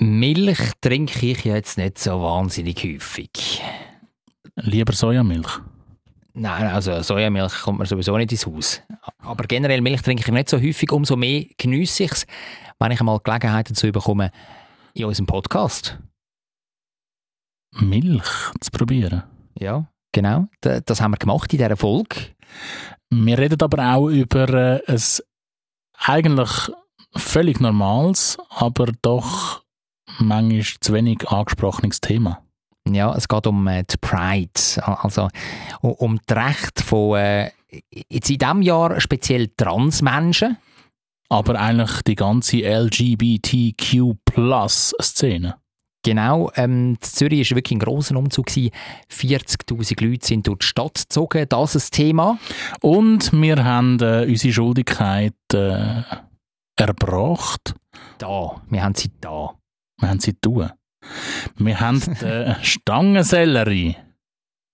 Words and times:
Milch 0.00 0.74
trinke 0.80 1.26
ich 1.26 1.44
jetzt 1.44 1.76
nicht 1.76 1.98
so 1.98 2.22
wahnsinnig 2.22 2.84
häufig. 2.84 3.60
Lieber 4.54 4.92
Sojamilch? 4.92 5.58
Nein, 6.34 6.66
also 6.66 7.02
Sojamilch 7.02 7.62
kommt 7.62 7.80
mir 7.80 7.86
sowieso 7.86 8.16
nicht 8.16 8.30
ins 8.30 8.46
Haus. 8.46 8.80
Aber 9.18 9.44
generell 9.48 9.80
Milch 9.80 10.02
trinke 10.02 10.22
ich 10.22 10.32
nicht 10.32 10.48
so 10.48 10.56
häufig, 10.56 10.92
umso 10.92 11.16
mehr 11.16 11.46
geniesse 11.56 12.04
ich 12.04 12.12
es, 12.12 12.26
wenn 12.78 12.92
ich 12.92 13.00
einmal 13.00 13.18
Gelegenheit 13.18 13.70
dazu 13.70 13.90
bekomme, 13.90 14.30
in 14.94 15.06
unserem 15.06 15.26
Podcast. 15.26 15.98
Milch 17.72 18.22
zu 18.60 18.70
probieren? 18.70 19.24
Ja, 19.58 19.88
genau. 20.12 20.46
Das 20.60 21.00
haben 21.00 21.10
wir 21.10 21.18
gemacht 21.18 21.52
in 21.52 21.58
dieser 21.58 21.76
Folge. 21.76 22.36
Wir 23.10 23.36
reden 23.36 23.60
aber 23.60 23.96
auch 23.96 24.08
über 24.10 24.48
äh, 24.48 24.82
ein 24.86 25.00
eigentlich 25.96 26.70
völlig 27.16 27.58
normales, 27.58 28.38
aber 28.50 28.92
doch 29.02 29.64
manchmal 30.18 30.64
zu 30.80 30.92
wenig 30.92 31.28
angesprochenes 31.28 32.00
Thema. 32.00 32.42
Ja, 32.88 33.14
es 33.14 33.28
geht 33.28 33.46
um 33.46 33.66
äh, 33.66 33.84
die 33.84 33.98
Pride, 33.98 34.50
also 34.82 35.28
um 35.80 36.18
das 36.26 36.36
Recht 36.36 36.80
von 36.80 37.18
äh, 37.18 37.50
jetzt 38.08 38.30
in 38.30 38.38
diesem 38.38 38.62
Jahr 38.62 38.98
speziell 39.00 39.48
Transmenschen. 39.56 40.56
Aber 41.30 41.60
eigentlich 41.60 42.00
die 42.02 42.14
ganze 42.14 42.62
LGBTQ-Plus-Szene. 42.62 45.56
Genau, 46.04 46.52
ähm, 46.54 46.96
Zürich 47.00 47.50
war 47.50 47.56
wirklich 47.56 47.76
ein 47.76 47.80
grosser 47.80 48.16
Umzug. 48.16 48.46
40'000 48.48 50.02
Leute 50.02 50.26
sind 50.26 50.46
durch 50.46 50.60
die 50.60 50.66
Stadt 50.66 50.94
gezogen, 50.94 51.44
das 51.48 51.74
ist 51.74 51.84
das 51.84 51.90
Thema. 51.90 52.38
Und 52.80 53.30
wir 53.32 53.62
haben 53.62 54.00
äh, 54.00 54.24
unsere 54.26 54.54
Schuldigkeit 54.54 55.34
äh, 55.52 56.02
erbracht. 56.76 57.74
Da, 58.16 58.62
wir 58.70 58.82
haben 58.82 58.94
sie 58.94 59.10
da. 59.20 59.57
Wir 60.00 60.08
haben 60.08 60.20
sie 60.20 60.34
tun. 60.34 60.70
Wir 61.56 61.80
haben 61.80 62.00
den 62.00 62.56
Stangensellerie, 62.62 63.96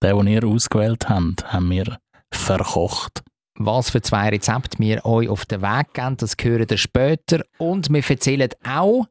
den, 0.02 0.16
den 0.16 0.26
ihr 0.26 0.44
ausgewählt 0.44 1.08
habt, 1.08 1.52
haben 1.52 1.70
wir 1.70 1.98
verkocht. 2.32 3.22
Was 3.56 3.90
für 3.90 4.02
zwei 4.02 4.30
Rezepte 4.30 4.78
wir 4.80 5.04
euch 5.06 5.28
auf 5.28 5.46
den 5.46 5.62
Weg 5.62 5.94
geben, 5.94 6.16
das 6.16 6.34
hören 6.40 6.68
wir 6.68 6.76
später. 6.76 7.44
Und 7.58 7.90
wir 7.90 8.02
erzählen 8.08 8.50
auch, 8.66 9.06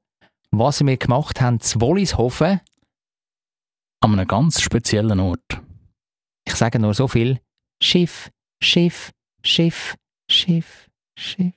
was 0.51 0.85
wir 0.85 0.97
gemacht 0.97 1.39
haben 1.39 1.59
zu 1.61 1.79
Wollishofen. 1.79 2.59
An 4.01 4.13
einem 4.13 4.27
ganz 4.27 4.61
speziellen 4.61 5.19
Ort. 5.19 5.61
Ich 6.45 6.55
sage 6.55 6.77
nur 6.77 6.93
so 6.93 7.07
viel. 7.07 7.39
Schiff, 7.81 8.29
Schiff, 8.61 9.11
Schiff, 9.43 9.95
Schiff, 10.29 10.89
Schiff. 11.17 11.53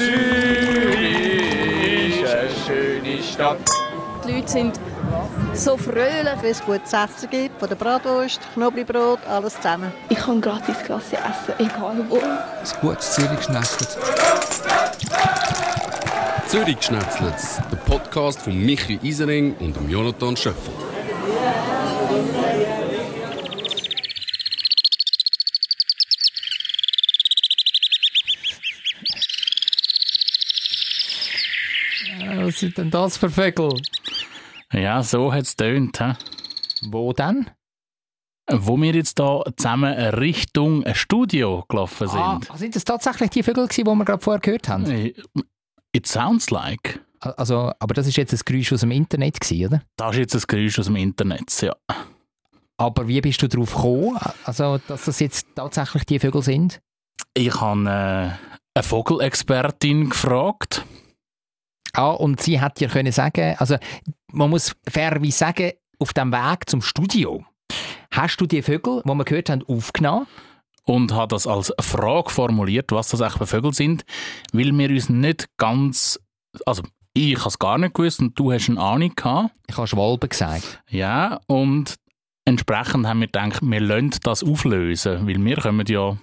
Zürich 0.00 1.42
ist 2.22 2.34
eine 2.34 2.48
schöne 2.66 3.22
Stadt. 3.22 3.58
Die 4.26 4.32
Leute 4.32 4.48
sind 4.48 4.80
so 5.52 5.76
fröhlich, 5.76 6.40
wenn 6.40 6.50
es 6.50 6.64
gutes 6.64 6.90
Essen 6.90 7.28
gibt, 7.30 7.60
von 7.60 7.68
der 7.68 7.76
Bratwurst, 7.76 8.40
Knoblauchbrot, 8.54 9.18
alles 9.28 9.56
zusammen. 9.56 9.92
Ich 10.08 10.16
kann 10.16 10.40
gratis 10.40 10.78
Klasse 10.86 11.16
essen, 11.16 11.52
egal 11.58 12.02
wo. 12.08 12.16
Ein 12.16 12.38
gutes 12.80 13.12
Zürich-Schnetzlitz. 13.12 13.98
Zürich-Schnetzlitz, 16.46 17.60
der 17.70 17.76
Podcast 17.76 18.40
von 18.40 18.56
Michi 18.56 18.98
Isering 19.02 19.54
und 19.60 19.76
Jonathan 19.90 20.34
Schöffel. 20.34 20.89
Sind 32.60 32.78
denn 32.78 32.90
das 32.90 33.16
für 33.16 33.30
Vögel? 33.30 33.70
Ja, 34.72 35.02
so 35.02 35.32
hat 35.32 35.42
es 35.42 35.56
tönt. 35.56 36.00
Wo 36.82 37.12
denn? 37.12 37.50
Wo 38.50 38.76
wir 38.76 38.94
jetzt 38.94 39.18
hier 39.18 39.44
zusammen 39.56 39.92
Richtung 39.92 40.84
Studio 40.94 41.64
gelaufen 41.68 42.08
sind. 42.08 42.20
Ah, 42.20 42.40
sind 42.54 42.74
das 42.76 42.84
tatsächlich 42.84 43.30
die 43.30 43.42
Vögel, 43.42 43.68
die 43.68 43.84
wir 43.84 44.04
gerade 44.04 44.22
vorher 44.22 44.40
gehört 44.40 44.68
haben? 44.68 44.90
Äh, 44.90 45.14
it 45.92 46.06
sounds 46.06 46.50
like. 46.50 47.00
Also, 47.20 47.72
aber 47.78 47.94
das 47.94 48.06
ist 48.06 48.16
jetzt 48.16 48.32
ein 48.32 48.40
Geräusch 48.44 48.72
aus 48.72 48.80
dem 48.80 48.90
Internet, 48.92 49.38
oder? 49.52 49.82
Das 49.96 50.12
ist 50.12 50.18
jetzt 50.18 50.34
ein 50.36 50.42
Geräusch 50.46 50.78
aus 50.78 50.86
dem 50.86 50.96
Internet, 50.96 51.60
ja. 51.60 51.74
Aber 52.78 53.06
wie 53.06 53.20
bist 53.20 53.42
du 53.42 53.48
darauf 53.48 53.74
gekommen, 53.74 54.18
also, 54.44 54.78
dass 54.88 55.04
das 55.04 55.20
jetzt 55.20 55.46
tatsächlich 55.54 56.04
die 56.06 56.18
Vögel 56.18 56.42
sind? 56.42 56.80
Ich 57.34 57.60
habe 57.60 57.82
äh, 57.82 58.50
eine 58.74 58.82
Vogelexpertin 58.82 60.08
gefragt. 60.08 60.84
Ah, 61.94 62.10
und 62.10 62.40
sie 62.40 62.60
hat 62.60 62.80
dir 62.80 62.88
können 62.88 63.12
sagen, 63.12 63.56
also 63.58 63.76
man 64.32 64.50
muss 64.50 64.74
fairerweise 64.88 65.36
sagen, 65.36 65.72
auf 65.98 66.12
dem 66.12 66.32
Weg 66.32 66.68
zum 66.68 66.82
Studio 66.82 67.44
hast 68.12 68.40
du 68.40 68.46
die 68.46 68.62
Vögel, 68.62 69.02
die 69.04 69.14
wir 69.14 69.24
gehört 69.24 69.50
haben, 69.50 69.64
aufgenommen? 69.66 70.26
Und 70.84 71.12
habe 71.12 71.28
das 71.28 71.46
als 71.46 71.72
Frage 71.80 72.30
formuliert, 72.30 72.90
was 72.90 73.08
das 73.08 73.20
eigentlich 73.20 73.38
für 73.38 73.46
Vögel 73.46 73.74
sind, 73.74 74.04
weil 74.52 74.76
wir 74.76 74.90
uns 74.90 75.08
nicht 75.08 75.46
ganz, 75.56 76.18
also 76.66 76.82
ich 77.12 77.38
habe 77.38 77.48
es 77.48 77.58
gar 77.58 77.78
nicht 77.78 77.94
gewusst 77.94 78.20
und 78.20 78.38
du 78.38 78.52
hast 78.52 78.68
eine 78.68 78.80
Ahnung 78.80 79.12
gehabt. 79.14 79.50
Ich 79.68 79.76
habe 79.76 79.86
Schwalbe 79.86 80.28
gesagt. 80.28 80.82
Ja, 80.88 81.40
und 81.46 81.96
entsprechend 82.44 83.06
haben 83.06 83.20
wir 83.20 83.26
gedacht, 83.26 83.60
wir 83.62 83.80
lassen 83.80 84.18
das 84.22 84.42
auflösen, 84.42 85.26
weil 85.28 85.44
wir 85.44 85.56
kommen 85.56 85.86
ja 85.86 86.16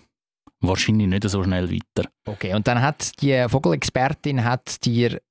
wahrscheinlich 0.59 1.07
nicht 1.07 1.29
so 1.29 1.43
schnell 1.43 1.71
weiter. 1.71 2.09
Okay, 2.25 2.53
und 2.53 2.67
dann 2.67 2.81
hat 2.81 3.21
die 3.21 3.45
Vogelexpertin 3.47 4.43
hat 4.43 4.83
dir 4.85 5.21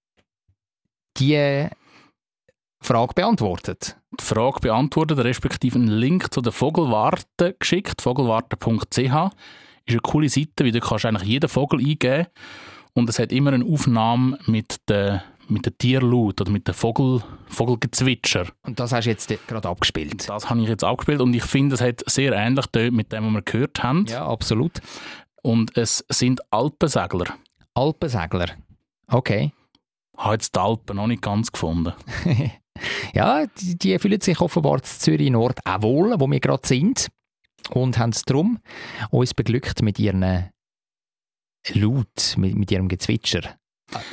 die 1.18 1.68
Frage 2.80 3.14
beantwortet? 3.14 3.96
Die 4.20 4.24
Frage 4.24 4.60
beantwortet, 4.60 5.18
respektive 5.18 5.78
einen 5.78 5.88
Link 5.88 6.32
zu 6.32 6.40
der 6.40 6.52
Vogelwarte 6.52 7.54
geschickt, 7.58 8.02
vogelwarte.ch. 8.02 8.96
Ist 8.98 9.12
eine 9.12 10.00
coole 10.02 10.28
Seite, 10.28 10.64
weil 10.64 10.72
du 10.72 10.80
kannst 10.80 11.06
eigentlich 11.06 11.28
jeden 11.28 11.48
Vogel 11.48 11.80
eingeben 11.80 12.26
und 12.94 13.08
es 13.08 13.18
hat 13.18 13.32
immer 13.32 13.52
eine 13.52 13.64
Aufnahme 13.64 14.38
mit 14.46 14.76
der 14.88 15.22
mit 15.48 15.64
der 15.64 15.78
Tierlaut 15.78 16.40
oder 16.40 16.50
mit 16.50 16.66
dem 16.66 16.74
Vogel, 16.74 17.22
Vogelgezwitscher. 17.46 18.46
Und 18.62 18.80
das 18.80 18.92
hast 18.92 19.04
du 19.04 19.10
jetzt 19.10 19.32
gerade 19.46 19.68
abgespielt? 19.68 20.28
Das 20.28 20.50
habe 20.50 20.60
ich 20.60 20.68
jetzt 20.68 20.82
abgespielt 20.84 21.20
und 21.20 21.34
ich 21.34 21.44
finde, 21.44 21.76
es 21.76 21.80
hat 21.80 22.02
sehr 22.06 22.32
ähnlich 22.32 22.66
mit 22.90 23.12
dem, 23.12 23.26
was 23.26 23.32
wir 23.32 23.42
gehört 23.42 23.82
haben. 23.82 24.06
Ja, 24.06 24.26
absolut. 24.26 24.80
Und 25.42 25.76
es 25.76 26.04
sind 26.08 26.40
Alpensegler. 26.52 27.26
Alpensegler, 27.74 28.48
okay. 29.06 29.52
Habe 30.16 30.34
jetzt 30.34 30.54
die 30.54 30.60
Alpen 30.60 30.96
noch 30.96 31.06
nicht 31.06 31.22
ganz 31.22 31.52
gefunden. 31.52 31.92
ja, 33.14 33.46
die, 33.46 33.76
die, 33.76 33.98
fühlen 33.98 34.20
sich 34.20 34.40
offenbar 34.40 34.82
zu 34.82 34.98
Zürich 34.98 35.30
Nord 35.30 35.58
auch 35.64 35.82
wohl, 35.82 36.14
wo 36.18 36.30
wir 36.30 36.40
gerade 36.40 36.66
sind. 36.66 37.08
Und 37.70 37.98
haben 37.98 38.10
es 38.10 38.22
darum 38.22 38.58
uns 39.10 39.34
beglückt 39.34 39.82
mit 39.82 39.98
ihren 39.98 40.50
Laut, 41.74 42.34
mit, 42.36 42.54
mit 42.54 42.70
ihrem 42.70 42.88
Gezwitscher. 42.88 43.56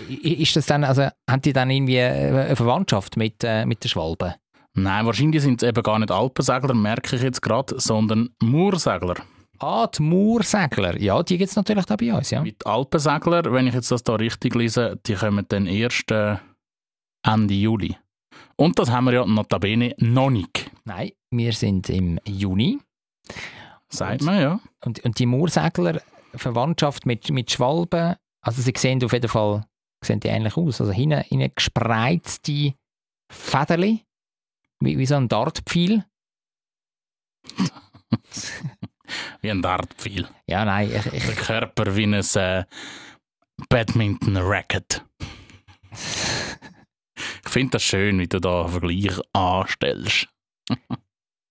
Ist 0.08 0.56
das 0.56 0.66
dann, 0.66 0.84
also, 0.84 1.08
haben 1.30 1.42
die 1.42 1.54
dann 1.54 1.70
irgendwie 1.70 2.00
eine 2.00 2.56
Verwandtschaft 2.56 3.18
mit, 3.18 3.44
äh, 3.44 3.66
mit 3.66 3.84
den 3.84 3.90
Schwalben? 3.90 4.34
Nein, 4.76 5.06
wahrscheinlich 5.06 5.42
sind 5.44 5.62
es 5.62 5.70
eben 5.70 5.84
gar 5.84 6.00
nicht 6.00 6.12
Alpensegler, 6.12 6.74
merke 6.74 7.16
ich 7.16 7.22
jetzt 7.22 7.42
gerade, 7.42 7.80
sondern 7.80 8.30
Moorsegler. 8.42 9.16
Ah, 9.60 9.88
die 9.88 10.02
Moorsegler. 10.02 11.00
Ja, 11.00 11.22
die 11.24 11.38
gibt 11.38 11.50
es 11.50 11.56
natürlich 11.56 11.86
da 11.86 11.96
bei 11.96 12.14
uns, 12.14 12.32
ja. 12.32 12.42
Mit 12.42 12.66
Alpensegler, 12.66 13.52
wenn 13.52 13.68
ich 13.68 13.74
jetzt 13.74 13.92
das 13.92 14.04
da 14.04 14.16
richtig 14.16 14.56
lese, 14.56 15.00
die 15.06 15.14
kommen 15.14 15.46
dann 15.48 15.68
erst 15.68 16.12
äh, 16.12 16.38
Ende 17.26 17.54
Juli. 17.54 17.96
Und 18.56 18.78
das 18.80 18.92
haben 18.92 19.06
wir 19.06 19.14
ja 19.14 19.26
notabene 19.26 19.96
noch 19.98 20.30
nicht. 20.30 20.70
Nein, 20.86 21.12
wir 21.32 21.54
sind 21.54 21.90
im 21.90 22.20
Juni. 22.26 22.80
Sagt 23.90 24.24
man, 24.24 24.42
ja. 24.42 24.60
Und, 24.84 25.00
und 25.06 25.20
die 25.20 25.26
Moorsegler, 25.26 26.02
Verwandtschaft 26.36 27.06
mit, 27.06 27.30
mit 27.30 27.52
Schwalben, 27.52 28.16
also 28.42 28.62
sie 28.62 28.74
sehen 28.76 29.04
auf 29.04 29.14
jeden 29.14 29.30
Fall 29.30 29.64
sehen 30.04 30.20
die 30.20 30.28
ähnlich 30.28 30.58
aus. 30.58 30.82
Also 30.82 30.92
hinten, 30.92 31.22
hinten 31.22 31.52
gespreizte 31.56 32.74
Federli, 33.32 34.06
wie, 34.80 34.98
wie 34.98 35.06
so 35.06 35.16
ein 35.16 35.30
Dartpfeil. 35.30 36.06
wie 39.42 39.52
ein 39.52 39.62
Dartpfeil. 39.62 40.28
Ja, 40.48 40.66
nein. 40.66 40.92
Ich, 40.92 41.06
ich, 41.14 41.26
Der 41.26 41.36
Körper 41.36 41.96
wie 41.96 42.04
ein 42.04 42.14
äh, 42.14 42.66
Badminton-Racket. 43.70 45.04
ich 45.92 47.50
finde 47.50 47.72
das 47.72 47.84
schön, 47.84 48.20
wie 48.20 48.28
du 48.28 48.40
da 48.40 48.62
einen 48.62 48.72
Vergleich 48.72 49.20
anstellst. 49.34 50.28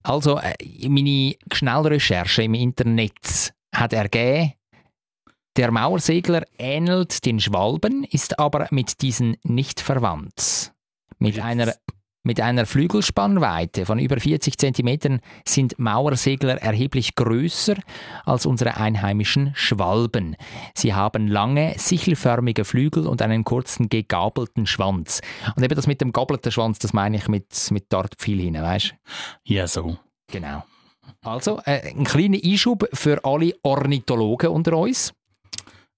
also, 0.02 0.38
äh, 0.38 0.54
meine 0.88 1.36
Schnellrecherche 1.52 2.42
im 2.42 2.54
Internet 2.54 3.54
hat 3.74 3.92
ergeben, 3.92 4.54
der 5.56 5.70
Mauersegler 5.70 6.44
ähnelt 6.58 7.26
den 7.26 7.38
Schwalben, 7.38 8.04
ist 8.04 8.38
aber 8.38 8.68
mit 8.70 9.02
diesen 9.02 9.36
nicht 9.42 9.80
verwandt. 9.80 10.72
Mit 11.18 11.38
einer 11.38 11.74
Mit 12.24 12.40
einer 12.40 12.66
Flügelspannweite 12.66 13.84
von 13.84 13.98
über 13.98 14.20
40 14.20 14.56
cm 14.56 15.18
sind 15.44 15.76
Mauersegler 15.80 16.62
erheblich 16.62 17.16
größer 17.16 17.74
als 18.24 18.46
unsere 18.46 18.76
einheimischen 18.76 19.50
Schwalben. 19.56 20.36
Sie 20.72 20.94
haben 20.94 21.26
lange, 21.26 21.74
sichelförmige 21.78 22.64
Flügel 22.64 23.08
und 23.08 23.22
einen 23.22 23.42
kurzen, 23.42 23.88
gegabelten 23.88 24.66
Schwanz. 24.66 25.20
Und 25.56 25.64
eben 25.64 25.74
das 25.74 25.88
mit 25.88 26.00
dem 26.00 26.12
gabelten 26.12 26.52
Schwanz, 26.52 26.78
das 26.78 26.92
meine 26.92 27.16
ich 27.16 27.26
mit, 27.26 27.72
mit 27.72 27.92
Dartpfeil 27.92 28.38
hinein, 28.38 28.62
weißt 28.62 28.94
Ja, 29.42 29.66
so. 29.66 29.98
Genau. 30.28 30.62
Also, 31.22 31.58
äh, 31.64 31.90
ein 31.90 32.04
kleiner 32.04 32.38
Einschub 32.42 32.88
für 32.92 33.24
alle 33.24 33.52
Ornithologen 33.64 34.50
unter 34.50 34.76
uns. 34.76 35.12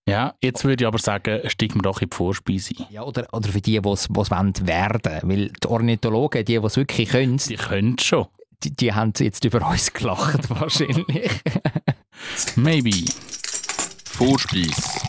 Ja, 0.06 0.34
jetzt 0.42 0.64
würde 0.64 0.84
ich 0.84 0.86
aber 0.86 0.98
sagen, 0.98 1.40
steigen 1.48 1.76
wir 1.76 1.82
doch 1.82 2.02
in 2.02 2.10
die 2.10 2.16
Vorspeise. 2.16 2.74
Ja, 2.90 3.02
oder, 3.04 3.26
oder 3.32 3.48
für 3.48 3.60
die, 3.60 3.80
die 3.80 3.88
es 3.88 4.08
wollen 4.10 4.66
werden 4.66 5.20
Weil 5.22 5.48
die 5.48 5.68
Ornithologen, 5.68 6.44
die, 6.44 6.58
die 6.58 6.66
es 6.66 6.76
wirklich 6.76 7.08
können, 7.08 7.38
Die 7.38 7.56
können 7.56 7.98
schon. 7.98 8.26
die, 8.62 8.70
die 8.76 8.92
haben 8.92 9.12
jetzt 9.18 9.44
über 9.44 9.66
uns 9.66 9.92
gelacht 9.92 10.50
wahrscheinlich. 10.60 11.30
Maybe. 12.56 13.04
Vorspeis. 14.04 15.00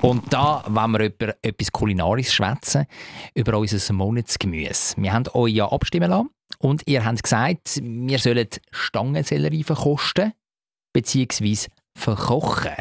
Und 0.00 0.32
da 0.32 0.64
wollen 0.66 0.92
wir 0.92 1.00
über 1.04 1.34
etwas 1.42 1.70
Kulinarisches 1.70 2.32
schwätzen, 2.32 2.86
über 3.34 3.58
unser 3.58 3.92
Monatsgemüse. 3.92 4.94
Wir 4.96 5.12
haben 5.12 5.26
euch 5.34 5.52
ja 5.52 5.70
abstimmen 5.70 6.08
lassen 6.08 6.30
und 6.58 6.82
ihr 6.86 7.04
habt 7.04 7.22
gesagt, 7.22 7.78
wir 7.82 8.18
sollen 8.18 8.48
Stangensellerie 8.70 9.62
verkosten 9.62 10.32
bzw. 10.94 11.68
verkochen. 11.94 12.72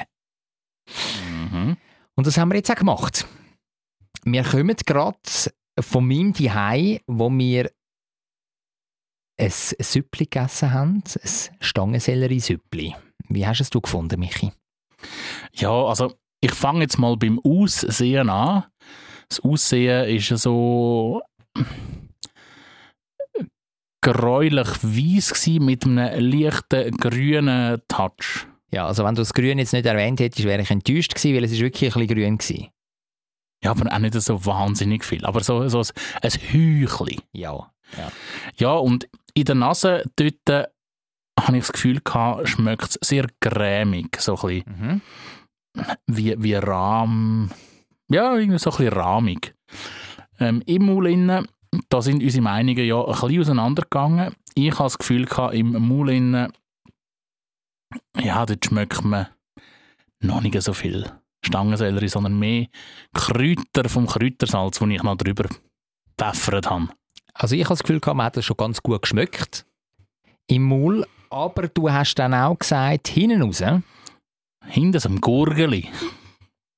Mhm. 1.30 1.78
Und 2.16 2.28
das 2.28 2.38
haben 2.38 2.50
wir 2.50 2.58
jetzt 2.58 2.72
auch 2.72 2.76
gemacht. 2.76 3.26
Wir 4.24 4.44
kommen 4.44 4.76
gerade 4.86 5.18
von 5.80 6.08
meinem 6.08 6.34
Zuhause, 6.34 7.00
wo 7.08 7.30
wir 7.32 7.72
ein 9.40 9.50
Süppli 9.50 10.26
gegessen 10.26 10.74
haben, 10.74 11.04
ein 11.06 11.32
Stangensellerie-Süppli. 11.62 12.96
Wie 13.30 13.48
hast 13.48 13.62
es 13.62 13.70
du 13.70 13.80
gefunden, 13.80 14.20
Michi? 14.20 14.52
Ja, 15.54 15.72
also 15.72 16.14
ich 16.42 16.54
fange 16.54 16.82
jetzt 16.82 16.98
mal 16.98 17.16
beim 17.16 17.40
Aussehen 17.40 18.30
an. 18.30 18.66
Das 19.30 19.40
Aussehen 19.40 20.16
ist 20.16 20.28
so 20.42 21.22
gräulich 24.02 24.68
weiß 24.84 25.48
mit 25.60 25.86
einem 25.86 26.20
leichten 26.20 26.92
grünen 26.98 27.82
Touch. 27.88 28.48
Ja, 28.72 28.86
also 28.86 29.04
wenn 29.04 29.16
du 29.16 29.22
das 29.22 29.34
Grün 29.34 29.58
jetzt 29.60 29.74
nicht 29.74 29.86
erwähnt 29.86 30.20
hättest, 30.20 30.46
wäre 30.46 30.62
ich 30.62 30.70
enttäuscht 30.72 31.16
gewesen, 31.16 31.36
weil 31.36 31.44
es 31.44 31.52
ist 31.52 31.60
wirklich 31.60 31.96
ein 31.96 32.02
bisschen 32.02 32.16
grün 32.22 32.38
gewesen. 32.38 32.68
Ja, 33.64 33.72
aber 33.72 33.92
auch 33.94 34.00
nicht 34.00 34.14
so 34.14 34.46
wahnsinnig 34.46 35.04
viel. 35.04 35.26
Aber 35.26 35.42
so, 35.44 35.68
so 35.68 35.80
ein, 35.80 35.86
ein 36.22 36.32
Hüchli. 36.32 37.20
Ja. 37.34 37.72
Ja, 38.58 38.74
und 38.74 39.10
in 39.34 39.46
der 39.46 39.56
Nase 39.56 40.04
dort 40.16 40.50
äh, 40.50 40.66
habe 41.40 41.58
ich 41.58 41.64
das 41.64 41.72
Gefühl 41.74 42.00
gehabt, 42.02 42.48
schmeckt 42.48 42.84
es 42.84 43.00
sehr 43.02 43.28
cremig. 43.42 44.16
So 44.20 44.36
ein 44.38 44.64
bisschen 44.64 45.02
Mhm. 45.76 45.86
wie, 46.08 46.36
wie 46.38 46.54
Rahm. 46.56 47.50
Ja, 48.10 48.36
irgendwie 48.38 48.60
so 48.60 48.70
ein 48.72 48.78
bisschen 48.78 48.94
rahmig. 48.94 49.54
Ähm, 50.40 50.62
Im 50.66 50.86
Maul 50.86 51.08
innen, 51.10 51.48
da 51.90 52.02
sind 52.02 52.24
unsere 52.24 52.44
Meinungen 52.44 52.86
ja 52.86 53.04
ein 53.04 53.12
bisschen 53.12 53.42
auseinandergegangen. 53.42 54.34
Ich 54.56 54.72
habe 54.72 54.84
das 54.84 54.98
Gefühl 54.98 55.26
gehabt, 55.26 55.54
im 55.54 55.72
Maul 55.88 56.12
innen, 56.12 56.52
ja, 58.18 58.46
dort 58.46 58.66
schmeckt 58.66 59.04
man 59.04 59.28
noch 60.22 60.42
nicht 60.42 60.62
so 60.62 60.74
viel 60.74 61.10
Stangensellerie, 61.46 62.10
sondern 62.10 62.38
mehr 62.38 62.68
Kräuter 63.14 63.88
vom 63.88 64.08
Kräutersalz, 64.08 64.80
das 64.80 64.90
ich 64.90 65.04
noch 65.04 65.18
drüber 65.18 65.50
gepfeffert 66.18 66.70
habe. 66.70 66.90
Also 67.34 67.56
ich 67.56 67.64
habe 67.64 67.74
das 67.76 67.84
Gefühl, 67.84 68.02
man 68.06 68.26
hat 68.26 68.38
es 68.38 68.46
schon 68.46 68.58
ganz 68.58 68.84
gut 68.84 69.02
geschmeckt 69.02 69.66
im 70.48 70.64
Maul, 70.64 71.06
aber 71.30 71.68
du 71.68 71.92
hast 71.92 72.16
dann 72.16 72.34
auch 72.34 72.58
gesagt, 72.58 73.08
hinten 73.08 73.42
raus, 73.42 73.64
Hinter 74.66 75.00
so 75.00 75.10
einem 75.10 75.22
Gurgeli, 75.22 75.90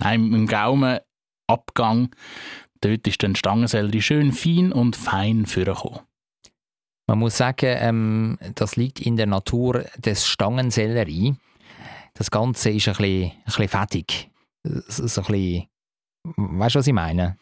Nein, 0.01 0.33
im 0.33 0.47
Gaumenabgang, 0.47 2.09
dort 2.81 3.07
ist 3.07 3.21
dann 3.23 3.35
Stangensellerie 3.35 4.01
schön 4.01 4.33
fein 4.33 4.71
und 4.71 4.95
fein 4.95 5.45
vorgekommen. 5.45 5.99
Man 7.11 7.19
muss 7.19 7.35
sagen, 7.35 7.75
ähm, 7.77 8.37
das 8.55 8.77
liegt 8.77 9.01
in 9.01 9.17
der 9.17 9.25
Natur 9.25 9.83
des 9.97 10.25
Stangensellerie. 10.25 11.35
Das 12.13 12.31
Ganze 12.31 12.69
ist 12.69 12.87
ein 12.87 12.93
bisschen, 12.95 13.31
ein 13.31 13.43
bisschen 13.43 13.67
fettig. 13.67 14.29
So 14.63 15.21
ein 15.21 15.27
bisschen, 15.27 15.67
weißt 16.37 16.75
du, 16.75 16.79
was 16.79 16.87
ich 16.87 16.93
meine? 16.93 17.37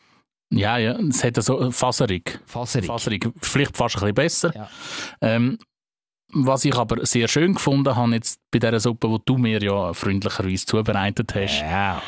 Ja, 0.52 0.80
ja, 0.80 0.94
es 0.94 1.24
hat 1.24 1.36
so 1.44 1.70
faserig. 1.70 2.42
Faserig. 2.48 2.88
Faserig, 2.88 3.30
vielleicht 3.44 3.78
fast 3.78 3.98
ein 3.98 4.00
bisschen 4.00 4.16
besser. 4.16 4.56
Ja. 4.56 4.70
Ähm, 5.22 5.60
was 6.34 6.66
ich 6.66 6.76
aber 6.76 7.06
sehr 7.06 7.28
schön 7.28 7.54
gefunden 7.54 7.96
habe 7.96 8.16
jetzt 8.16 8.40
bei 8.50 8.58
dieser 8.58 8.80
Suppe, 8.80 9.08
die 9.08 9.22
du 9.24 9.38
mir 9.38 9.62
ja 9.62 9.94
freundlicherweise 9.94 10.66
zubereitet 10.66 11.36
hast, 11.36 11.62
Ja. 11.62 12.02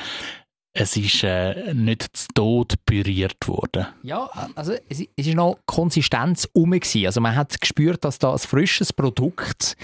Es 0.73 0.95
ist 0.95 1.23
äh, 1.23 1.73
nicht 1.73 2.15
zu 2.15 2.27
Tod 2.33 2.75
püriert 2.85 3.47
worden. 3.47 3.87
Ja, 4.03 4.29
also 4.55 4.73
es, 4.87 5.01
es 5.15 5.27
ist 5.27 5.35
noch 5.35 5.59
Konsistenz 5.65 6.47
gewesen. 6.53 7.05
Also 7.05 7.19
man 7.19 7.35
hat 7.35 7.59
gespürt, 7.59 8.05
dass 8.05 8.19
da 8.19 8.31
ein 8.31 8.39
frisches 8.39 8.93
Produkt 8.93 9.75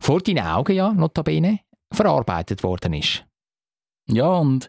vor 0.00 0.20
deinen 0.20 0.46
Augen, 0.46 0.74
ja, 0.74 0.92
notabene, 0.92 1.60
verarbeitet 1.92 2.62
worden 2.62 2.94
ist. 2.94 3.24
Ja, 4.08 4.28
und 4.28 4.68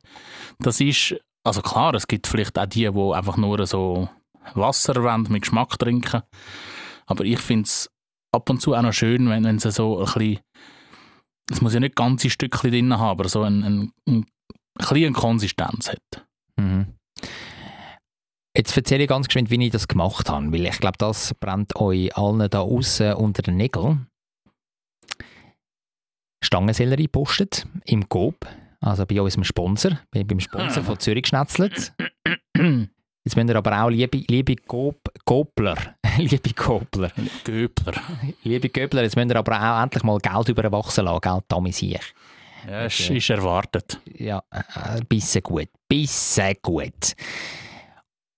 das 0.60 0.82
ist, 0.82 1.16
also 1.44 1.62
klar, 1.62 1.94
es 1.96 2.08
gibt 2.08 2.28
vielleicht 2.28 2.60
auch 2.60 2.66
die, 2.66 2.90
die 2.92 3.14
einfach 3.14 3.38
nur 3.38 3.66
so 3.66 4.10
Wasser 4.54 5.02
wollen, 5.02 5.28
mit 5.30 5.44
Geschmack 5.44 5.80
trinken. 5.80 6.24
Aber 7.06 7.24
ich 7.24 7.40
finde 7.40 7.64
es 7.64 7.90
ab 8.32 8.50
und 8.50 8.62
zu 8.62 8.74
auch 8.74 8.82
noch 8.82 8.94
schön, 8.94 9.30
wenn, 9.30 9.44
wenn 9.44 9.60
sie 9.60 9.72
so 9.72 10.00
ein 10.00 10.06
bisschen, 10.06 10.40
es 11.52 11.62
muss 11.62 11.74
ja 11.74 11.80
nicht 11.80 11.96
ganze 11.96 12.30
Stückchen 12.30 12.72
drin 12.72 12.98
haben, 12.98 13.20
aber 13.20 13.30
so 13.30 13.44
ein, 13.44 13.64
ein, 13.64 13.92
ein, 14.08 14.26
bisschen 14.78 15.14
Konsistenz 15.14 15.90
hat. 15.90 16.26
Mhm. 16.58 16.88
Jetzt 18.56 18.78
erzähle 18.78 19.04
ich 19.04 19.10
ganz 19.10 19.28
geschwind, 19.28 19.50
wie 19.50 19.66
ich 19.66 19.72
das 19.72 19.88
gemacht 19.88 20.30
habe, 20.30 20.52
weil 20.52 20.66
ich 20.68 20.80
glaube, 20.80 20.98
das 21.00 21.34
brennt 21.34 21.76
euch 21.76 22.16
allen 22.16 22.48
da 22.50 22.60
außen 22.62 23.14
unter 23.14 23.42
den 23.42 23.58
Nägeln. 23.58 24.08
Stangensellerie 26.44 27.08
postet 27.08 27.66
im 27.86 28.08
Coop, 28.10 28.46
also 28.82 29.06
bei 29.06 29.22
unserem 29.22 29.44
Sponsor, 29.44 30.00
bei- 30.12 30.24
beim 30.24 30.40
Sponsor 30.40 30.84
von 30.84 31.00
Zürich 31.00 31.28
Schnetzlet. 31.28 31.94
Jetzt 33.26 33.36
müsst 33.38 33.50
ihr 33.50 33.56
aber 33.56 33.84
auch, 33.84 33.90
liebe, 33.90 34.18
liebe 34.28 34.56
Coopler, 34.58 35.96
liebe 36.18 36.54
Coopler, 36.54 37.12
Göbler. 37.46 37.94
liebe 38.44 38.70
Coopler, 38.70 39.04
jetzt 39.04 39.16
müsst 39.16 39.30
ihr 39.32 39.38
aber 39.38 39.58
auch 39.58 39.82
endlich 39.84 40.04
mal 40.04 40.18
Geld 40.20 40.50
überwachsen 40.50 41.06
lassen, 41.06 41.22
Geld 41.22 41.44
damit 41.48 41.76
sich. 41.76 42.00
Ja, 42.68 42.86
es 42.86 43.00
Okay. 43.02 43.18
ist 43.18 43.30
erwartet. 43.30 44.00
Ja, 44.18 44.44
äh, 44.52 45.02
bisschen 45.08 45.44
gut. 45.44 45.70
Bisschen 45.88 46.56
gut. 46.62 47.14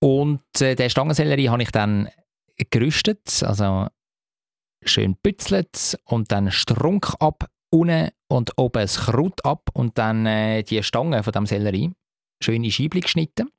Und 0.01 0.41
äh, 0.61 0.75
den 0.75 0.89
Stangensellerie 0.89 1.49
habe 1.49 1.63
ich 1.63 1.71
dann 1.71 2.09
gerüstet, 2.69 3.43
also 3.43 3.87
schön 4.83 5.15
bützelt 5.15 5.97
und 6.05 6.31
dann 6.31 6.51
Strunk 6.51 7.13
ab 7.19 7.49
unten 7.71 8.09
und 8.27 8.51
oben 8.57 8.81
das 8.81 8.97
Kraut 8.97 9.43
ab 9.43 9.69
und 9.73 9.97
dann 9.97 10.25
äh, 10.25 10.63
die 10.63 10.81
Stangen 10.83 11.23
von 11.23 11.33
dem 11.33 11.45
Sellerie 11.45 11.91
schön 12.41 12.63
in 12.63 12.71
Scheibchen 12.71 13.01
geschnitten. 13.01 13.49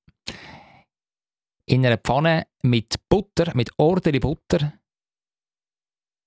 In 1.66 1.84
einer 1.84 1.98
Pfanne 1.98 2.46
mit 2.62 2.94
Butter, 3.08 3.52
mit 3.56 3.70
ordentliche 3.76 4.20
Butter, 4.20 4.72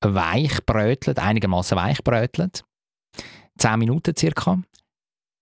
weich 0.03 0.65
brötelt, 0.65 1.17
einigermaßen 1.19 1.77
weich 1.77 2.03
brötelt. 2.03 2.63
10 3.59 3.79
Minuten 3.79 4.15
circa. 4.17 4.61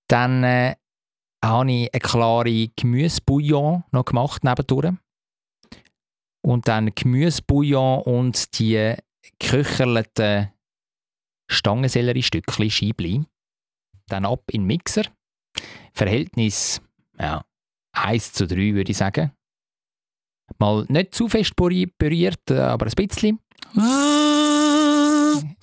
Dann 0.10 0.44
äh, 0.44 0.76
habe 1.44 1.72
ich 1.72 1.94
eine 1.94 2.00
klare 2.02 2.68
Gemüsebouillon 2.76 3.84
noch 3.92 4.06
gemacht 4.06 4.44
nebendurch. 4.44 4.94
Und 6.46 6.68
dann 6.68 6.94
Gemüsebouillon 6.96 8.02
und 8.04 8.58
die 8.60 8.96
geköcherten 9.40 10.52
Stangensellerie-Stückchen, 11.52 12.70
Scheibli. 12.70 13.26
Dann 14.08 14.26
ab 14.26 14.44
in 14.52 14.62
den 14.62 14.68
Mixer. 14.68 15.04
Verhältnis 15.94 16.82
ja, 17.20 17.44
1 17.94 18.34
zu 18.34 18.48
3 18.48 18.74
würde 18.76 18.92
ich 18.92 18.98
sagen. 18.98 19.32
Mal 20.60 20.86
nicht 20.88 21.14
zu 21.14 21.28
fest 21.28 21.54
püri- 21.58 21.92
püriert, 21.98 22.50
äh, 22.52 22.60
aber 22.60 22.86
ein 22.86 22.94
bisschen. 22.96 23.40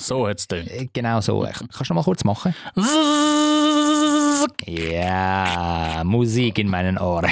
So 0.04 0.28
hat 0.28 0.38
es. 0.38 0.46
Äh, 0.50 0.88
Genau 0.92 1.20
so. 1.20 1.40
Kannst 1.40 1.60
du 1.90 1.94
noch 1.94 2.02
mal 2.02 2.02
kurz 2.04 2.24
machen? 2.24 2.54
Ja, 4.66 6.02
Musik 6.04 6.58
in 6.58 6.68
meinen 6.68 6.98
Ohren. 6.98 7.30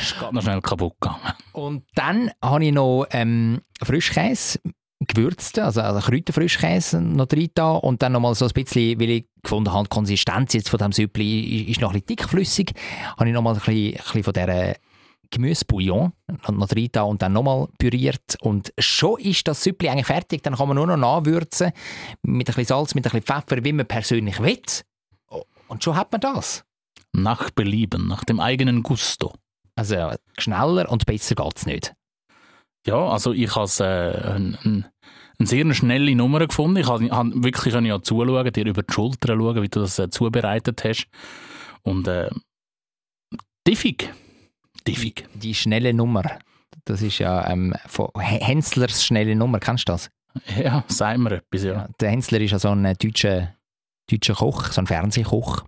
Ist 0.00 0.18
gerade 0.18 0.34
noch 0.34 0.42
schnell 0.42 0.60
kaputt 0.60 0.94
gegangen. 1.00 1.20
Und 1.52 1.84
dann 1.94 2.30
habe 2.42 2.64
ich 2.64 2.72
noch 2.72 3.06
ähm, 3.12 3.60
Frischkäse 3.82 4.60
gewürzt, 5.00 5.58
also, 5.58 5.80
also 5.82 6.00
Kräuterfrischkäse 6.00 7.00
noch 7.00 7.26
drin 7.26 7.50
da 7.54 7.72
und 7.72 8.02
dann 8.02 8.12
noch 8.12 8.20
mal 8.20 8.34
so 8.34 8.46
ein 8.46 8.52
bisschen, 8.52 8.98
weil 9.00 9.10
ich 9.10 9.24
gefunden 9.42 9.72
habe, 9.72 9.84
die 9.84 9.88
Konsistenz 9.90 10.54
jetzt 10.54 10.68
von 10.70 10.78
diesem 10.78 10.92
Süppli 10.92 11.62
ist, 11.62 11.68
ist 11.70 11.80
noch 11.80 11.90
ein 11.90 12.00
bisschen 12.00 12.06
dickflüssig, 12.06 12.72
habe 13.16 13.28
ich 13.28 13.34
noch 13.34 13.42
mal 13.42 13.50
ein 13.54 13.56
bisschen, 13.56 13.74
ein 13.74 13.92
bisschen 14.02 14.22
von 14.22 14.32
dieser 14.32 14.74
Gemüsebouillon 15.30 16.12
noch 16.48 16.70
rein 16.70 16.88
da 16.92 17.02
und 17.02 17.22
dann 17.22 17.32
nochmal 17.32 17.68
püriert. 17.78 18.36
Und 18.40 18.72
schon 18.78 19.20
ist 19.20 19.46
das 19.48 19.62
Süppli 19.62 19.88
eigentlich 19.88 20.06
fertig. 20.06 20.42
Dann 20.42 20.56
kann 20.56 20.68
man 20.68 20.76
nur 20.76 20.86
noch 20.86 20.96
nachwürzen 20.96 21.72
mit 22.22 22.48
ein 22.48 22.54
bisschen 22.54 22.64
Salz, 22.66 22.94
mit 22.94 23.06
ein 23.06 23.10
bisschen 23.10 23.22
Pfeffer, 23.22 23.64
wie 23.64 23.72
man 23.72 23.86
persönlich 23.86 24.40
will. 24.40 24.62
Und 25.68 25.82
schon 25.82 25.96
hat 25.96 26.12
man 26.12 26.20
das. 26.20 26.64
Nach 27.12 27.50
Belieben, 27.50 28.08
nach 28.08 28.24
dem 28.24 28.40
eigenen 28.40 28.82
Gusto. 28.82 29.32
Also 29.76 30.12
schneller 30.38 30.90
und 30.90 31.06
besser 31.06 31.34
geht 31.34 31.56
es 31.56 31.66
nicht. 31.66 31.94
Ja, 32.86 33.08
also 33.08 33.32
ich 33.32 33.54
habe 33.56 33.70
äh, 33.80 34.34
ein, 34.34 34.58
ein, 34.62 34.86
eine 35.38 35.48
sehr 35.48 35.72
schnelle 35.74 36.14
Nummer 36.14 36.46
gefunden. 36.46 36.76
Ich 36.76 36.88
habe 36.88 37.08
hab 37.10 37.26
wirklich 37.34 37.74
ja 37.74 38.02
zuschauen, 38.02 38.52
dir 38.52 38.66
über 38.66 38.82
die 38.82 38.92
Schulter 38.92 39.36
schauen, 39.36 39.62
wie 39.62 39.68
du 39.68 39.80
das 39.80 39.98
äh, 39.98 40.10
zubereitet 40.10 40.84
hast. 40.84 41.08
Und 41.82 42.06
äh, 42.08 42.30
diffig. 43.66 44.12
Diffig. 44.86 45.26
Die 45.34 45.54
schnelle 45.54 45.94
Nummer. 45.94 46.38
Das 46.84 47.02
ist 47.02 47.18
ja 47.18 47.48
ähm, 47.48 47.74
von 47.86 48.08
Hänslers 48.18 49.04
schnelle 49.04 49.34
Nummer. 49.34 49.60
Kennst 49.60 49.88
du 49.88 49.92
das? 49.92 50.10
Ja, 50.58 50.84
sagen 50.88 51.22
wir 51.22 51.32
etwas, 51.32 51.62
ja. 51.62 51.72
ja 51.72 51.88
der 52.00 52.10
Hensler 52.10 52.40
ist 52.40 52.50
ja 52.50 52.58
so 52.58 52.70
ein 52.70 52.82
deutscher, 53.00 53.54
deutscher 54.10 54.34
Koch, 54.34 54.66
so 54.72 54.80
ein 54.80 54.86
Fernsehkoch. 54.86 55.64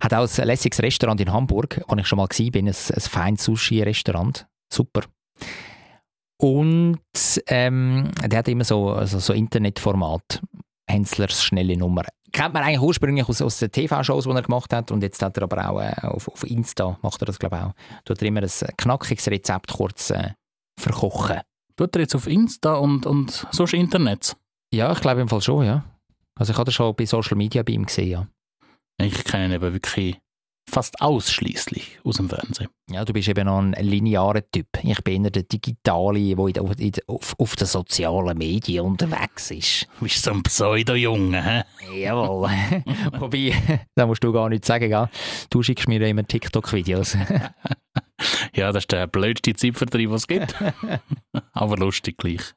Hat 0.00 0.14
auch 0.14 0.38
ein 0.38 0.46
lässiges 0.46 0.82
Restaurant 0.82 1.20
in 1.20 1.32
Hamburg, 1.32 1.82
wo 1.88 1.96
ich 1.96 2.06
schon 2.06 2.18
mal 2.18 2.28
war, 2.28 2.56
ein, 2.56 2.68
ein 2.68 3.00
feines 3.00 3.44
Sushi-Restaurant. 3.44 4.46
Super. 4.72 5.02
Und 6.38 7.00
ähm, 7.46 8.10
der 8.24 8.38
hat 8.40 8.48
immer 8.48 8.64
so, 8.64 8.90
also 8.90 9.18
so 9.18 9.32
Internetformat. 9.32 10.42
Henslers 10.88 11.42
schnelle 11.42 11.76
Nummer. 11.76 12.02
Kennt 12.32 12.54
man 12.54 12.62
eigentlich 12.62 12.80
ursprünglich 12.80 13.28
aus, 13.28 13.40
aus 13.40 13.58
den 13.58 13.70
TV-Shows, 13.70 14.24
die 14.24 14.30
er 14.30 14.42
gemacht 14.42 14.72
hat. 14.72 14.90
Und 14.90 15.02
jetzt 15.02 15.22
hat 15.22 15.36
er 15.36 15.44
aber 15.44 15.70
auch 15.70 15.80
äh, 15.80 15.94
auf, 16.02 16.28
auf 16.28 16.44
Insta, 16.44 16.98
macht 17.02 17.22
er 17.22 17.26
das 17.26 17.38
glaube 17.38 17.56
ich 17.56 17.62
auch, 17.62 17.72
tut 18.04 18.20
er 18.20 18.28
immer 18.28 18.42
ein 18.42 18.76
knackiges 18.76 19.28
Rezept 19.28 19.72
kurz 19.72 20.10
äh, 20.10 20.32
verkochen. 20.78 21.40
Tut 21.76 21.94
er 21.96 22.02
jetzt 22.02 22.14
auf 22.14 22.26
Insta 22.26 22.74
und, 22.74 23.06
und 23.06 23.46
sonst 23.50 23.74
Internet? 23.74 24.36
Ja, 24.72 24.92
ich 24.92 25.00
glaube 25.00 25.20
im 25.20 25.28
Fall 25.28 25.40
schon, 25.40 25.64
ja. 25.64 25.84
Also 26.38 26.52
ich 26.52 26.58
habe 26.58 26.66
das 26.66 26.74
schon 26.74 26.94
bei 26.94 27.06
Social 27.06 27.36
Media 27.36 27.62
bei 27.62 27.72
ihm 27.72 27.86
gesehen, 27.86 28.10
ja. 28.10 28.26
Ich 28.98 29.24
kenne 29.24 29.46
ihn 29.46 29.52
eben 29.52 29.72
wirklich 29.72 30.18
fast 30.68 31.00
ausschließlich 31.00 32.00
aus 32.04 32.16
dem 32.16 32.28
Fernsehen. 32.28 32.68
Ja, 32.90 33.04
du 33.04 33.12
bist 33.12 33.28
eben 33.28 33.46
noch 33.46 33.58
ein 33.58 33.72
linearer 33.72 34.42
Typ. 34.50 34.66
Ich 34.82 35.02
bin 35.02 35.24
eher 35.24 35.30
der 35.30 35.44
Digitale, 35.44 36.34
der 36.34 36.62
auf, 37.06 37.34
auf 37.38 37.56
den 37.56 37.66
sozialen 37.66 38.36
Medien 38.36 38.84
unterwegs 38.84 39.50
ist. 39.50 39.88
Du 39.98 40.04
bist 40.04 40.22
so 40.22 40.32
ein 40.32 40.42
Pseudo-Junge, 40.42 41.42
hä? 41.42 41.62
Jawohl. 42.00 42.50
Wobei, 43.18 43.52
da 43.94 44.06
musst 44.06 44.22
du 44.22 44.32
gar 44.32 44.48
nichts 44.48 44.66
sagen, 44.66 44.88
gell? 44.88 45.08
Du 45.50 45.62
schickst 45.62 45.88
mir 45.88 46.00
immer 46.02 46.26
TikTok-Videos. 46.26 47.16
ja, 48.54 48.72
das 48.72 48.84
ist 48.84 48.92
der 48.92 49.06
blödste 49.06 49.54
Zeitvertreib, 49.54 50.10
was 50.10 50.22
es 50.22 50.26
gibt. 50.26 50.54
Aber 51.52 51.76
lustig 51.76 52.18
gleich. 52.18 52.54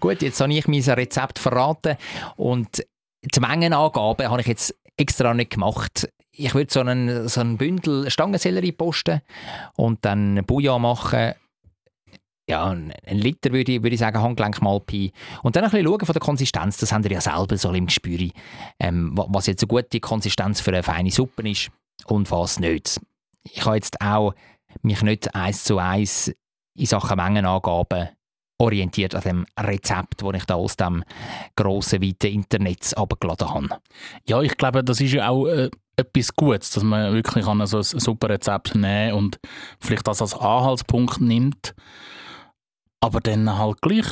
Gut, 0.00 0.22
jetzt 0.22 0.40
habe 0.40 0.52
ich 0.52 0.68
mein 0.68 0.82
Rezept 0.82 1.38
verraten 1.38 1.96
und 2.36 2.84
die 3.22 3.40
Mengenangabe 3.40 4.30
habe 4.30 4.40
ich 4.40 4.46
jetzt 4.46 4.74
extra 4.96 5.34
nicht 5.34 5.50
gemacht 5.50 6.08
ich 6.36 6.54
würde 6.54 6.72
so 6.72 6.80
einen, 6.80 7.28
so 7.28 7.40
einen 7.40 7.56
Bündel 7.56 8.10
Stangensellerie 8.10 8.72
posten 8.72 9.22
und 9.76 10.04
dann 10.04 10.44
Bouillon 10.46 10.82
machen. 10.82 11.32
Ja, 12.48 12.66
ein 12.66 12.92
Liter 13.08 13.52
würde 13.52 13.72
ich, 13.72 13.82
würde 13.82 13.94
ich 13.94 14.00
sagen, 14.00 14.22
Handgelenk 14.22 14.62
mal 14.62 14.78
Pi. 14.78 15.12
Und 15.42 15.56
dann 15.56 15.64
ein 15.64 15.70
bisschen 15.70 15.86
schauen 15.86 16.06
von 16.06 16.12
der 16.12 16.20
Konsistenz, 16.20 16.76
das 16.76 16.92
haben 16.92 17.02
wir 17.02 17.10
ja 17.10 17.20
selber 17.20 17.56
so 17.56 17.72
im 17.72 17.86
Gespür, 17.86 18.28
ähm, 18.78 19.12
was 19.16 19.46
jetzt 19.46 19.64
eine 19.64 19.68
gute 19.68 19.98
Konsistenz 19.98 20.60
für 20.60 20.70
eine 20.70 20.84
feine 20.84 21.10
Suppe 21.10 21.48
ist 21.48 21.70
und 22.06 22.30
was 22.30 22.60
nicht. 22.60 23.00
Ich 23.42 23.64
habe 23.64 23.76
jetzt 23.76 24.00
auch 24.00 24.32
mich 24.82 25.02
nicht 25.02 25.34
eins 25.34 25.64
zu 25.64 25.78
eins 25.78 26.32
in 26.76 26.86
Sachen 26.86 27.16
Mengenangaben 27.16 28.10
orientiert 28.58 29.14
an 29.14 29.22
dem 29.22 29.46
Rezept, 29.58 30.22
das 30.22 30.34
ich 30.34 30.44
da 30.44 30.54
aus 30.54 30.76
dem 30.76 31.04
grossen, 31.56 32.02
weiten 32.02 32.32
Internet 32.32 32.96
abgeladen 32.96 33.48
habe. 33.48 33.80
Ja, 34.26 34.40
ich 34.40 34.56
glaube, 34.56 34.84
das 34.84 35.00
ist 35.00 35.12
ja 35.12 35.28
auch 35.28 35.46
äh, 35.46 35.70
etwas 35.96 36.34
Gutes, 36.34 36.70
dass 36.70 36.82
man 36.82 37.12
wirklich 37.12 37.44
kann 37.44 37.66
so 37.66 37.78
ein 37.78 37.82
super 37.82 38.28
Rezept 38.28 38.74
nehmen 38.74 39.14
und 39.14 39.38
vielleicht 39.80 40.06
das 40.06 40.20
als 40.20 40.34
Anhaltspunkt 40.34 41.20
nimmt, 41.20 41.74
aber 43.00 43.20
dann 43.20 43.56
halt 43.58 43.80
gleich, 43.80 44.06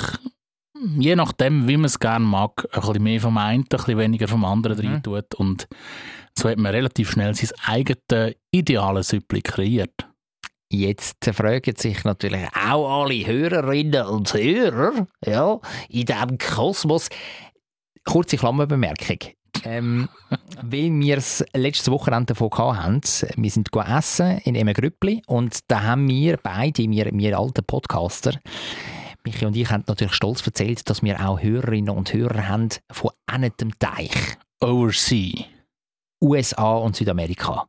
je 0.98 1.14
nachdem, 1.14 1.68
wie 1.68 1.76
man 1.76 1.86
es 1.86 1.98
gerne 1.98 2.24
mag, 2.24 2.66
ein 2.72 2.80
bisschen 2.80 3.02
mehr 3.02 3.20
vom 3.20 3.38
einen, 3.38 3.64
ein 3.64 3.68
bisschen 3.68 3.98
weniger 3.98 4.28
vom 4.28 4.44
anderen 4.44 4.78
mhm. 4.78 4.92
rein 4.92 5.02
tut 5.02 5.34
und 5.34 5.68
so 6.36 6.48
hat 6.48 6.58
man 6.58 6.72
relativ 6.72 7.10
schnell 7.10 7.34
sein 7.34 7.50
eigenes 7.64 8.34
ideales 8.50 9.08
Süppli 9.08 9.42
kreiert. 9.42 10.08
Jetzt 10.70 11.24
fragen 11.32 11.76
sich 11.76 12.02
natürlich 12.02 12.48
auch 12.66 13.02
alle 13.02 13.26
Hörerinnen 13.26 14.06
und 14.06 14.32
Hörer 14.34 15.06
ja, 15.24 15.60
in 15.88 16.06
diesem 16.06 16.38
Kosmos. 16.38 17.10
Kurze 18.04 18.36
Klammerbemerkung. 18.36 19.18
Ähm, 19.64 20.08
weil 20.62 20.90
wir 20.92 21.18
es 21.18 21.44
letztes 21.54 21.90
Wochenende 21.90 22.34
davon 22.34 22.50
hatten. 22.76 23.00
Wir 23.36 23.50
sind 23.50 23.68
essen 23.74 24.38
in 24.38 24.56
einem 24.56 24.74
Grüppli 24.74 25.22
und 25.26 25.60
da 25.68 25.82
haben 25.82 26.08
wir 26.08 26.36
beide, 26.36 26.88
wir, 26.90 27.10
wir 27.12 27.38
alten 27.38 27.64
Podcaster, 27.64 28.38
Michi 29.24 29.46
und 29.46 29.56
ich 29.56 29.70
haben 29.70 29.84
natürlich 29.86 30.12
stolz 30.14 30.46
erzählt, 30.46 30.88
dass 30.90 31.02
wir 31.02 31.18
auch 31.26 31.40
Hörerinnen 31.40 31.96
und 31.96 32.12
Hörer 32.12 32.46
haben 32.48 32.68
von 32.90 33.10
einem 33.26 33.52
Teich. 33.78 34.12
Oversea. 34.60 35.46
USA 36.22 36.74
und 36.76 36.96
Südamerika. 36.96 37.66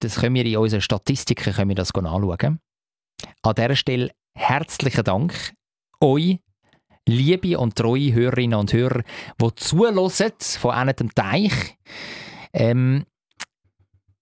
Das 0.00 0.16
können 0.16 0.34
wir 0.34 0.46
in 0.46 0.56
unseren 0.56 0.80
Statistiken 0.80 1.52
können 1.52 1.68
wir 1.68 1.76
das 1.76 1.94
anschauen. 1.94 2.58
An 3.42 3.54
dieser 3.54 3.76
Stelle 3.76 4.10
herzlichen 4.34 5.04
Dank 5.04 5.52
euch, 6.00 6.38
liebe 7.10 7.58
und 7.58 7.76
treue 7.76 8.12
Hörerinnen 8.12 8.58
und 8.58 8.72
Hörer, 8.72 9.02
die 9.40 9.54
zulassen 9.56 10.32
von 10.58 10.70
einem 10.72 11.14
Teich. 11.14 11.78
Ähm, 12.52 13.04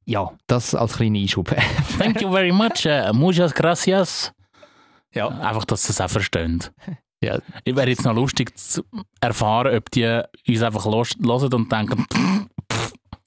ja, 0.04 0.32
das 0.46 0.74
als 0.74 0.94
kleiner 0.94 1.18
Einschub. 1.18 1.54
Thank 1.98 2.22
you 2.22 2.30
very 2.30 2.52
much. 2.52 2.86
Uh, 2.86 3.12
muchas 3.12 3.54
gracias. 3.54 4.32
Ja, 5.14 5.28
einfach, 5.28 5.64
dass 5.64 5.84
sie 5.84 5.92
es 5.92 6.00
auch 6.00 6.08
verstehen. 6.08 6.64
Ja. 7.22 7.40
Ich 7.64 7.74
wäre 7.74 7.88
jetzt 7.88 8.04
noch 8.04 8.14
lustig 8.14 8.56
zu 8.58 8.84
erfahren, 9.20 9.76
ob 9.76 9.90
die 9.90 10.22
uns 10.46 10.62
einfach 10.62 10.86
hören 10.86 11.52
und 11.54 11.72
denken, 11.72 12.06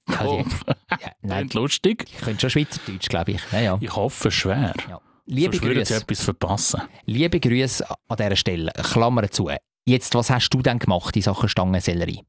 ja, 0.09 0.21
oh. 0.25 0.43
ja, 0.89 1.11
nein, 1.21 1.49
lustig. 1.53 2.05
Ich 2.11 2.21
könnte 2.21 2.49
schon 2.49 2.49
Schweizerdeutsch, 2.49 3.09
glaube 3.09 3.33
ich. 3.33 3.41
Ja, 3.51 3.59
ja. 3.59 3.77
Ich 3.79 3.95
hoffe 3.95 4.31
schwer. 4.31 4.73
Ja. 4.89 5.01
Liebe 5.33 5.57
Grüße. 5.57 5.95
etwas 5.95 6.25
verpassen. 6.25 6.81
Liebe 7.05 7.39
Grüße 7.39 7.89
an 7.89 8.17
dieser 8.17 8.35
Stelle. 8.35 8.69
Klammer 8.73 9.31
zu. 9.31 9.49
Jetzt, 9.85 10.13
was 10.13 10.29
hast 10.29 10.49
du 10.49 10.61
denn 10.61 10.77
gemacht 10.77 11.15
in 11.15 11.21
Sachen 11.21 11.47
Stangensellerie? 11.47 12.21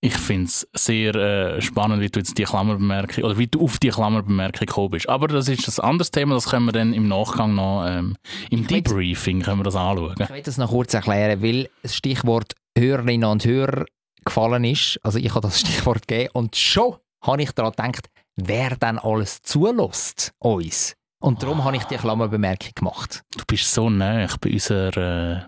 Ich 0.00 0.14
finde 0.14 0.46
es 0.46 0.66
sehr 0.74 1.14
äh, 1.14 1.60
spannend, 1.60 2.00
wie 2.00 2.08
du 2.08 2.20
jetzt 2.20 2.38
die 2.38 2.44
Klammerbemerkung 2.44 3.24
oder 3.24 3.36
wie 3.36 3.46
du 3.46 3.62
auf 3.62 3.78
die 3.78 3.90
Klammerbemerkung 3.90 4.66
gekommen 4.66 4.90
bist. 4.92 5.06
Aber 5.06 5.28
das 5.28 5.48
ist 5.48 5.68
ein 5.78 5.84
anderes 5.84 6.10
Thema, 6.10 6.34
das 6.34 6.48
können 6.48 6.64
wir 6.64 6.72
dann 6.72 6.94
im 6.94 7.08
Nachgang 7.08 7.54
noch 7.54 7.84
ähm, 7.86 8.16
im 8.48 8.66
Debriefing 8.66 9.42
können 9.42 9.60
wir 9.60 9.64
das 9.64 9.76
anschauen. 9.76 10.16
Ich 10.18 10.30
will 10.30 10.42
das 10.42 10.56
noch 10.56 10.70
kurz 10.70 10.94
erklären, 10.94 11.42
weil 11.42 11.68
das 11.82 11.94
Stichwort 11.94 12.54
Hörerinnen 12.76 13.28
und 13.28 13.44
Hörer 13.44 13.84
gefallen 14.24 14.64
ist. 14.64 14.98
Also 15.02 15.18
ich 15.18 15.30
habe 15.34 15.42
das 15.42 15.60
Stichwort 15.60 16.08
gegeben 16.08 16.30
und 16.32 16.56
schon 16.56 16.96
habe 17.22 17.42
ich 17.42 17.52
daran 17.52 17.72
gedacht, 17.72 18.08
wer 18.36 18.76
denn 18.76 18.98
alles 18.98 19.42
zulässt 19.42 20.32
uns. 20.38 20.96
Und 21.22 21.40
darum 21.40 21.62
habe 21.62 21.76
ich 21.76 21.84
die 21.84 21.96
Klammerbemerkung 21.96 22.72
gemacht. 22.74 23.22
Du 23.36 23.44
bist 23.46 23.72
so 23.72 23.88
nah 23.88 24.26
bei 24.40 24.50
unserer 24.50 25.36
äh, 25.36 25.40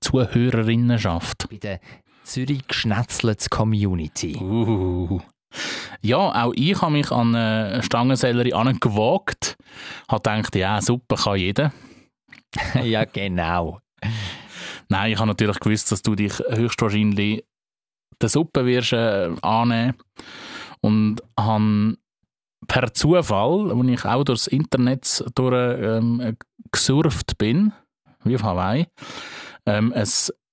Zuhörerinnenschaft. 0.00 1.48
Bei 1.48 1.58
der 1.58 1.80
Zürich 2.24 2.66
Geschnetzlets 2.66 3.48
Community. 3.48 4.36
Uh. 4.36 5.20
Ja, 6.02 6.44
auch 6.44 6.52
ich 6.56 6.82
habe 6.82 6.92
mich 6.92 7.12
an 7.12 7.36
eine 7.36 7.82
Stangensellerie 7.84 8.52
angewagt. 8.52 9.56
Habe 10.08 10.22
gedacht, 10.22 10.56
ja, 10.56 10.82
super, 10.82 11.14
kann 11.14 11.36
jeder. 11.36 11.72
ja, 12.82 13.04
genau. 13.04 13.78
Nein, 14.88 15.12
ich 15.12 15.18
habe 15.18 15.28
natürlich 15.28 15.60
gewusst, 15.60 15.92
dass 15.92 16.02
du 16.02 16.16
dich 16.16 16.36
höchstwahrscheinlich 16.50 17.44
der 18.20 18.28
Suppe 18.28 18.66
wirst 18.66 18.92
äh, 18.92 19.30
annehmen 19.42 19.94
und 20.80 21.22
habe 21.38 21.96
per 22.66 22.92
Zufall, 22.92 23.70
als 23.70 23.88
ich 23.88 24.04
auch 24.04 24.24
durchs 24.24 24.46
Internet 24.46 25.24
durch, 25.34 25.80
ähm, 25.80 26.36
gesurft 26.72 27.38
bin, 27.38 27.72
wie 28.24 28.36
auf 28.36 28.42
Hawaii, 28.42 28.86
ähm, 29.66 29.92
ein 29.92 30.06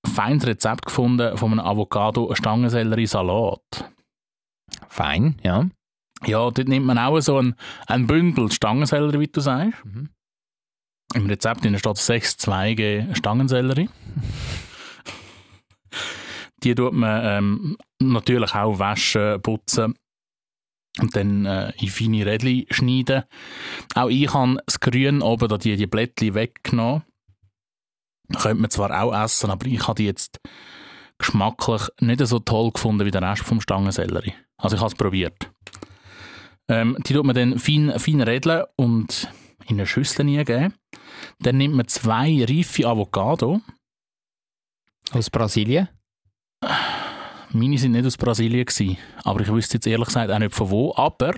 feines 0.06 0.46
Rezept 0.46 0.86
gefunden 0.86 1.36
von 1.36 1.52
einem 1.52 1.60
Avocado-Stangensellerie-Salat. 1.60 3.90
Fein, 4.88 5.36
ja. 5.42 5.66
Ja, 6.26 6.50
dort 6.50 6.68
nimmt 6.68 6.86
man 6.86 6.98
auch 6.98 7.20
so 7.20 7.38
ein, 7.38 7.54
ein 7.86 8.06
Bündel 8.06 8.50
Stangensellerie, 8.50 9.20
wie 9.20 9.26
du 9.26 9.40
sagst. 9.40 9.84
Mhm. 9.84 10.08
Im 11.14 11.26
Rezept 11.26 11.66
steht 11.78 11.96
sechs 11.96 12.36
Zweige 12.36 13.08
Stangensellerie. 13.12 13.88
Die 16.62 16.74
tut 16.74 16.92
man 16.92 17.20
ähm, 17.24 17.78
natürlich 18.00 18.54
auch 18.54 18.78
waschen, 18.78 19.40
putzen 19.42 19.94
und 21.00 21.16
dann 21.16 21.44
äh, 21.44 21.72
in 21.80 21.88
feine 21.88 22.26
Rädchen 22.26 22.66
schneiden. 22.70 23.24
Auch 23.94 24.08
ich 24.08 24.32
habe 24.32 24.58
das 24.66 24.80
Grün 24.80 25.22
oben, 25.22 25.48
da 25.48 25.58
die, 25.58 25.76
die 25.76 25.86
Blättchen 25.86 26.34
weggenommen. 26.34 27.02
Könnte 28.40 28.62
man 28.62 28.70
zwar 28.70 29.02
auch 29.02 29.14
essen, 29.14 29.50
aber 29.50 29.66
ich 29.66 29.86
habe 29.86 29.96
die 29.96 30.06
jetzt 30.06 30.40
geschmacklich 31.18 31.82
nicht 32.00 32.26
so 32.26 32.38
toll 32.38 32.72
gefunden 32.72 33.04
wie 33.04 33.10
der 33.10 33.22
Rest 33.22 33.42
vom 33.42 33.60
Stangensellerie. 33.60 34.34
Also 34.56 34.76
ich 34.76 34.82
habe 34.82 34.92
es 34.92 34.96
probiert. 34.96 35.50
Ähm, 36.68 36.96
die 37.06 37.12
tut 37.12 37.24
man 37.24 37.34
dann 37.34 37.58
fein, 37.58 37.92
fein 37.98 38.22
rädeln 38.22 38.64
und 38.76 39.28
in 39.66 39.76
eine 39.76 39.86
Schüssel 39.86 40.24
geben. 40.44 40.74
Dann 41.40 41.58
nimmt 41.58 41.74
man 41.74 41.88
zwei 41.88 42.44
reife 42.44 42.86
Avocado. 42.86 43.60
Aus 45.12 45.28
Brasilien? 45.28 45.88
Meine 47.54 47.78
sind 47.78 47.92
nicht 47.92 48.04
aus 48.04 48.16
Brasilien 48.16 48.66
gewesen, 48.66 48.98
aber 49.22 49.40
ich 49.40 49.48
wüsste 49.48 49.74
jetzt 49.74 49.86
ehrlich 49.86 50.06
gesagt 50.08 50.30
auch 50.30 50.38
nicht 50.38 50.54
von 50.54 50.70
wo. 50.70 50.92
Aber 50.96 51.34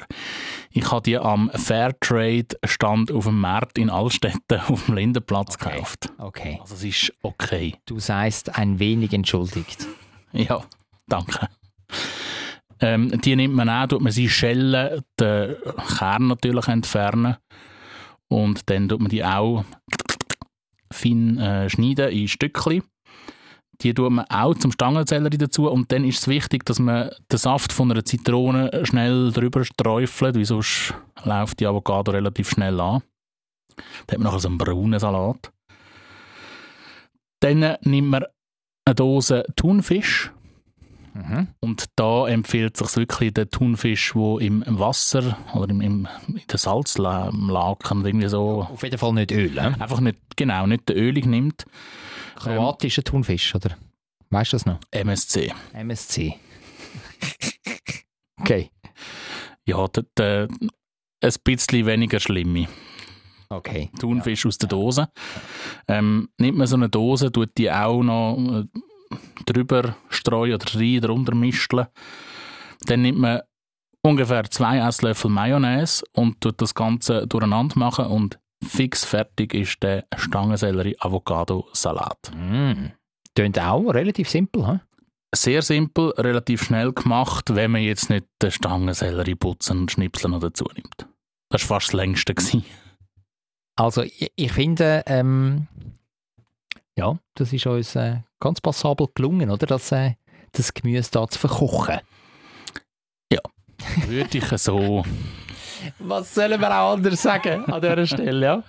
ich 0.70 0.90
habe 0.90 1.02
die 1.02 1.18
am 1.18 1.50
Fairtrade-Stand 1.54 3.12
auf 3.12 3.25
dem 3.25 3.38
Markt 3.38 3.76
in 3.78 3.90
Altstetten 3.90 4.61
auf 4.68 4.87
dem 4.87 4.94
Lindenplatz 4.94 5.56
Okay. 5.56 5.70
gekauft. 5.75 6.12
Okay. 6.18 6.58
Also 6.61 6.75
es 6.75 6.85
ist 6.85 7.12
okay. 7.23 7.75
Du 7.85 7.99
seist 7.99 8.56
ein 8.58 8.78
wenig 8.78 9.12
entschuldigt. 9.12 9.87
Ja, 10.32 10.62
danke. 11.06 11.49
Ähm, 12.80 13.18
die 13.23 13.37
nimmt 13.37 13.54
man 13.54 13.70
auch, 13.70 13.87
tut 13.87 14.02
man 14.02 14.12
sie 14.12 14.28
schellen, 14.28 15.00
den 15.18 15.54
Kern 15.96 16.26
natürlich 16.26 16.68
entfernen 16.68 17.37
und 18.28 18.68
dann 18.68 18.87
tut 18.88 19.00
man 19.00 19.08
die 19.08 19.25
auch 19.25 19.64
fein 20.92 21.38
äh, 21.38 21.70
schneiden 21.70 22.11
in 22.11 22.28
Stückchen. 22.28 22.82
Die 23.83 23.92
tut 23.92 24.11
man 24.11 24.25
auch 24.30 24.54
zum 24.54 24.73
Stangenzellerie 24.73 25.38
dazu 25.38 25.71
und 25.71 25.92
dann 25.92 26.04
ist 26.04 26.21
es 26.21 26.28
wichtig, 26.28 26.64
dass 26.64 26.78
man 26.78 27.11
den 27.30 27.38
Saft 27.38 27.73
von 27.73 27.90
einer 27.90 28.04
Zitrone 28.04 28.71
schnell 28.85 29.33
drüber 29.33 29.64
sträufelt, 29.64 30.37
weil 30.37 30.45
sonst 30.45 30.95
läuft 31.25 31.61
die 31.61 31.66
Avocado 31.66 32.12
relativ 32.12 32.49
schnell 32.50 32.80
an. 32.80 33.02
Dann 34.06 34.14
hat 34.14 34.18
man 34.18 34.23
nachher 34.25 34.40
so 34.40 34.49
einen 34.49 34.59
braunen 34.59 34.99
Salat. 34.99 35.52
Dann 37.40 37.76
nimmt 37.83 38.09
man 38.09 38.25
eine 38.87 38.95
Dose 38.95 39.45
Thunfisch, 39.56 40.30
Mhm. 41.14 41.49
und 41.61 41.87
da 41.97 42.28
empfiehlt 42.28 42.76
sich 42.76 42.95
wirklich 42.97 43.33
der 43.33 43.49
Thunfisch, 43.49 44.12
der 44.14 44.40
im 44.42 44.62
Wasser 44.78 45.38
oder 45.54 45.71
im, 45.71 45.80
im, 45.80 46.09
in 46.28 46.42
der 46.50 46.59
Salzlaken 46.59 48.04
irgendwie 48.04 48.28
so 48.28 48.66
Auf 48.71 48.83
jeden 48.83 48.99
Fall 48.99 49.14
nicht 49.14 49.33
Öl. 49.33 49.52
He? 49.52 49.59
einfach 49.59 50.00
nicht, 50.00 50.18
genau, 50.37 50.66
nicht 50.66 50.87
den 50.90 50.97
Ölig 50.99 51.25
nimmt. 51.25 51.64
Kroatischer 52.37 53.02
Thunfisch, 53.02 53.55
oder? 53.55 53.76
Weißt 54.31 54.52
du 54.52 54.57
das 54.57 54.66
noch? 54.66 54.78
MSC. 54.90 55.52
MSC. 55.73 56.35
okay. 58.40 58.71
Ja, 59.64 59.87
der, 59.88 60.05
der, 60.16 60.49
ein 61.21 61.33
bisschen 61.45 61.87
weniger 61.87 62.21
schlimme. 62.21 62.69
Okay. 63.49 63.90
Thunfisch 63.99 64.47
aus 64.47 64.59
der 64.59 64.69
Dose. 64.69 65.09
Ähm, 65.88 66.28
nimmt 66.38 66.59
man 66.59 66.66
so 66.66 66.76
eine 66.76 66.88
Dose, 66.88 67.31
tut 67.31 67.57
die 67.57 67.71
auch 67.71 68.02
noch 68.02 68.37
äh, 68.38 68.64
drüber 69.47 69.97
streuen 70.09 70.55
oder 70.55 70.75
rein, 70.75 71.00
drunter 71.00 71.35
misteln. 71.35 71.87
Dann 72.87 73.02
nimmt 73.02 73.19
man 73.19 73.43
ungefähr 74.02 74.45
zwei 74.45 74.78
Esslöffel 74.78 75.31
Mayonnaise 75.31 76.05
und 76.12 76.40
tut 76.40 76.61
das 76.61 76.75
Ganze 76.75 77.26
durcheinander 77.26 77.78
machen 77.78 78.07
und 78.07 78.38
fix 78.64 79.04
fertig 79.04 79.52
ist 79.54 79.82
der 79.82 80.06
Stangensellerie-Avocado-Salat. 80.16 82.30
Mm. 82.34 82.92
Tönt 83.34 83.58
auch 83.58 83.88
relativ 83.88 84.30
simpel, 84.30 84.66
he? 84.66 84.78
Sehr 85.34 85.62
simpel, 85.62 86.10
relativ 86.16 86.62
schnell 86.62 86.92
gemacht, 86.92 87.54
wenn 87.54 87.72
man 87.72 87.82
jetzt 87.82 88.10
nicht 88.10 88.26
den 88.40 88.50
Stangensellerie 88.50 89.34
putzen 89.34 89.80
und 89.80 89.92
schnipseln 89.92 90.32
noch 90.32 90.40
dazu 90.40 90.64
nimmt. 90.75 91.06
Das 91.50 91.68
war 91.68 91.76
fast 91.76 91.88
das 91.88 91.94
längste. 91.94 92.34
Gewesen. 92.34 92.64
Also 93.76 94.02
ich, 94.02 94.32
ich 94.34 94.52
finde, 94.52 95.02
ähm, 95.06 95.68
ja, 96.96 97.18
das 97.34 97.52
ist 97.52 97.66
uns 97.66 97.94
äh, 97.96 98.20
ganz 98.40 98.60
passabel 98.60 99.08
gelungen, 99.14 99.50
oder? 99.50 99.66
Das, 99.66 99.92
äh, 99.92 100.14
das 100.52 100.72
Gemüse 100.72 101.10
da 101.10 101.28
zu 101.28 101.38
verkochen. 101.38 102.00
Würde 104.06 104.38
ich 104.38 104.58
so. 104.58 105.04
Was 105.99 106.35
sollen 106.35 106.61
wir 106.61 106.71
auch 106.71 106.95
anders 106.95 107.23
sagen 107.23 107.64
an 107.66 107.81
dieser 107.81 108.07
Stelle, 108.07 108.47
ja? 108.47 108.62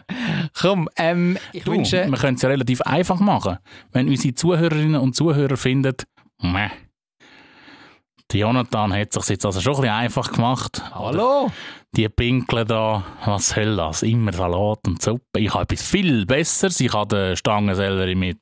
Komm, 0.59 0.89
ähm, 0.97 1.37
ich 1.53 1.63
Du, 1.63 1.71
wünsche... 1.71 2.05
wir 2.09 2.17
können 2.17 2.35
es 2.35 2.41
ja 2.41 2.49
relativ 2.49 2.81
einfach 2.81 3.19
machen. 3.19 3.57
Wenn 3.91 4.07
unsere 4.07 4.33
Zuhörerinnen 4.35 4.99
und 4.99 5.15
Zuhörer 5.15 5.57
finden, 5.57 5.95
meh, 6.41 6.69
der 8.31 8.41
Jonathan 8.41 8.93
hat 8.93 9.13
sich 9.13 9.29
jetzt 9.29 9.45
also 9.45 9.61
schon 9.61 9.75
ein 9.75 9.81
bisschen 9.81 9.95
einfach 9.95 10.31
gemacht. 10.33 10.83
Hallo? 10.93 11.49
Die 11.95 12.09
Pinkeln 12.09 12.67
da, 12.67 13.03
was 13.23 13.49
soll 13.49 13.77
das? 13.77 14.03
Immer 14.03 14.33
Salat 14.33 14.79
und 14.85 15.01
Suppe. 15.01 15.39
Ich 15.39 15.53
habe 15.53 15.63
etwas 15.63 15.87
viel 15.87 16.25
Besseres. 16.25 16.81
Ich 16.81 16.93
habe 16.93 17.15
den 17.15 17.35
Stangensellerie 17.37 18.15
mit 18.15 18.39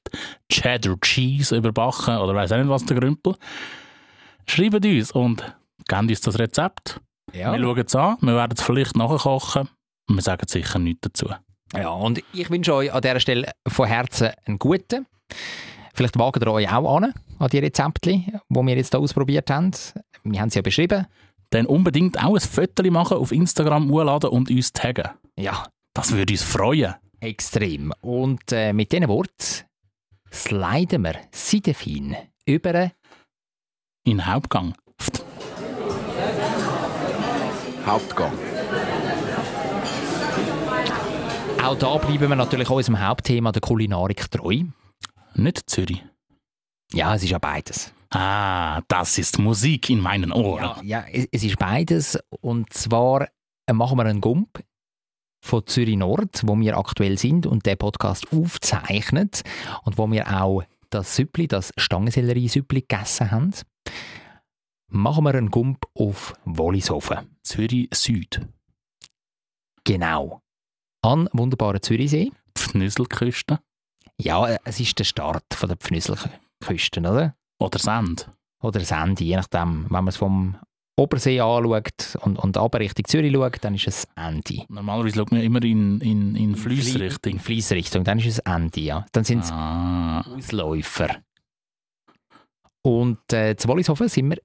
Cheddar 0.52 1.00
Cheese 1.02 1.56
überbacken 1.56 2.18
oder 2.18 2.34
weiß 2.34 2.52
auch 2.54 2.58
nicht 2.58 2.70
was 2.70 2.84
der 2.86 2.98
Grümpel. 2.98 3.36
Schreibt 4.48 4.84
uns 4.86 5.12
und 5.12 5.44
gebt 5.88 6.10
uns 6.10 6.22
das 6.22 6.40
Rezept. 6.40 7.00
Ja. 7.34 7.52
Wir 7.54 7.60
schauen 7.62 7.84
es 7.86 7.96
an, 7.96 8.18
wir 8.22 8.36
werden 8.36 8.54
es 8.58 8.62
vielleicht 8.64 8.96
nachkochen 8.96 9.70
und 10.10 10.16
wir 10.16 10.22
sagen 10.22 10.48
sicher 10.48 10.80
nichts 10.80 11.02
dazu. 11.02 11.30
ja, 11.76 11.90
und 11.90 12.24
ich 12.34 12.50
wünsche 12.50 12.74
euch 12.74 12.94
an 12.94 13.02
dieser 13.02 13.20
Stelle 13.20 13.52
von 13.68 13.88
Herzen 13.88 14.32
einen 14.46 14.60
guten. 14.60 15.06
Vielleicht 15.94 16.18
wagen 16.20 16.42
ihr 16.42 16.52
euch 16.52 16.72
auch 16.72 16.98
an, 16.98 17.14
an 17.40 17.48
die 17.50 17.60
Rezepte, 17.60 18.12
die 18.12 18.32
wir 18.50 18.76
jetzt 18.76 18.92
hier 18.94 19.00
ausprobiert 19.00 19.50
haben. 19.50 19.72
Wir 20.24 20.42
haben 20.42 20.50
sie 20.50 20.60
ja 20.60 20.62
beschrieben. 20.62 21.08
Dann 21.52 21.66
unbedingt 21.68 22.22
auch 22.24 22.34
ein 22.36 22.42
Foto 22.42 22.84
machen, 22.92 23.18
auf 23.18 23.32
Instagram 23.32 23.90
hochladen 23.90 24.30
und 24.30 24.50
uns 24.50 24.74
taggen. 24.74 25.10
Ja, 25.38 25.66
Das 25.94 26.12
würde 26.12 26.34
uns 26.34 26.44
freuen. 26.44 26.96
extrem. 27.22 27.94
Und 28.02 28.52
äh, 28.52 28.74
mit 28.74 28.92
diesen 28.92 29.08
Worten 29.08 29.64
sliden 30.32 31.04
wir 31.04 31.16
seidefein 31.32 32.16
über 32.46 32.92
In 34.04 34.18
den 34.18 34.26
Hauptgang. 34.28 34.74
Hauptgang. 37.86 38.32
Auch 41.63 41.78
da 41.78 41.98
bleiben 41.98 42.30
wir 42.30 42.36
natürlich 42.36 42.69
unserem 42.69 43.00
Hauptthema 43.00 43.52
der 43.52 43.62
Kulinarik 43.62 44.32
treu. 44.32 44.63
Nicht 45.36 45.69
Zürich. 45.69 46.04
Ja, 46.93 47.13
es 47.15 47.24
ist 47.24 47.30
ja 47.30 47.38
beides. 47.38 47.93
Ah, 48.12 48.82
das 48.88 49.17
ist 49.17 49.38
Musik 49.39 49.89
in 49.89 50.00
meinen 50.00 50.32
Ohren. 50.32 50.86
Ja, 50.86 51.06
ja 51.06 51.28
es, 51.32 51.43
ist 51.43 51.60
beides. 51.60 52.17
Und 52.41 52.74
zwar 52.74 53.28
äh, 53.67 53.74
machen 53.74 53.98
wir 53.98 54.06
einen 54.06 54.21
Gump 54.21 54.63
von 55.43 55.65
Zürich 55.67 55.98
Nord, 55.98 56.41
wo 56.43 56.58
wir 56.60 56.78
aktuell 56.78 57.19
sind 57.19 57.45
und 57.45 57.65
der 57.65 57.76
Podcast 57.76 58.26
aufzeichnet 58.32 59.43
und 59.84 59.98
wo 59.98 60.10
wir 60.12 60.41
auch 60.41 60.63
das 60.89 61.15
Süppli, 61.15 61.48
das 61.48 61.71
Stangensellerie-Süppli 61.78 62.82
gegessen 62.82 63.30
haben. 63.30 63.52
Machen 64.88 65.24
wir 65.26 65.34
einen 65.36 65.50
Gump 65.52 65.86
auf 65.95 66.34
Wollishofen. 66.45 67.38
Zürich 67.43 67.89
Süd. 67.93 68.41
Genau. 69.84 70.41
An 71.02 71.30
wunderbaren 71.34 71.82
Zürichsee. 71.82 72.32
Pfnüsselküste. 72.58 73.60
Ja, 74.19 74.48
äh, 74.48 74.60
es 74.63 74.80
ist 74.80 74.98
der 74.98 75.04
Start 75.04 75.43
von 75.54 75.69
der 75.69 75.78
Pfnüsselküsten, 75.78 77.06
oder? 77.06 77.36
Oder 77.60 77.80
Sand. 77.80 78.32
Oder 78.62 78.80
das 78.80 78.91
Ende, 78.91 79.24
je 79.24 79.36
nachdem. 79.36 79.84
Wenn 79.86 79.89
man 79.89 80.08
es 80.08 80.17
vom 80.17 80.58
Obersee 80.98 81.39
anschaut 81.41 82.17
und, 82.21 82.38
und 82.39 82.58
aber 82.58 82.80
Richtung 82.80 83.06
Zürich 83.06 83.34
schaut, 83.34 83.63
dann 83.63 83.76
ist 83.76 83.88
es 83.88 84.08
Ende. 84.15 84.63
Normalerweise 84.69 85.15
schaut 85.17 85.32
man 85.32 85.41
immer 85.41 85.62
in, 85.63 86.00
in, 86.00 86.36
in 86.36 86.50
In 86.52 86.56
Fliessrichtung. 86.56 87.39
Fliessrichtung, 87.39 88.04
dann 88.04 88.19
ist 88.19 88.28
es 88.28 88.39
Ende, 88.39 88.80
ja. 88.80 89.06
Dann 89.12 89.24
sind 89.26 89.43
es 89.43 89.52
Ah, 89.52 90.21
Ausläufer. 90.21 91.17
Und 92.82 93.34
äh, 93.34 93.56
zu 93.58 93.67
Wollishofen 93.67 94.08
sind 94.08 94.30
wir 94.30 94.38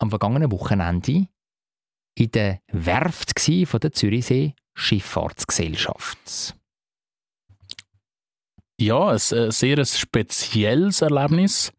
am 0.00 0.10
vergangenen 0.10 0.50
Wochenende 0.50 1.28
in 2.16 2.30
der 2.32 2.60
Werft 2.72 3.38
von 3.66 3.80
der 3.80 3.92
Zürichsee 3.92 4.54
Schifffahrtsgesellschaft. 4.74 6.56
ja, 8.80 9.08
ein, 9.08 9.12
ein 9.12 9.50
sehr 9.50 9.84
spezielles 9.84 11.02
Erlebnis. 11.02 11.72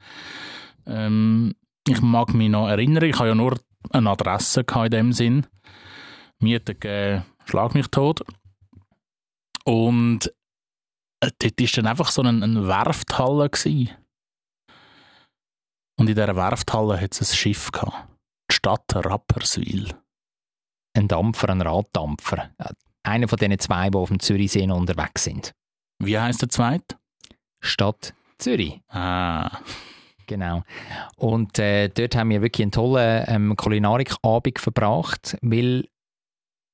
Ähm, 0.86 1.56
ich 1.88 2.02
mag 2.02 2.34
mich 2.34 2.50
noch 2.50 2.68
erinnern, 2.68 3.04
ich 3.04 3.18
habe 3.18 3.30
ja 3.30 3.36
nur 3.36 3.60
eine 3.90 4.10
Adresse 4.12 4.62
in 4.62 4.92
dem 4.92 5.14
Sinn. 5.14 5.48
Miete 6.40 6.76
gegeben, 6.76 7.26
schlag 7.46 7.74
mich 7.74 7.88
tot. 7.88 8.22
Und 9.64 10.32
äh, 11.22 11.32
dort 11.40 11.60
war 11.60 11.68
dann 11.76 11.88
einfach 11.88 12.12
so 12.12 12.22
eine, 12.22 12.44
eine 12.44 12.68
Werfthalle. 12.68 13.50
Gewesen. 13.50 13.90
Und 16.00 16.10
in 16.10 16.16
dieser 16.16 16.36
Werfthalle 16.36 17.00
hat 17.00 17.14
es 17.14 17.32
ein 17.32 17.36
Schiff 17.36 17.72
gehabt. 17.72 18.11
Die 18.52 18.56
Stadt 18.56 18.84
Rapperswil. 18.94 19.94
Ein 20.94 21.08
Dampfer, 21.08 21.50
ein 21.50 21.62
Raddampfer. 21.62 22.50
Äh, 22.58 22.74
Einer 23.04 23.30
von 23.30 23.38
diesen 23.38 23.58
zwei, 23.60 23.90
die 23.90 23.98
auf 23.98 24.10
dem 24.10 24.20
Zürichsee 24.20 24.70
unterwegs 24.70 25.24
sind. 25.24 25.54
Wie 26.00 26.20
heißt 26.20 26.42
der 26.42 26.50
zweite? 26.50 26.98
Stadt 27.62 28.14
Zürich. 28.38 28.82
Ah, 28.90 29.60
Genau. 30.28 30.64
Und 31.16 31.60
äh, 31.60 31.88
dort 31.90 32.16
haben 32.16 32.30
wir 32.30 32.42
wirklich 32.42 32.64
einen 32.66 32.72
tollen 32.72 33.24
ähm, 33.28 33.56
Kulinarikabend 33.56 34.60
verbracht, 34.60 35.38
weil 35.42 35.88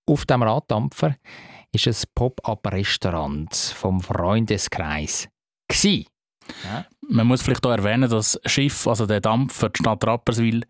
auf 0.08 0.26
dem 0.26 0.44
Raddampfer 0.44 1.16
ist 1.72 1.88
ein 1.88 1.96
Pop-up-Restaurant 2.16 3.56
vom 3.56 4.02
Freundeskreis 4.02 5.28
gsi. 5.68 6.08
Man 7.08 7.28
muss 7.28 7.42
vielleicht 7.42 7.66
auch 7.66 7.72
erwähnen, 7.72 8.10
das 8.10 8.40
Schiff, 8.46 8.88
also 8.88 9.06
der 9.06 9.22
Dampfer, 9.22 9.70
die 9.70 9.80
Stadt 9.80 10.06
Rapperswil, 10.06 10.64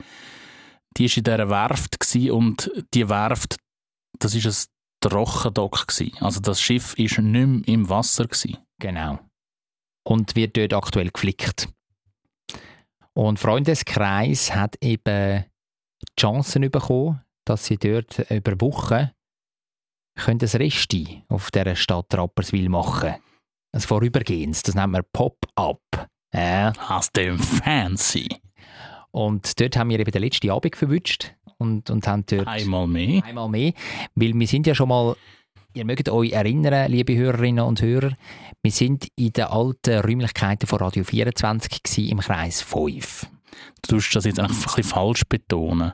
die 0.98 1.10
war 1.10 1.18
in 1.18 1.24
dieser 1.24 1.50
Werft 1.50 2.00
gewesen 2.00 2.32
und 2.32 2.72
die 2.94 3.08
Werft, 3.08 3.58
das 4.20 4.36
war 4.36 4.52
ein 4.52 4.58
Trockendock. 5.02 5.88
gewesen. 5.88 6.18
Also 6.20 6.40
das 6.40 6.62
Schiff 6.62 6.98
war 6.98 7.22
nicht 7.24 7.48
mehr 7.48 7.68
im 7.68 7.90
Wasser. 7.90 8.26
Gewesen. 8.26 8.58
Genau. 8.80 9.20
Und 10.04 10.36
wird 10.36 10.58
dort 10.58 10.74
aktuell 10.74 11.10
geflickt. 11.10 11.70
Und 13.14 13.40
Freundeskreis 13.40 14.54
hat 14.54 14.76
eben 14.82 15.46
die 16.02 16.22
Chancen 16.22 16.70
bekommen, 16.70 17.22
dass 17.46 17.66
sie 17.66 17.78
dort 17.78 18.20
über 18.30 18.60
Wochen 18.62 19.12
können 20.16 20.40
ein 20.42 20.48
Resti 20.48 21.24
auf 21.28 21.52
dieser 21.52 21.76
Stadt 21.76 22.14
Rapperswil 22.14 22.70
machen 22.70 23.16
Ein 23.72 23.82
vorübergehendes, 23.82 24.64
das 24.64 24.76
nennt 24.76 24.92
man 24.92 25.04
Pop-up. 25.14 26.10
Ja. 26.34 26.74
Aus 26.90 27.12
dem 27.12 27.38
Fancy. 27.40 28.28
Und 29.18 29.60
dort 29.60 29.76
haben 29.76 29.90
wir 29.90 30.00
eben 30.00 30.12
den 30.12 30.22
letzten 30.22 30.52
Abend 30.52 30.76
verwünscht 30.76 31.34
und, 31.58 31.90
und 31.90 32.08
haben 32.08 32.24
dort 32.28 32.46
Einmal 32.46 32.86
mehr. 32.86 33.24
einmal 33.24 33.50
mehr, 33.50 33.74
weil 34.14 34.36
wir 34.36 34.46
sind 34.46 34.68
ja 34.68 34.76
schon 34.76 34.90
mal, 34.90 35.16
ihr 35.74 35.86
mögt 35.86 36.08
euch 36.08 36.34
erinnern, 36.34 36.92
liebe 36.92 37.16
Hörerinnen 37.16 37.66
und 37.66 37.82
Hörer, 37.82 38.12
wir 38.62 38.72
sind 38.72 39.08
in 39.16 39.34
den 39.34 39.46
alten 39.46 40.02
Räumlichkeiten 40.02 40.68
von 40.68 40.78
Radio 40.78 41.04
24 41.04 41.82
gewesen, 41.82 42.10
im 42.10 42.20
Kreis 42.20 42.62
5. 42.62 43.26
Du 43.82 43.96
tust 43.96 44.16
das 44.16 44.26
jetzt 44.26 44.40
einfach 44.40 44.56
ein 44.56 44.76
bisschen 44.76 44.84
falsch 44.84 45.24
betonen. 45.28 45.94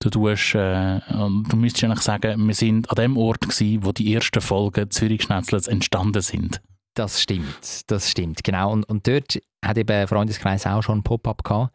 Du, 0.00 0.10
tust, 0.10 0.56
äh, 0.56 0.98
du 1.08 1.56
müsstest 1.56 1.84
eigentlich 1.84 2.00
sagen, 2.00 2.44
wir 2.44 2.54
sind 2.54 2.90
an 2.90 2.96
dem 2.96 3.16
Ort 3.16 3.42
gewesen, 3.42 3.84
wo 3.84 3.92
die 3.92 4.12
ersten 4.12 4.40
Folgen 4.40 4.90
Zürich 4.90 5.22
Schnetzlers 5.22 5.68
entstanden 5.68 6.22
sind. 6.22 6.60
Das 6.94 7.22
stimmt, 7.22 7.82
das 7.86 8.10
stimmt, 8.10 8.42
genau. 8.42 8.72
Und, 8.72 8.88
und 8.88 9.06
dort 9.06 9.38
hat 9.64 9.78
eben 9.78 10.08
Freundeskreis 10.08 10.66
auch 10.66 10.82
schon 10.82 10.98
ein 10.98 11.02
Pop-up 11.04 11.44
gehabt. 11.44 11.72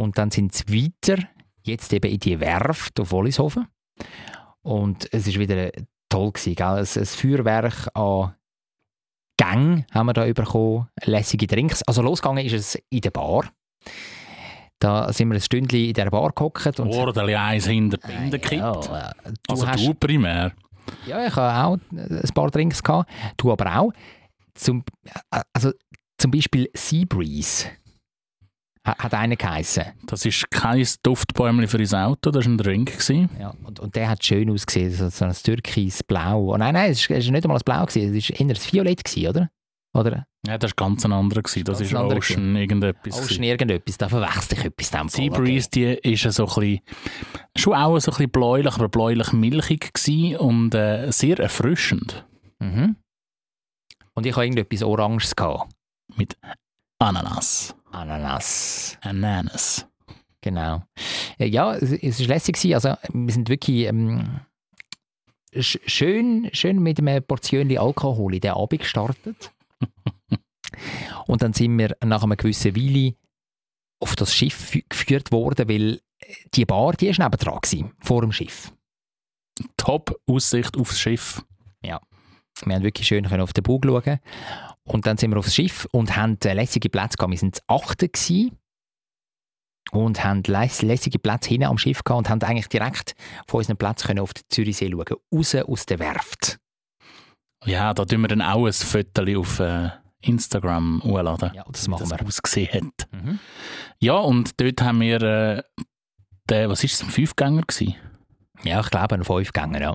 Und 0.00 0.16
dann 0.16 0.30
sind 0.30 0.54
sie 0.54 0.64
weiter, 0.68 1.22
jetzt 1.62 1.92
eben 1.92 2.10
in 2.10 2.18
die 2.18 2.40
Werft 2.40 2.98
auf 2.98 3.12
Wollishofen. 3.12 3.68
Und 4.62 5.06
es 5.12 5.26
ist 5.26 5.38
wieder 5.38 5.70
toll 6.08 6.32
gewesen, 6.32 6.54
gell? 6.54 6.66
Ein, 6.66 6.78
ein 6.78 7.04
Feuerwerk 7.04 7.88
an 7.92 8.34
Gang 9.36 9.84
haben 9.92 10.06
wir 10.06 10.14
da 10.14 10.24
bekommen, 10.24 10.88
lässige 11.04 11.46
Drinks. 11.46 11.82
Also 11.82 12.00
losgegangen 12.00 12.46
ist 12.46 12.54
es 12.54 12.78
in 12.88 13.02
der 13.02 13.10
Bar. 13.10 13.52
Da 14.78 15.12
sind 15.12 15.28
wir 15.28 15.34
ein 15.34 15.40
Stündchen 15.42 15.80
in 15.80 15.92
der 15.92 16.08
Bar 16.08 16.32
gehockt. 16.32 16.80
und 16.80 16.94
Ordentlich 16.94 17.36
eins 17.36 17.66
hinter 17.66 17.98
die 17.98 18.06
Binde 18.06 18.38
gekippt. 18.38 18.62
Ja, 18.62 18.72
du 19.24 19.32
also 19.50 19.68
hast, 19.68 19.86
du 19.86 19.92
primär. 19.92 20.52
ja, 21.06 21.26
ich 21.26 21.36
habe 21.36 21.68
auch 21.68 21.78
ein 21.92 22.30
paar 22.34 22.50
Drinks 22.50 22.82
gehabt. 22.82 23.10
Du 23.36 23.52
aber 23.52 23.78
auch. 23.78 23.92
Zum, 24.54 24.82
äh, 25.30 25.42
also 25.52 25.72
zum 26.16 26.30
Beispiel 26.30 26.70
Seabreeze 26.74 27.68
hat 28.84 29.14
einer 29.14 29.36
geheissen. 29.36 29.84
Das 30.06 30.24
ist 30.24 30.50
kein 30.50 30.86
Duftbäumchen 31.02 31.68
für 31.68 31.78
dein 31.78 32.02
Auto, 32.02 32.30
das 32.30 32.44
war 32.46 32.52
ein 32.52 32.58
Drink. 32.58 32.92
Gewesen. 32.92 33.28
Ja, 33.38 33.54
und, 33.64 33.78
und 33.80 33.94
der 33.94 34.08
hat 34.08 34.24
schön 34.24 34.50
ausgesehen, 34.50 34.90
so, 34.90 35.08
so 35.08 35.24
ein 35.24 35.32
türkis 35.32 36.02
Blau. 36.02 36.52
Oh, 36.52 36.56
nein, 36.56 36.74
nein, 36.74 36.90
es 36.90 37.08
war 37.08 37.16
nicht 37.16 37.44
einmal 37.44 37.58
ein 37.58 37.64
Blau, 37.64 37.84
gewesen, 37.84 38.16
es 38.16 38.30
war 38.30 38.40
eher 38.40 38.46
ein 38.46 38.56
Violett, 38.56 39.04
gewesen, 39.04 39.28
oder? 39.28 39.50
Oder 39.92 40.26
Ja, 40.46 40.56
das 40.56 40.70
war 40.70 40.86
ganz 40.86 41.04
ein 41.04 41.12
anderer. 41.12 41.42
Gewesen. 41.42 41.64
Das 41.64 41.80
anderer 41.80 42.16
Ocean 42.16 42.56
irgendetwas. 42.56 43.14
Ocean 43.14 43.26
gewesen. 43.26 43.42
irgendetwas, 43.42 43.98
da 43.98 44.08
verwechselt 44.08 44.52
ich 44.52 44.64
etwas. 44.64 44.90
dem. 44.90 45.08
Seabreeze, 45.08 45.68
die 45.70 45.84
ist 45.84 46.22
so 46.32 46.46
ein 46.46 46.54
bisschen, 46.54 46.80
schon 47.56 47.74
auch 47.74 47.98
so 47.98 48.10
ein 48.12 48.14
bisschen 48.14 48.30
bläulich, 48.30 48.74
aber 48.74 48.88
bläulich-milchig 48.88 49.92
gewesen 49.92 50.36
und 50.36 50.74
äh, 50.74 51.10
sehr 51.10 51.38
erfrischend. 51.40 52.24
Okay. 52.60 52.70
Mhm. 52.70 52.96
Und 54.14 54.26
ich 54.26 54.32
habe 54.32 54.44
irgendetwas 54.44 54.82
Oranges 54.82 55.34
gehabt. 55.34 55.72
Mit 56.16 56.36
Ananas. 56.98 57.74
Ananas. 57.92 58.98
Ananas. 59.02 59.86
Genau. 60.40 60.82
Äh, 61.38 61.46
Ja, 61.46 61.74
es, 61.74 61.90
ist 61.92 62.26
lässig. 62.26 62.74
Also, 62.74 62.94
wir 63.12 63.32
sind 63.32 63.48
wirklich 63.48 63.86
ähm, 63.86 64.40
sch 65.58 65.78
schön, 65.86 66.48
schön 66.52 66.78
mit 66.82 66.98
einem 66.98 67.22
Portion 67.22 67.76
Alkohol 67.76 68.34
in 68.34 68.40
den 68.40 68.52
Abend 68.52 68.80
gestartet. 68.80 69.52
Und 71.26 71.42
dann 71.42 71.52
sind 71.52 71.76
wir 71.78 71.96
nach 72.04 72.22
einer 72.22 72.36
gewissen 72.36 72.74
Weile 72.76 73.14
auf 74.00 74.16
das 74.16 74.34
Schiff 74.34 74.70
fü- 74.72 74.84
geführt 74.88 75.30
worden, 75.32 75.68
weil 75.68 76.00
die 76.54 76.64
Bar, 76.64 76.92
die 76.94 77.08
war 77.16 77.24
nebendran, 77.26 77.58
gewesen, 77.60 77.92
vor 78.00 78.22
dem 78.22 78.32
Schiff. 78.32 78.72
Top 79.76 80.18
Aussicht 80.26 80.76
aufs 80.76 80.98
Schiff. 80.98 81.44
Wir 81.82 82.74
haben 82.74 82.82
wirklich 82.84 83.06
schön 83.06 83.26
auf 83.26 83.52
den 83.52 83.62
Bug 83.62 83.84
schauen. 83.86 84.18
Und 84.90 85.06
dann 85.06 85.16
sind 85.16 85.30
wir 85.30 85.38
aufs 85.38 85.54
Schiff 85.54 85.86
und 85.92 86.16
haben 86.16 86.36
äh, 86.44 86.52
lässige 86.52 86.88
Plätze 86.88 87.16
gehabt. 87.16 87.30
Wir 87.30 87.38
sind 87.38 87.56
das 87.56 87.62
achte 87.68 88.08
gewesen 88.08 88.58
und 89.92 90.24
haben 90.24 90.42
läss- 90.42 90.82
lässige 90.82 91.18
Plätze 91.18 91.50
hinten 91.50 91.66
am 91.68 91.78
Schiff 91.78 92.02
gehabt 92.02 92.18
und 92.18 92.28
haben 92.28 92.42
eigentlich 92.42 92.68
direkt 92.68 93.14
von 93.46 93.58
unseren 93.58 93.76
Plätzen 93.76 94.08
können 94.08 94.20
auf 94.20 94.34
den 94.34 94.42
Zürichsee 94.48 94.90
schauen. 94.90 95.16
Raus 95.32 95.54
aus 95.54 95.86
der 95.86 95.98
Werft. 96.00 96.58
Ja, 97.64 97.94
da 97.94 98.04
tun 98.04 98.22
wir 98.22 98.28
dann 98.28 98.42
auch 98.42 98.66
ein 98.66 98.72
Foto 98.72 99.22
auf 99.40 99.60
äh, 99.60 99.90
Instagram 100.22 101.02
hochladen. 101.04 101.52
Ja, 101.54 101.64
das 101.70 101.86
machen 101.88 102.08
das 102.08 102.18
wir. 102.18 102.26
ausgesehen 102.26 102.72
hat. 102.72 103.08
Mhm. 103.12 103.38
Ja, 104.00 104.14
und 104.14 104.60
dort 104.60 104.82
haben 104.82 105.00
wir 105.00 105.22
äh, 105.22 105.62
den, 106.48 106.68
was 106.68 106.82
ist 106.82 106.94
es, 106.94 107.02
ein 107.02 107.10
Fünfgänger 107.10 107.62
gewesen? 107.62 107.94
Ja, 108.64 108.80
ich 108.80 108.90
glaube, 108.90 109.14
ein 109.14 109.24
Fünfgänger, 109.24 109.80
ja. 109.80 109.94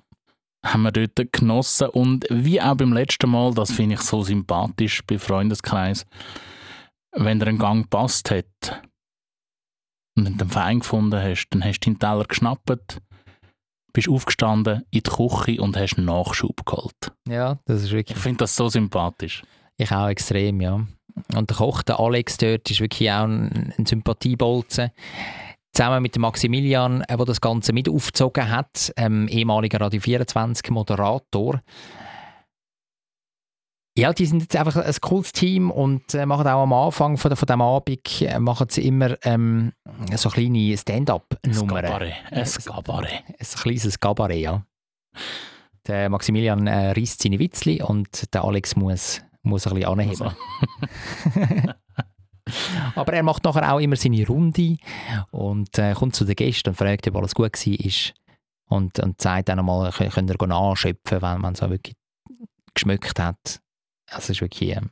Haben 0.65 0.83
wir 0.83 0.91
dort 0.91 1.31
genossen. 1.31 1.87
Und 1.89 2.25
wie 2.29 2.61
auch 2.61 2.75
beim 2.75 2.93
letzten 2.93 3.29
Mal, 3.29 3.53
das 3.53 3.71
finde 3.71 3.95
ich 3.95 4.01
so 4.01 4.23
sympathisch 4.23 5.01
bei 5.05 5.17
Freundeskreis, 5.17 6.05
wenn 7.13 7.39
dir 7.39 7.47
ein 7.47 7.57
Gang 7.59 7.83
gepasst 7.83 8.31
hat 8.31 8.81
und 10.17 10.25
du 10.25 10.31
den 10.31 10.49
Fein 10.49 10.79
gefunden 10.79 11.21
hast, 11.21 11.47
dann 11.49 11.63
hast 11.63 11.79
du 11.79 11.89
deinen 11.89 11.99
Teller 11.99 12.25
geschnappt, 12.25 13.01
bist 13.93 14.09
aufgestanden 14.09 14.83
in 14.91 15.01
die 15.01 15.09
Küche 15.09 15.61
und 15.61 15.77
hast 15.77 15.97
einen 15.97 16.07
Nachschub 16.07 16.65
geholt. 16.65 17.13
Ja, 17.27 17.59
das 17.65 17.81
ist 17.81 17.87
Ich 17.87 17.93
wirklich... 17.93 18.17
finde 18.17 18.39
das 18.39 18.55
so 18.55 18.67
sympathisch. 18.67 19.43
Ich 19.77 19.91
auch 19.91 20.07
extrem, 20.07 20.61
ja. 20.61 20.85
Und 21.33 21.49
der 21.49 21.57
Koch, 21.57 21.81
der 21.83 21.99
Alex 21.99 22.37
dort, 22.37 22.69
ist 22.69 22.81
wirklich 22.81 23.09
auch 23.11 23.23
ein, 23.23 23.73
ein 23.77 23.85
Sympathiebolzen. 23.85 24.91
Zusammen 25.75 26.01
mit 26.01 26.17
Maximilian, 26.17 27.01
äh, 27.01 27.17
der 27.17 27.25
das 27.25 27.41
Ganze 27.41 27.73
mit 27.73 27.89
aufgezogen 27.89 28.49
hat, 28.49 28.93
ähm, 28.95 29.27
ehemaliger 29.27 29.81
Radio 29.81 29.99
24 29.99 30.71
Moderator. 30.71 31.61
Ja, 33.97 34.13
die 34.13 34.25
sind 34.25 34.41
jetzt 34.41 34.55
einfach 34.55 34.77
ein 34.77 34.95
cooles 35.01 35.33
Team 35.33 35.71
und 35.71 36.13
äh, 36.13 36.25
machen 36.25 36.47
auch 36.47 36.63
am 36.63 36.71
Anfang 36.71 37.17
von, 37.17 37.35
von 37.35 37.45
dem 37.45 37.61
Abend 37.61 38.21
äh, 38.21 38.39
machen 38.39 38.67
sie 38.69 38.87
immer 38.87 39.17
ähm, 39.25 39.73
so 40.15 40.29
kleine 40.29 40.59
Ein 40.59 40.77
Stand-up-Nummern. 40.77 41.83
Gabarett. 41.83 42.13
Ein 42.31 42.47
Gabarett. 42.65 43.23
Ein 43.27 43.47
kleines 43.61 43.99
Gabarett, 43.99 44.39
ja. 44.39 44.65
Der 45.87 46.09
Maximilian 46.09 46.67
äh, 46.67 46.91
reißt 46.91 47.21
seine 47.21 47.37
Witzli 47.37 47.81
und 47.81 48.33
der 48.33 48.45
Alex 48.45 48.77
muss, 48.77 49.21
muss 49.43 49.67
ein 49.67 49.73
bisschen 49.73 49.89
anheben. 49.89 50.21
Also, 50.21 50.35
Aber 52.95 53.13
er 53.13 53.23
macht 53.23 53.43
nachher 53.43 53.73
auch 53.73 53.79
immer 53.79 53.95
seine 53.95 54.25
Runde 54.27 54.77
und 55.31 55.77
äh, 55.79 55.93
kommt 55.93 56.15
zu 56.15 56.25
den 56.25 56.35
Gästen 56.35 56.69
und 56.69 56.75
fragt, 56.75 57.07
ob 57.07 57.15
alles 57.17 57.33
gut 57.35 57.53
war. 57.53 58.13
Und, 58.67 58.99
und 58.99 59.21
sagt 59.21 59.49
dann 59.49 59.59
kö- 59.59 60.09
könnt 60.09 60.29
ihr 60.31 60.47
nachschöpfen, 60.47 61.21
wenn 61.21 61.41
man 61.41 61.53
es 61.53 61.61
auch 61.61 61.69
wirklich 61.69 61.95
geschmeckt 62.73 63.19
hat. 63.19 63.61
Also 64.09 64.17
es 64.23 64.29
ist 64.31 64.41
wirklich, 64.41 64.75
ähm, 64.75 64.89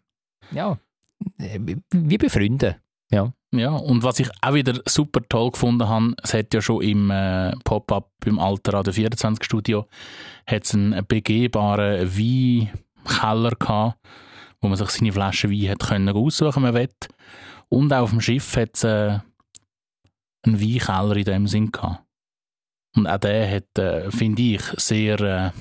ja, 0.51 0.77
äh, 1.39 1.59
wie- 1.61 1.77
wie 1.91 2.17
befreundet. 2.17 2.77
Ja, 3.51 3.69
und 3.69 4.01
was 4.01 4.19
ich 4.19 4.29
auch 4.41 4.55
wieder 4.55 4.79
super 4.87 5.21
toll 5.29 5.51
gefunden 5.51 5.87
habe, 5.87 6.15
es 6.23 6.33
hat 6.33 6.51
ja 6.55 6.61
schon 6.61 6.81
im 6.81 7.11
äh, 7.11 7.51
Pop-up 7.63 8.09
im 8.25 8.39
alten 8.39 8.71
Radio 8.71 8.91
24 8.91 9.43
Studio 9.45 9.85
hat's 10.47 10.73
einen 10.73 11.05
begehbaren 11.07 12.09
Weinkeller 12.17 13.51
gehabt, 13.51 13.99
wo 14.61 14.67
man 14.69 14.77
sich 14.77 14.89
seine 14.89 15.11
Flaschen 15.13 15.51
Wein 15.51 15.69
hat 15.69 15.79
können 15.87 16.09
aussuchen 16.09 16.63
man 16.63 16.73
will. 16.73 16.89
Und 17.73 17.91
auch 17.91 18.03
auf 18.03 18.11
dem 18.11 18.21
Schiff 18.21 18.55
hat 18.55 18.75
es 18.75 18.83
äh, 18.83 19.17
einen 20.43 20.61
Weinkeller 20.61 21.15
in 21.15 21.23
dem 21.23 21.47
Sinn 21.47 21.71
gehabt. 21.71 22.03
Und 22.95 23.07
auch 23.07 23.17
der 23.17 23.49
hat, 23.49 23.79
äh, 23.79 24.11
finde 24.11 24.43
ich, 24.43 24.61
sehr 24.77 25.19
äh, 25.19 25.51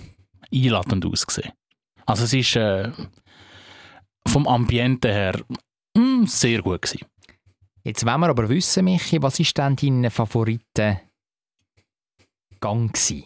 einladend 0.54 1.06
ausgesehen. 1.06 1.52
Also 2.04 2.24
es 2.24 2.34
ist 2.34 2.54
äh, 2.56 2.92
vom 4.26 4.46
Ambiente 4.46 5.08
her 5.08 5.40
mm, 5.96 6.26
sehr 6.26 6.60
gut 6.60 6.82
gewesen. 6.82 7.06
Jetzt 7.82 8.04
wollen 8.04 8.20
wir 8.20 8.28
aber 8.28 8.46
wissen, 8.46 8.84
Michi, 8.84 9.22
was 9.22 9.40
ist 9.40 9.56
denn 9.56 9.74
dein 9.76 10.10
Favoritengang 10.10 11.00
gewesen? 12.60 13.24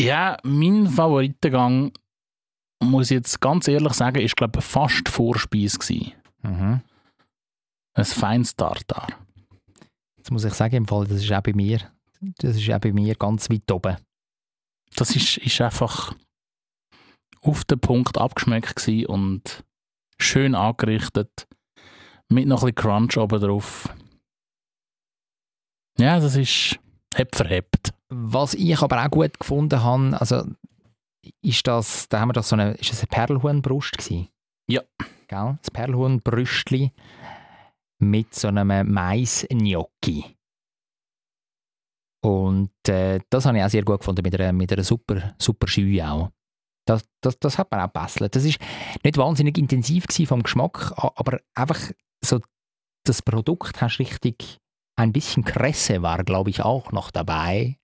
Ja, 0.00 0.38
mein 0.44 0.86
Favoritengang, 0.86 1.92
muss 2.82 3.10
ich 3.10 3.16
jetzt 3.16 3.38
ganz 3.38 3.68
ehrlich 3.68 3.92
sagen, 3.92 4.22
ist 4.22 4.34
glaube 4.34 4.60
ich 4.60 4.64
fast 4.64 5.10
Vorspeise 5.10 5.78
gewesen. 5.78 6.12
Mhm. 6.42 6.80
Ein 7.94 8.04
feines 8.04 8.56
Tartar. 8.56 9.08
Jetzt 10.16 10.30
muss 10.30 10.44
ich 10.44 10.54
sagen, 10.54 10.76
im 10.76 10.86
Fall, 10.86 11.06
das 11.06 11.22
ist 11.22 11.32
auch 11.32 11.42
bei 11.42 11.52
mir, 11.52 11.80
das 12.38 12.56
ist 12.56 12.70
auch 12.70 12.80
bei 12.80 12.92
mir 12.92 13.14
ganz 13.14 13.50
weit 13.50 13.70
oben. 13.70 13.96
Das 14.96 15.14
ist, 15.16 15.38
ist 15.38 15.60
einfach 15.60 16.14
auf 17.40 17.64
den 17.64 17.80
Punkt 17.80 18.18
abgeschmeckt 18.18 18.88
und 19.08 19.64
schön 20.18 20.54
angerichtet. 20.54 21.48
Mit 22.28 22.46
noch 22.46 22.62
ein 22.62 22.72
bisschen 22.72 22.90
Crunch 22.90 23.16
oben 23.18 23.40
drauf. 23.40 23.88
Ja, 25.98 26.20
das 26.20 26.36
ist 26.36 26.78
heb 27.14 27.34
verhebt. 27.34 27.92
Was 28.08 28.54
ich 28.54 28.80
aber 28.80 29.04
auch 29.04 29.10
gut 29.10 29.38
gefunden 29.38 29.82
habe, 29.82 30.18
also 30.18 30.44
ist 31.42 31.66
das, 31.66 32.08
da 32.08 32.20
haben 32.20 32.28
wir 32.28 32.34
das 32.34 32.48
so 32.48 32.56
eine, 32.56 32.72
ist 32.72 32.90
das 32.90 33.00
eine 33.00 33.08
Perlhuhnbrust 33.08 33.98
gewesen? 33.98 34.28
Ja. 34.68 34.82
Gell? 35.28 35.58
Das 35.62 35.70
Perlhuhnbrüstli 35.70 36.92
mit 38.02 38.34
so 38.34 38.48
einem 38.48 38.92
Mais-Gnocchi. 38.92 40.36
Und 42.24 42.70
äh, 42.88 43.20
das 43.30 43.46
habe 43.46 43.58
ich 43.58 43.64
auch 43.64 43.70
sehr 43.70 43.84
gut 43.84 43.98
gefunden, 43.98 44.22
mit 44.22 44.38
einer, 44.38 44.52
mit 44.52 44.72
einer 44.72 44.84
super, 44.84 45.34
super 45.40 45.66
Schühe 45.66 46.08
auch. 46.08 46.30
Das, 46.86 47.04
das, 47.20 47.38
das 47.38 47.58
hat 47.58 47.70
mir 47.70 47.82
auch 47.82 47.92
gebesselt. 47.92 48.34
Das 48.34 48.44
ist 48.44 48.58
nicht 49.04 49.16
wahnsinnig 49.16 49.56
intensiv 49.58 50.06
vom 50.26 50.42
Geschmack, 50.42 50.92
aber 50.96 51.40
einfach 51.54 51.78
so 52.24 52.40
das 53.04 53.22
Produkt 53.22 53.80
hast 53.80 53.98
richtig 53.98 54.58
ein 54.96 55.12
bisschen 55.12 55.44
Kresse 55.44 56.02
war, 56.02 56.22
glaube 56.22 56.50
ich, 56.50 56.62
auch 56.62 56.92
noch 56.92 57.10
dabei. 57.10 57.78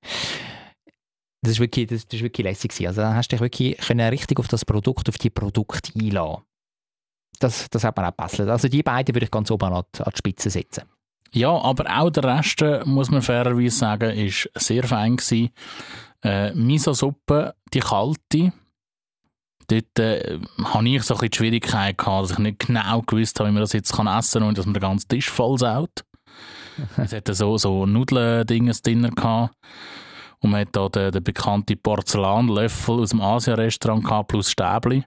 Das 1.43 1.53
ist 1.53 1.61
wirklich, 1.61 1.87
das, 1.87 2.07
das 2.07 2.21
wirklich 2.21 2.45
lässig. 2.45 2.87
Also 2.87 3.01
da 3.01 3.15
hast 3.15 3.29
du 3.29 3.37
dich 3.37 3.41
wirklich 3.41 3.79
können 3.79 4.09
richtig 4.09 4.39
auf 4.39 4.49
das 4.49 4.65
Produkt, 4.65 5.09
auf 5.09 5.19
die 5.19 5.31
Produkte 5.31 5.93
einlassen. 5.99 6.43
Das, 7.41 7.69
das 7.71 7.85
hat 7.85 7.97
mir 7.97 8.09
auch 8.09 8.17
gebesselt. 8.17 8.49
Also 8.49 8.69
die 8.69 8.83
beiden 8.83 9.15
würde 9.15 9.27
ich 9.27 9.31
ganz 9.31 9.51
oben 9.51 9.73
an 9.73 9.85
die, 9.95 10.03
an 10.03 10.11
die 10.13 10.19
Spitze 10.19 10.51
setzen. 10.51 10.85
Ja, 11.33 11.51
aber 11.51 11.85
auch 12.01 12.11
der 12.11 12.25
Rest, 12.25 12.63
äh, 12.63 12.83
muss 12.85 13.11
man 13.11 13.23
fairerweise 13.23 13.77
sagen, 13.77 14.11
ist 14.11 14.51
sehr 14.55 14.85
fein 14.85 15.17
gewesen. 15.17 15.51
Äh, 16.23 16.53
Miso-Suppe, 16.55 17.55
die 17.73 17.81
kalte, 17.81 18.53
dort 19.69 19.99
äh, 19.99 20.39
habe 20.65 20.89
ich 20.89 21.03
so 21.03 21.15
ein 21.15 21.21
bisschen 21.21 21.31
die 21.31 21.37
Schwierigkeit 21.37 21.99
gehabt, 21.99 22.25
dass 22.25 22.31
ich 22.33 22.39
nicht 22.39 22.67
genau 22.67 23.03
gewusst 23.03 23.39
habe, 23.39 23.51
wie 23.51 23.53
man 23.53 23.61
das 23.61 23.73
jetzt 23.73 23.95
kann 23.95 24.07
essen 24.07 24.41
kann 24.41 24.49
und 24.49 24.59
dass 24.59 24.65
man 24.65 24.75
den 24.75 24.81
ganzen 24.81 25.09
Tisch 25.09 25.29
voll 25.29 25.59
saut. 25.59 26.05
es 26.97 27.13
hatte 27.13 27.35
so, 27.35 27.59
so 27.59 27.87
Nudeln-Dinges 27.87 28.83
drin 28.83 29.11
gehabt. 29.15 29.55
Und 30.41 30.51
man 30.51 30.61
hat 30.61 30.69
da 30.73 30.89
den, 30.89 31.13
den 31.13 31.25
bekannten 31.25 31.81
Porzellanlöffel 31.81 33.01
aus 33.01 33.11
dem 33.11 33.21
Asia-Restaurant 33.21 34.29
plus 34.29 34.51
Stäbli. 34.51 35.05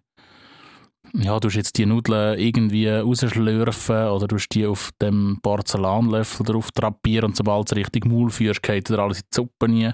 Ja, 1.14 1.40
du 1.40 1.48
hast 1.50 1.56
jetzt 1.56 1.78
die 1.78 1.86
Nudeln 1.86 2.40
irgendwie 2.40 2.88
rausschlürfen 2.88 4.08
oder 4.08 4.28
du 4.28 4.38
die 4.52 4.66
auf 4.66 4.92
dem 5.02 5.40
Porzellanlöffel 5.42 6.46
drauf 6.46 6.72
drapieren 6.72 7.30
und 7.32 7.36
sobald 7.36 7.72
du 7.72 7.76
richtig 7.76 8.06
Maul 8.06 8.30
führst, 8.30 8.64
geht 8.64 8.90
dir 8.90 9.00
alles 9.00 9.20
in 9.20 9.26
die 9.32 9.36
Suppe 9.36 9.66
rein. 9.68 9.94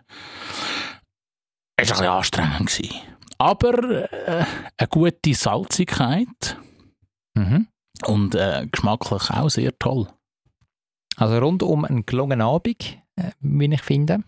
Es 1.76 1.90
war 1.90 1.98
ein 1.98 2.00
bisschen 2.00 2.06
anstrengend. 2.08 2.68
Gewesen. 2.70 3.02
Aber 3.40 4.12
äh, 4.12 4.46
eine 4.78 4.88
gute 4.90 5.34
Salzigkeit 5.34 6.58
Mhm. 7.36 7.68
und 8.08 8.34
äh, 8.34 8.66
geschmacklich 8.72 9.30
auch 9.30 9.50
sehr 9.50 9.78
toll. 9.78 10.08
Also 11.18 11.38
rundum 11.38 11.86
einen 11.86 12.04
gelungenen 12.06 12.42
Abend, 12.42 12.98
äh, 13.16 13.32
wie 13.42 13.72
ich 13.72 13.82
finde. 13.84 14.24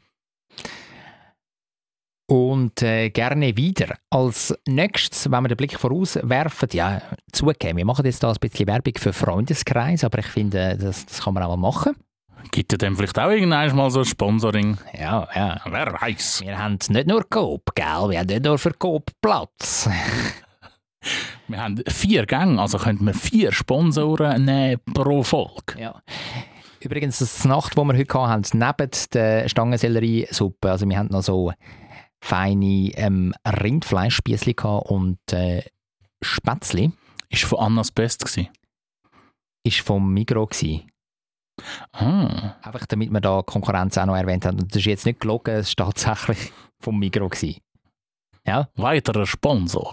Und 2.30 2.84
äh, 2.84 3.10
gerne 3.10 3.58
wieder. 3.58 3.96
Als 4.12 4.56
nächstes, 4.68 5.32
wenn 5.32 5.44
wir 5.44 5.48
den 5.48 5.58
Blick 5.58 5.80
vorauswerfen, 5.80 6.70
ja, 6.74 7.02
zugeben, 7.32 7.78
wir 7.78 7.86
machen 7.86 8.06
jetzt 8.06 8.22
da 8.22 8.30
ein 8.30 8.38
bisschen 8.40 8.68
Werbung 8.68 8.94
für 8.98 9.14
Freundeskreis, 9.14 10.04
aber 10.04 10.20
ich 10.20 10.28
finde, 10.28 10.78
das, 10.78 11.08
das 11.08 11.24
kann 11.24 11.34
man 11.34 11.42
auch 11.42 11.58
mal 11.58 11.70
machen. 11.72 11.96
Gibt 12.52 12.72
es 12.72 12.78
dann 12.78 12.96
vielleicht 12.96 13.18
auch 13.18 13.32
irgendwann 13.32 13.76
mal 13.76 13.90
so 13.90 14.00
ein 14.00 14.06
Sponsoring? 14.06 14.78
Ja, 14.94 15.28
ja. 15.34 15.60
Wer 15.66 15.98
weiß. 16.00 16.42
Wir 16.46 16.58
haben 16.58 16.78
nicht 16.90 17.08
nur 17.08 17.28
Coop, 17.28 17.74
gell? 17.74 18.10
Wir 18.10 18.20
haben 18.20 18.28
nicht 18.28 18.46
nur 18.46 18.60
für 18.60 18.74
Coop 18.74 19.12
Platz. 19.22 19.90
Wir 21.48 21.64
haben 21.64 21.82
vier 21.88 22.26
Gänge, 22.28 22.62
also 22.62 22.78
könnten 22.78 23.06
wir 23.06 23.14
vier 23.14 23.52
Sponsoren 23.54 24.46
nehmen 24.46 24.82
pro 24.94 25.24
Folge. 25.24 25.80
Ja. 25.80 26.04
Übrigens, 26.82 27.20
das 27.20 27.44
Nacht, 27.46 27.76
wo 27.76 27.84
wir 27.86 27.98
heute 27.98 28.28
hatten, 28.28 28.60
neben 28.60 28.92
der 29.14 29.50
Stangenselleriesuppe, 29.50 30.70
also 30.70 30.88
wir 30.88 30.98
haben 30.98 31.08
noch 31.08 31.24
so 31.24 31.52
feine 32.22 32.92
ähm, 32.96 33.34
Rindfleischspießli 33.46 34.56
und 34.62 35.20
äh, 35.32 35.64
Spätzli, 36.22 36.92
Ist 37.30 37.44
von 37.46 37.60
Annas 37.60 37.92
Best 37.92 38.26
gewesen. 38.26 38.50
ist 39.64 39.80
vom 39.80 40.14
Migro 40.14 40.48
gsi. 40.48 40.86
Ah. 41.92 42.56
Einfach 42.62 42.86
damit 42.88 43.12
wir 43.12 43.22
da 43.22 43.42
Konkurrenz 43.42 43.98
auch 43.98 44.06
noch 44.06 44.16
erwähnt 44.16 44.46
haben. 44.46 44.58
Das 44.68 44.78
ist 44.78 44.86
jetzt 44.86 45.06
nicht 45.06 45.20
gelogen, 45.20 45.56
es 45.56 45.70
ist 45.70 45.78
tatsächlich 45.78 46.52
vom 46.80 47.00
Migro 47.00 47.30
gsi. 47.30 47.62
Ja. 48.48 48.70
Weiterer 48.76 49.26
Sponsor. 49.28 49.92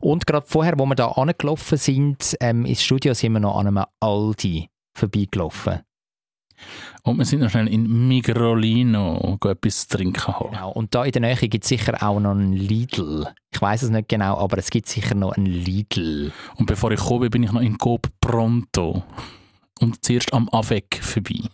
Und 0.00 0.26
gerade 0.26 0.46
vorher, 0.46 0.78
wo 0.78 0.86
wir 0.86 0.94
da 0.94 1.08
angelaufen 1.08 1.76
sind, 1.76 2.36
ähm, 2.40 2.64
ins 2.64 2.82
Studio, 2.82 3.14
sind 3.14 3.32
wir 3.32 3.40
noch 3.40 3.58
an 3.58 3.66
einem 3.66 3.84
Aldi 4.00 4.70
vorbeigelaufen. 4.96 5.80
Und 7.02 7.18
wir 7.18 7.24
sind 7.24 7.40
noch 7.40 7.50
schnell 7.50 7.68
in 7.68 8.08
Migrolino 8.08 9.38
etwas 9.44 9.88
zu 9.88 9.96
trinken 9.96 10.38
holen. 10.38 10.52
Genau. 10.52 10.70
Und 10.72 10.94
da 10.94 11.04
in 11.04 11.12
der 11.12 11.22
Nähe 11.22 11.36
gibt 11.36 11.64
es 11.64 11.68
sicher 11.68 12.02
auch 12.02 12.20
noch 12.20 12.32
einen 12.32 12.52
Lidl. 12.52 13.26
Ich 13.52 13.60
weiß 13.60 13.82
es 13.82 13.90
nicht 13.90 14.08
genau, 14.08 14.36
aber 14.38 14.58
es 14.58 14.70
gibt 14.70 14.88
sicher 14.88 15.14
noch 15.14 15.32
einen 15.32 15.46
Lidl. 15.46 16.32
Und 16.56 16.66
bevor 16.66 16.90
ich 16.92 17.00
komme, 17.00 17.30
bin 17.30 17.42
ich 17.42 17.52
noch 17.52 17.62
in 17.62 17.78
Coop 17.78 18.08
Pronto. 18.20 19.02
Und 19.80 20.04
zuerst 20.04 20.32
am 20.34 20.48
Avec 20.50 21.00
vorbei. 21.02 21.48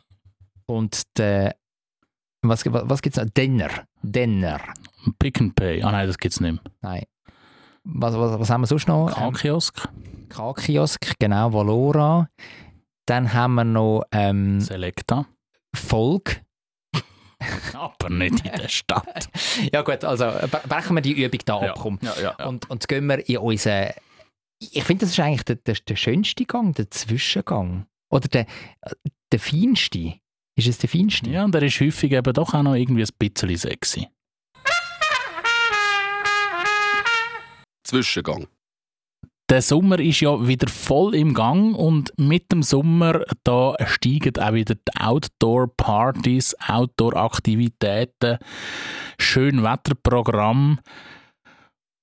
Und 0.67 1.03
der, 1.17 1.55
was, 2.43 2.65
was, 2.67 3.03
gibt 3.03 3.17
es 3.17 3.23
noch? 3.23 3.31
Denner. 3.33 3.71
Denner. 4.03 4.61
Pick 5.19 5.41
and 5.41 5.55
Pay. 5.55 5.83
Ah 5.83 5.93
nein, 5.93 6.07
das 6.09 6.19
gibt's 6.19 6.41
nicht 6.41 6.53
mehr. 6.53 6.73
Nein. 6.83 7.05
Was, 7.85 8.15
was, 8.19 8.41
was 8.41 8.51
haben 8.51 8.63
wir 8.63 8.67
sonst 8.67 8.89
noch? 8.89 9.15
K-Kiosk. 9.15 9.89
K-Kiosk, 10.29 11.15
genau, 11.21 11.53
Valora. 11.53 12.29
Dann 13.07 13.33
haben 13.33 13.55
wir 13.55 13.65
noch 13.65 14.05
ähm, 14.13 14.61
Selecta. 14.61 15.27
Volk. 15.75 16.41
Aber 17.75 18.11
nicht 18.11 18.45
in 18.45 18.53
der 18.61 18.69
Stadt. 18.69 19.29
Ja 19.73 19.83
gut, 19.83 20.05
also 20.05 20.25
bre- 20.25 20.67
brechen 20.69 20.95
wir 20.97 21.01
die 21.03 21.13
Übung 21.23 21.41
da 21.45 21.59
ab. 21.61 21.79
komm. 21.81 21.99
ja, 22.03 22.13
ja, 22.21 22.35
ja. 22.39 22.47
Und, 22.47 22.69
und 22.69 22.77
jetzt 22.77 22.89
gehen 22.89 23.07
wir 23.07 23.27
in 23.29 23.39
unseren... 23.39 23.91
Ich 24.59 24.85
finde, 24.85 25.03
das 25.07 25.11
ist 25.11 25.21
eigentlich 25.21 25.45
der, 25.45 25.57
der, 25.57 25.75
der 25.77 25.97
schönste 25.97 26.45
Gang, 26.45 26.75
der 26.75 26.91
Zwischengang. 26.91 27.87
Oder 28.11 28.29
der, 28.29 28.47
der 29.33 29.39
feinste. 29.41 30.15
Ist 30.59 30.69
es 30.69 30.79
der 30.79 30.89
feinste? 30.89 31.29
ja, 31.31 31.45
und 31.45 31.55
er 31.55 31.63
ist 31.63 31.79
häufig 31.81 32.13
eben 32.13 32.33
doch 32.33 32.55
auch 32.55 32.63
noch 32.63 32.75
irgendwie 32.75 33.03
ein 33.05 33.09
bisschen 33.19 33.57
sexy. 33.57 34.09
Zwischengang. 37.85 38.47
Der 39.49 39.63
Sommer 39.63 40.01
ist 40.01 40.21
ja 40.21 40.47
wieder 40.49 40.69
voll 40.69 41.15
im 41.15 41.33
Gang 41.33 41.77
und 41.77 42.13
mit 42.19 42.51
dem 42.51 42.65
Sommer 42.65 43.23
da 43.45 43.77
steigen 43.87 44.37
auch 44.39 44.55
wieder 44.55 44.75
die 44.75 45.01
Outdoor-Partys, 45.01 46.57
Outdoor-Aktivitäten, 46.67 48.39
Schönwetterprogramm. 49.19 50.81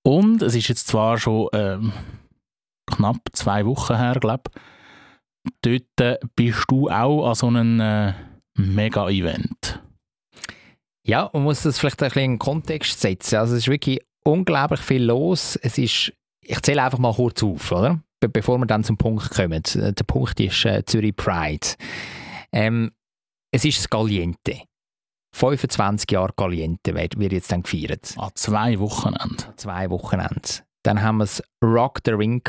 Und 0.05 0.41
es 0.41 0.55
ist 0.55 0.69
jetzt 0.69 0.87
zwar 0.87 1.17
schon 1.17 1.49
ähm, 1.53 1.91
knapp 2.87 3.19
zwei 3.33 3.65
Wochen 3.65 3.97
her, 3.97 4.15
glaube 4.21 4.43
ich. 4.55 4.61
Dort 5.61 6.01
äh, 6.01 6.19
bist 6.35 6.63
du 6.69 6.89
auch 6.89 7.27
an 7.27 7.35
so 7.35 7.47
einem 7.47 7.79
äh, 7.81 8.13
Mega-Event. 8.55 9.81
Ja, 11.05 11.29
man 11.33 11.43
muss 11.43 11.63
das 11.63 11.79
vielleicht 11.79 12.01
ein 12.01 12.07
bisschen 12.07 12.23
in 12.23 12.31
den 12.31 12.39
Kontext 12.39 13.01
setzen. 13.01 13.35
Also 13.35 13.55
es 13.55 13.63
ist 13.63 13.67
wirklich 13.69 13.99
unglaublich 14.23 14.79
viel 14.79 15.03
los. 15.03 15.57
Es 15.57 15.77
ist, 15.77 16.13
ich 16.43 16.61
zähle 16.61 16.83
einfach 16.83 16.99
mal 16.99 17.13
kurz 17.13 17.43
auf, 17.43 17.71
oder? 17.71 17.99
Be 18.19 18.29
bevor 18.29 18.57
wir 18.57 18.65
dann 18.65 18.83
zum 18.83 18.97
Punkt 18.97 19.29
kommen. 19.31 19.61
Der 19.75 20.03
Punkt 20.05 20.39
ist 20.39 20.65
äh, 20.65 20.83
Zürich 20.85 21.15
Pride. 21.15 21.67
Ähm, 22.51 22.91
es 23.51 23.65
ist 23.65 23.79
das 23.79 23.89
Galiente. 23.89 24.61
25 25.35 26.11
Jahre 26.11 26.33
Galiente 26.35 26.93
wird, 26.93 27.17
wird 27.17 27.33
jetzt 27.33 27.51
dann 27.51 27.63
gefeiert. 27.63 28.13
An 28.17 28.29
zwei 28.35 28.79
Wochenenden. 28.79 29.57
Zwei 29.57 29.89
Wochenende. 29.89 30.41
Dann 30.83 31.01
haben 31.01 31.17
wir 31.17 31.23
das 31.23 31.43
Rock 31.63 32.01
the 32.05 32.11
Ring 32.11 32.41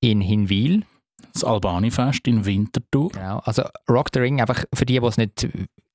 in 0.00 0.20
Hinwil. 0.20 0.84
Das 1.32 1.44
Albani-Fest 1.44 2.26
in 2.26 2.44
Winterthur. 2.44 3.10
Genau. 3.10 3.38
Also 3.40 3.64
Rock 3.88 4.08
the 4.12 4.20
Ring, 4.20 4.40
einfach 4.40 4.64
für 4.74 4.84
die, 4.84 4.98
die 4.98 5.06
es 5.06 5.16
nicht 5.16 5.48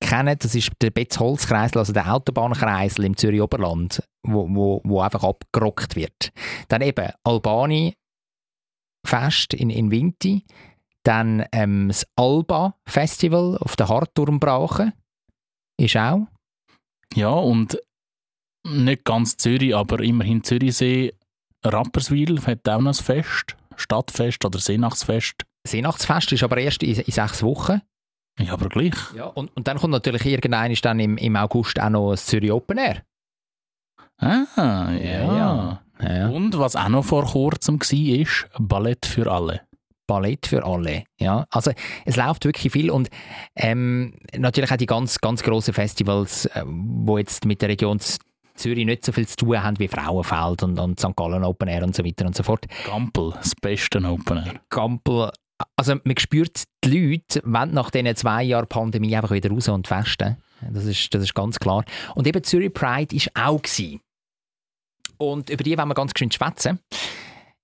kennen, 0.09 0.35
das 0.39 0.55
ist 0.55 0.71
der 0.81 0.89
Betz-Holz-Kreisel, 0.89 1.77
also 1.77 1.93
der 1.93 2.11
Autobahnkreisel 2.11 3.05
im 3.05 3.15
Zürich 3.15 3.41
Oberland, 3.41 4.03
wo, 4.23 4.47
wo, 4.49 4.81
wo 4.83 5.01
einfach 5.01 5.23
abgerockt 5.23 5.95
wird. 5.95 6.31
Dann 6.67 6.81
eben 6.81 7.11
Albani 7.23 7.93
Fest 9.05 9.53
in, 9.53 9.69
in 9.69 9.91
Winti, 9.91 10.45
dann 11.03 11.45
ähm, 11.51 11.87
das 11.89 12.05
Alba 12.15 12.75
Festival 12.87 13.57
auf 13.59 13.75
der 13.75 13.87
Hartturmbrache 13.87 14.93
ist 15.79 15.95
auch. 15.95 16.27
Ja, 17.15 17.29
und 17.29 17.79
nicht 18.67 19.05
ganz 19.05 19.37
Zürich, 19.37 19.75
aber 19.75 20.01
immerhin 20.01 20.43
Zürichsee. 20.43 21.13
Rapperswil 21.63 22.41
hat 22.45 22.67
auch 22.67 22.81
noch 22.81 22.91
ein 22.91 23.03
Fest, 23.03 23.57
Stadtfest 23.75 24.43
oder 24.45 24.59
Seenachtsfest. 24.59 25.45
Seenachtsfest 25.67 26.31
ist 26.31 26.43
aber 26.43 26.57
erst 26.57 26.83
in, 26.83 26.95
in 26.95 27.11
sechs 27.11 27.43
Wochen. 27.43 27.81
Ja, 28.39 28.53
aber 28.53 28.69
gleich. 28.69 28.93
Ja, 29.15 29.25
und, 29.25 29.55
und 29.55 29.67
dann 29.67 29.77
kommt 29.77 29.91
natürlich 29.91 30.25
irgendein 30.25 30.71
ist 30.71 30.85
dann 30.85 30.99
im, 30.99 31.17
im 31.17 31.35
August 31.35 31.79
auch 31.79 31.89
noch 31.89 32.11
das 32.11 32.25
Zürich 32.25 32.51
Open 32.51 32.77
Air. 32.77 33.03
Ah, 34.17 34.91
ja. 34.91 34.91
Ja, 35.01 35.81
ja. 36.01 36.27
Und 36.29 36.57
was 36.57 36.75
auch 36.75 36.89
noch 36.89 37.05
vor 37.05 37.25
kurzem 37.25 37.79
war, 37.79 38.19
ist 38.19 38.47
Ballett 38.57 39.05
für 39.05 39.31
alle. 39.31 39.61
Ballett 40.07 40.47
für 40.47 40.65
alle. 40.65 41.03
Ja, 41.19 41.45
also 41.51 41.71
es 42.05 42.15
läuft 42.15 42.43
wirklich 42.45 42.73
viel 42.73 42.89
und 42.89 43.09
ähm, 43.55 44.15
natürlich 44.35 44.71
auch 44.71 44.77
die 44.77 44.87
ganz, 44.87 45.19
ganz 45.21 45.43
grossen 45.43 45.73
Festivals, 45.73 46.45
äh, 46.47 46.63
wo 46.65 47.17
jetzt 47.17 47.45
mit 47.45 47.61
der 47.61 47.69
Region 47.69 47.99
Zürich 48.55 48.85
nicht 48.85 49.05
so 49.05 49.11
viel 49.11 49.27
zu 49.27 49.37
tun 49.37 49.63
haben 49.63 49.79
wie 49.79 49.87
Frauenfeld 49.87 50.63
und, 50.63 50.79
und 50.79 50.99
St. 50.99 51.15
Gallen 51.15 51.43
Open 51.43 51.69
Air 51.69 51.83
und 51.83 51.95
so 51.95 52.03
weiter 52.03 52.25
und 52.25 52.35
so 52.35 52.43
fort. 52.43 52.65
Gampel, 52.85 53.31
das 53.37 53.55
beste 53.55 53.99
Opener. 53.99 54.55
Gampel, 54.69 55.31
also 55.75 55.95
man 56.03 56.17
spürt, 56.17 56.63
die 56.83 57.11
Leute 57.11 57.41
wollen 57.43 57.73
nach 57.73 57.91
diesen 57.91 58.15
zwei 58.15 58.43
Jahren 58.43 58.67
Pandemie 58.67 59.15
einfach 59.15 59.31
wieder 59.31 59.49
raus 59.49 59.67
und 59.67 59.87
festen. 59.87 60.37
Das 60.71 60.85
ist, 60.85 61.13
das 61.13 61.23
ist 61.23 61.35
ganz 61.35 61.59
klar. 61.59 61.85
Und 62.15 62.27
eben 62.27 62.43
Zürich 62.43 62.73
Pride 62.73 63.15
war 63.15 63.49
auch. 63.49 63.61
Gewesen. 63.61 64.01
Und 65.17 65.49
über 65.49 65.63
die 65.63 65.77
wollen 65.77 65.87
wir 65.87 65.95
ganz 65.95 66.11
schön 66.17 66.31
schwätzen. 66.31 66.79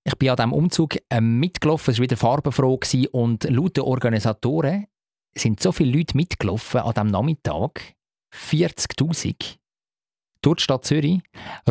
Ich 0.03 0.15
bin 0.17 0.29
an 0.29 0.35
diesem 0.35 0.53
Umzug 0.53 0.97
äh, 1.09 1.19
mitgelaufen, 1.19 1.91
es 1.91 1.97
war 1.97 2.03
wieder 2.03 2.17
farbenfroh 2.17 2.77
gewesen 2.77 3.07
und 3.07 3.43
laut 3.45 3.75
den 3.77 3.83
Organisatoren 3.83 4.85
sind 5.35 5.61
so 5.61 5.71
viele 5.71 5.97
Leute 5.97 6.15
mitgelaufen 6.15 6.81
an 6.81 6.93
diesem 6.93 7.07
Nachmittag. 7.07 7.95
40'000 8.33 9.57
durch 10.41 10.57
die 10.57 10.63
Stadt 10.63 10.85
Zürich. 10.85 11.21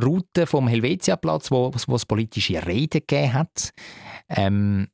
Route 0.03 0.47
vom 0.47 0.67
Helvetiaplatz, 0.67 1.51
wo, 1.51 1.73
wo 1.87 1.95
es 1.95 2.07
politische 2.07 2.67
Reden 2.67 3.03
gegeben 3.07 3.35
hat. 3.35 3.71
Ähm, 4.29 4.89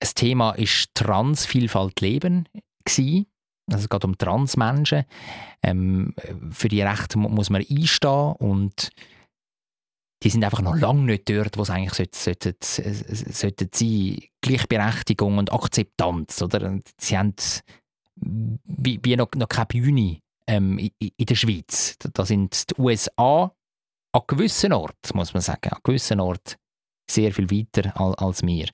das 0.00 0.14
Thema 0.14 0.52
ist 0.52 0.94
Transvielfalt 0.94 2.00
leben. 2.00 2.48
Also 2.88 3.14
es 3.84 3.88
geht 3.88 4.04
um 4.04 4.18
Transmenschen. 4.18 5.04
Ähm, 5.62 6.14
für 6.50 6.68
die 6.68 6.82
Rechte 6.82 7.18
mu- 7.18 7.28
muss 7.28 7.50
man 7.50 7.64
einstehen 7.68 8.32
und 8.38 8.90
die 10.22 10.28
sind 10.30 10.42
einfach 10.44 10.60
noch 10.60 10.76
lange 10.76 11.02
nicht 11.04 11.28
dort, 11.30 11.56
wo 11.56 11.62
es 11.62 11.70
eigentlich 11.70 12.12
sollte, 12.12 12.56
sollte, 12.62 13.32
sollte 13.32 13.68
sein. 13.72 14.18
Gleichberechtigung 14.42 15.38
und 15.38 15.52
Akzeptanz. 15.52 16.42
Oder? 16.42 16.78
Sie 16.98 17.16
haben 17.16 17.34
wie, 18.16 18.98
wie 19.02 19.16
noch, 19.16 19.30
noch 19.34 19.48
keine 19.48 19.66
Bühne 19.66 20.20
ähm, 20.46 20.78
in, 20.78 20.90
in 20.98 21.26
der 21.26 21.34
Schweiz. 21.36 21.96
Da- 21.98 22.24
sind 22.26 22.70
die 22.70 22.80
USA 22.80 23.54
an 24.12 24.22
gewissen 24.26 24.72
Orten, 24.72 25.16
muss 25.16 25.32
man 25.32 25.40
sagen, 25.42 25.70
an 25.70 25.80
gewissen 25.84 26.20
Orten 26.20 26.56
sehr 27.10 27.32
viel 27.32 27.50
weiter 27.50 27.92
als, 28.18 28.42
wir. 28.42 28.68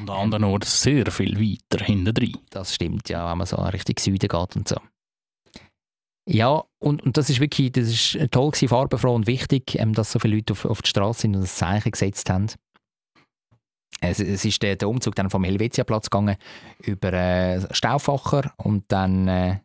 Und 0.00 0.10
an 0.10 0.16
anderen 0.16 0.44
Orten 0.44 0.66
sehr 0.66 1.10
viel 1.10 1.38
weiter 1.38 1.84
hinten 1.84 2.14
drin. 2.14 2.36
Das 2.50 2.74
stimmt, 2.74 3.08
ja, 3.08 3.30
wenn 3.30 3.38
man 3.38 3.46
so 3.46 3.56
Richtung 3.56 3.96
Süden 3.98 4.28
geht 4.28 4.56
und 4.56 4.68
so. 4.68 4.76
Ja, 6.28 6.62
und, 6.78 7.02
und 7.02 7.16
das 7.16 7.30
ist 7.30 7.40
wirklich 7.40 7.72
das 7.72 7.88
ist 7.88 8.30
toll 8.30 8.50
gewesen, 8.50 8.68
farbenfroh 8.68 9.14
und 9.14 9.26
wichtig, 9.26 9.74
ähm, 9.74 9.92
dass 9.92 10.12
so 10.12 10.20
viele 10.20 10.36
Leute 10.36 10.52
auf, 10.52 10.64
auf 10.64 10.82
die 10.82 10.88
Straße 10.88 11.22
sind 11.22 11.34
und 11.34 11.42
das 11.42 11.56
Zeichen 11.56 11.90
gesetzt 11.90 12.30
haben. 12.30 12.46
Es, 14.00 14.20
es 14.20 14.44
ist 14.44 14.62
der, 14.62 14.76
der 14.76 14.88
Umzug 14.88 15.14
dann 15.16 15.30
vom 15.30 15.44
Helvetiaplatz 15.44 16.10
gegangen 16.10 16.36
über 16.80 17.12
äh, 17.12 17.74
Stauffacher 17.74 18.52
und 18.56 18.84
dann 18.88 19.28
äh, 19.28 19.60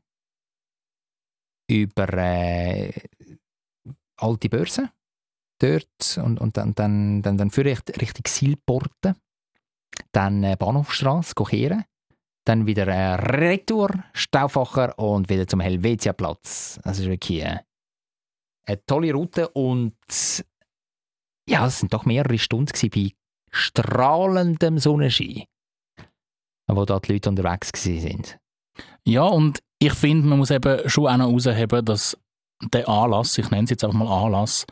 über 1.69 2.11
äh, 2.13 2.91
alte 4.17 4.49
Börse 4.49 4.89
dort 5.59 6.17
und, 6.23 6.39
und 6.39 6.57
dann, 6.57 6.75
dann, 6.75 7.21
dann, 7.21 7.37
dann 7.37 7.51
für 7.51 7.65
Richt- 7.65 8.01
Richtung 8.01 8.25
Silporten, 8.27 9.15
dann 10.11 10.43
äh, 10.43 10.55
Bahnhofstrasse, 10.57 11.33
kehren 11.35 11.83
dann 12.45 12.65
wieder 12.65 12.87
äh, 12.87 13.15
Retour, 13.15 13.89
Stauffacher 14.13 14.97
und 14.97 15.29
wieder 15.29 15.47
zum 15.47 15.59
Helvetiaplatz. 15.59 16.79
Das 16.81 16.99
ist 16.99 17.05
wirklich 17.05 17.43
äh, 17.43 17.59
eine 18.65 18.85
tolle 18.85 19.11
Route 19.13 19.49
und 19.49 19.95
ja, 21.49 21.65
es 21.67 21.79
sind 21.79 21.93
doch 21.93 22.05
mehrere 22.05 22.37
Stunden 22.37 22.71
bei 22.89 23.11
strahlendem 23.51 24.79
Sonnenschein, 24.79 25.43
wo 26.67 26.85
da 26.85 26.99
die 26.99 27.13
Leute 27.13 27.29
unterwegs 27.29 27.71
sind. 27.73 28.37
Ja, 29.05 29.23
und 29.23 29.59
ich 29.79 29.93
finde, 29.93 30.27
man 30.27 30.39
muss 30.39 30.51
eben 30.51 30.87
schon 30.89 31.07
auch 31.07 31.17
noch 31.17 31.27
herausheben, 31.27 31.83
dass 31.85 32.17
der 32.71 32.87
Anlass, 32.87 33.37
ich 33.37 33.49
nenne 33.51 33.65
es 33.65 33.69
jetzt 33.71 33.83
einfach 33.83 33.97
mal 33.97 34.25
Anlass, 34.25 34.65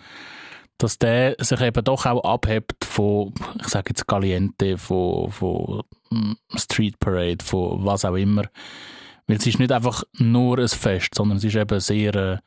dass 0.77 0.97
der 0.97 1.35
sich 1.39 1.61
eben 1.61 1.83
doch 1.83 2.05
auch 2.05 2.23
abhebt 2.23 2.83
von, 2.83 3.33
ich 3.59 3.67
sage 3.67 3.91
jetzt 3.91 4.07
Caliente, 4.07 4.77
von, 4.77 5.31
von 5.31 5.83
mm, 6.09 6.33
Street 6.55 6.99
Parade, 6.99 7.43
von 7.43 7.85
was 7.85 8.05
auch 8.05 8.15
immer. 8.15 8.43
Weil 9.27 9.38
es 9.38 9.47
ist 9.47 9.59
nicht 9.59 9.71
einfach 9.71 10.03
nur 10.17 10.59
ein 10.59 10.67
Fest, 10.67 11.15
sondern 11.15 11.38
es 11.38 11.43
ist 11.43 11.55
eben 11.55 11.79
sehr 11.79 12.15
äh, 12.15 12.38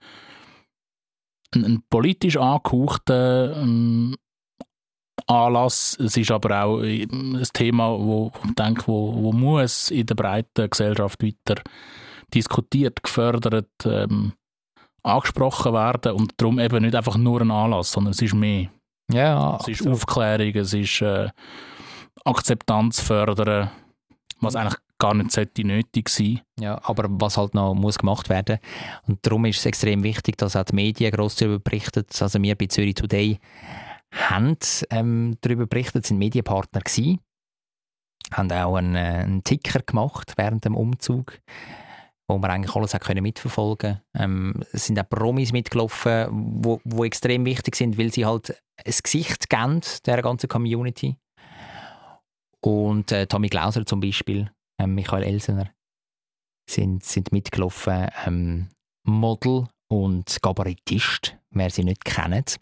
ein, 1.55 1.65
ein 1.65 1.83
politisch 1.89 2.37
angehauchter 2.37 3.57
ähm, 3.57 4.15
Anlass. 5.27 5.97
Es 5.99 6.17
ist 6.17 6.31
aber 6.31 6.65
auch 6.65 6.83
äh, 6.83 7.05
ein 7.05 7.43
Thema, 7.53 7.99
wo 7.99 8.31
ich 8.45 8.55
denke, 8.55 8.87
wo, 8.87 9.15
wo 9.15 9.33
muss 9.33 9.91
in 9.91 10.07
der 10.07 10.15
breiten 10.15 10.69
Gesellschaft 10.71 11.23
weiter 11.23 11.63
diskutiert, 12.35 13.03
gefördert, 13.03 13.71
ähm, 13.85 14.35
angesprochen 15.09 15.73
werden 15.73 16.13
und 16.13 16.35
darum 16.37 16.59
eben 16.59 16.83
nicht 16.83 16.95
einfach 16.95 17.17
nur 17.17 17.41
ein 17.41 17.51
Anlass, 17.51 17.93
sondern 17.93 18.13
es 18.13 18.23
ist 18.23 18.35
mehr. 18.35 18.69
Ja, 19.11 19.57
Es 19.61 19.69
ist 19.69 19.81
absolut. 19.81 19.97
Aufklärung, 19.97 20.55
es 20.57 20.75
ist 20.75 21.01
äh, 21.01 21.29
Akzeptanz 22.25 23.01
fördern, 23.01 23.71
was 24.41 24.55
eigentlich 24.55 24.79
gar 24.99 25.15
nicht 25.15 25.33
sollte 25.33 25.65
nötig 25.65 26.09
sein. 26.09 26.41
Ja, 26.59 26.81
aber 26.83 27.07
was 27.09 27.37
halt 27.37 27.55
noch 27.55 27.75
muss 27.75 27.99
gemacht 27.99 28.29
werden. 28.29 28.59
Und 29.07 29.25
darum 29.25 29.45
ist 29.47 29.59
es 29.59 29.67
extrem 29.67 30.03
wichtig, 30.03 30.37
dass 30.37 30.57
auch 30.57 30.65
die 30.65 30.75
Medien 30.75 31.13
gross 31.13 31.37
darüber 31.37 31.59
berichten. 31.59 32.05
Also 32.21 32.43
wir 32.43 32.55
bei 32.57 32.67
Zürich 32.67 32.95
Today 32.95 33.39
haben 34.13 34.57
ähm, 34.91 35.37
darüber 35.41 35.67
berichtet, 35.67 36.07
sind 36.07 36.19
Medienpartner 36.19 36.81
gewesen, 36.81 37.21
haben 38.33 38.51
auch 38.51 38.77
einen, 38.77 38.97
äh, 38.97 39.23
einen 39.23 39.45
Ticker 39.45 39.81
gemacht 39.81 40.35
während 40.37 40.65
dem 40.65 40.77
Umzug, 40.77 41.41
wo 42.29 42.39
man 42.39 42.51
eigentlich 42.51 42.77
alles 42.77 42.95
auch 42.95 43.01
können 43.01 43.23
mitverfolgen 43.23 44.01
ähm, 44.17 44.63
Es 44.73 44.87
sind 44.87 45.01
auch 45.01 45.09
Promis 45.09 45.53
mitgelaufen, 45.53 46.29
wo, 46.31 46.81
wo 46.85 47.05
extrem 47.05 47.45
wichtig 47.47 47.75
sind, 47.75 47.99
weil 47.99 48.13
sie 48.13 48.27
halt 48.27 48.51
ein 48.85 48.95
Gesicht 49.03 49.49
geben, 49.49 49.81
der 50.05 50.23
ganzen 50.23 50.49
Community. 50.49 51.17
Und 52.61 53.13
äh, 53.13 53.27
Tommy 53.27 53.49
Glauser 53.49 53.87
zum 53.87 54.01
Beispiel, 54.01 54.51
ähm, 54.79 54.95
Michael 54.95 55.23
Elsener, 55.23 55.71
sind, 56.69 57.03
sind 57.03 57.33
mitgelaufen. 57.33 58.09
Ähm, 58.27 58.69
Model 59.05 59.69
und 59.89 60.37
Kabarettist, 60.43 61.37
wer 61.51 61.71
sie 61.71 61.85
nicht 61.85 62.05
kennt. 62.05 62.59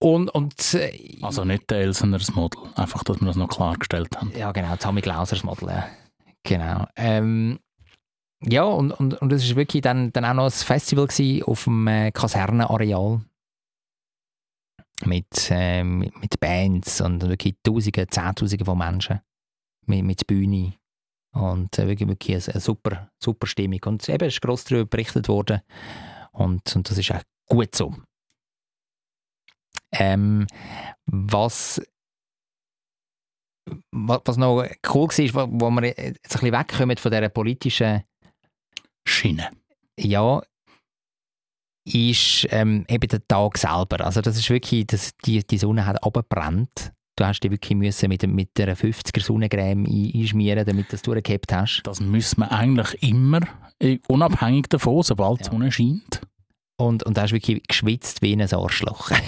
Und, 0.00 0.30
und 0.30 0.74
äh, 0.74 1.18
Also 1.22 1.44
nicht 1.44 1.68
der 1.70 1.78
Elseners 1.78 2.34
Model, 2.34 2.60
einfach, 2.76 3.02
dass 3.04 3.20
wir 3.20 3.26
das 3.26 3.36
noch 3.36 3.48
klargestellt 3.48 4.16
haben. 4.16 4.32
ja, 4.36 4.52
genau, 4.52 4.76
Tommy 4.76 5.00
Glausers 5.00 5.42
Model. 5.42 5.68
Ja. 5.68 5.88
Genau. 6.44 6.86
Ähm, 6.96 7.58
ja, 8.42 8.64
und, 8.64 8.90
und, 8.92 9.14
und 9.14 9.32
es 9.32 9.48
war 9.50 9.56
wirklich 9.56 9.82
dann, 9.82 10.12
dann 10.12 10.24
auch 10.24 10.34
noch 10.34 10.44
ein 10.46 10.50
Festival 10.50 11.06
auf 11.44 11.64
dem 11.64 11.86
äh, 11.86 12.10
Kasernenareal. 12.10 13.20
Mit, 15.04 15.50
äh, 15.50 15.82
mit, 15.82 16.16
mit 16.20 16.38
Bands 16.40 17.00
und 17.00 17.22
wirklich 17.22 17.56
Tausende, 17.62 18.06
Zehntausende 18.06 18.64
von 18.64 18.78
Menschen. 18.78 19.20
Mit, 19.86 20.04
mit 20.04 20.26
Bühne. 20.26 20.74
Und 21.32 21.78
äh, 21.78 21.86
wirklich, 21.86 22.08
wirklich 22.08 22.36
eine, 22.36 22.54
eine 22.54 22.60
super, 22.60 23.10
super 23.18 23.46
Stimmung. 23.46 23.80
Und 23.86 24.08
eben 24.08 24.28
ist 24.28 24.40
gross 24.40 24.64
darüber 24.64 24.86
berichtet 24.86 25.28
worden. 25.28 25.62
Und, 26.32 26.74
und 26.76 26.90
das 26.90 26.98
ist 26.98 27.10
auch 27.12 27.22
gut 27.48 27.74
so. 27.74 27.94
Ähm, 29.92 30.46
was 31.06 31.78
wa- 31.78 31.84
was 33.92 34.36
noch 34.36 34.64
cool 34.94 35.08
war, 35.08 35.48
wo, 35.50 35.66
wo 35.66 35.70
wir 35.70 35.86
jetzt 35.88 36.00
ein 36.00 36.12
bisschen 36.32 36.52
wegkommen 36.52 36.96
von 36.96 37.10
dieser 37.10 37.28
politischen, 37.28 38.02
Schiene. 39.06 39.50
ja, 39.98 40.40
ist 41.84 42.46
ähm, 42.50 42.84
eben 42.88 43.08
der 43.08 43.26
Tag 43.26 43.58
selber. 43.58 44.04
Also 44.04 44.20
das 44.20 44.36
ist 44.36 44.48
wirklich, 44.50 44.86
das, 44.86 45.16
die, 45.24 45.44
die 45.44 45.58
Sonne 45.58 45.84
hat 45.84 46.02
abgebrannt. 46.04 46.92
Du 47.16 47.24
hast 47.26 47.40
dich 47.40 47.50
wirklich 47.50 47.76
müssen 47.76 48.08
mit, 48.08 48.26
mit 48.26 48.56
der 48.56 48.76
50er 48.76 49.20
Sonnencreme 49.22 49.84
ein- 49.84 50.12
einschmieren, 50.14 50.64
damit 50.64 50.86
du 50.86 50.90
das 50.92 51.02
durchgehabt 51.02 51.52
hast. 51.52 51.82
Das 51.82 52.00
müssen 52.00 52.40
wir 52.40 52.52
eigentlich 52.52 53.02
immer, 53.02 53.40
äh, 53.80 53.98
unabhängig 54.08 54.68
davon, 54.68 55.02
sobald 55.02 55.40
die 55.40 55.44
Ja. 55.44 55.50
Sonne 55.50 55.72
scheint. 55.72 56.20
Und, 56.80 57.02
und 57.02 57.16
du 57.16 57.20
hast 57.20 57.32
wirklich 57.32 57.62
geschwitzt 57.64 58.22
wie 58.22 58.32
ein 58.32 58.40
Arschloch. 58.40 59.10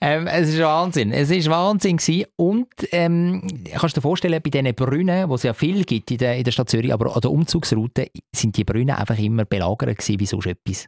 ähm, 0.00 0.26
es 0.26 0.48
ist 0.48 0.60
Wahnsinn. 0.60 1.12
Es 1.12 1.30
ist 1.30 1.48
Wahnsinn 1.48 1.96
gewesen. 1.96 2.26
Und 2.36 2.68
ähm, 2.92 3.46
kannst 3.72 3.96
du 3.96 4.00
dir 4.00 4.02
vorstellen, 4.02 4.40
bei 4.42 4.50
diesen 4.50 4.74
Brunnen, 4.74 5.28
wo 5.28 5.34
es 5.34 5.42
ja 5.42 5.54
viel 5.54 5.84
gibt 5.84 6.10
in 6.10 6.18
der, 6.18 6.36
in 6.36 6.44
der 6.44 6.52
Stadt 6.52 6.68
Zürich, 6.68 6.92
aber 6.92 7.14
an 7.14 7.20
der 7.20 7.30
Umzugsroute 7.30 8.08
sind 8.34 8.56
die 8.56 8.64
Brunnen 8.64 8.90
einfach 8.90 9.18
immer 9.18 9.44
belagert 9.44 9.98
gewesen 9.98 10.20
wie 10.20 10.26
sonst 10.26 10.46
etwas. 10.46 10.86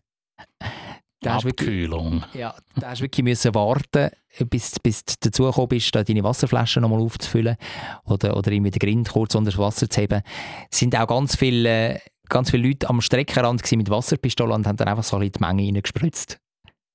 Da 1.20 1.38
du 1.38 1.44
wirklich, 1.46 1.68
Abkühlung. 1.68 2.24
ja, 2.32 2.55
da 2.76 2.90
hast 2.90 3.01
du 3.01 3.05
wirklich 3.05 3.24
müssen 3.24 3.53
warten, 3.55 4.11
bis, 4.49 4.78
bis 4.78 5.05
du 5.05 5.14
dazu 5.20 5.44
gekommen 5.44 5.68
bist, 5.68 5.92
da 5.94 6.05
deine 6.05 6.22
Wasserflasche 6.22 6.80
nochmal 6.80 7.01
aufzufüllen 7.01 7.57
oder, 8.05 8.36
oder 8.36 8.53
irgendwie 8.53 8.70
den 8.70 8.78
Grind 8.78 9.09
kurz 9.09 9.34
unter 9.34 9.51
das 9.51 9.59
Wasser 9.59 9.90
zu 9.90 10.01
heben. 10.01 10.22
Es 10.70 10.78
sind 10.78 10.96
auch 10.96 11.09
ganz 11.09 11.34
viele, 11.34 12.01
ganz 12.28 12.53
viele 12.53 12.68
Leute 12.68 12.88
am 12.88 13.01
Streckenrand 13.01 13.68
mit 13.72 13.90
Wasserpistolen 13.90 14.53
und 14.53 14.66
haben 14.66 14.76
dann 14.76 14.86
einfach 14.86 15.03
so 15.03 15.16
ein 15.16 15.32
die 15.32 15.40
Menge 15.40 15.64
reingespritzt. 15.64 16.38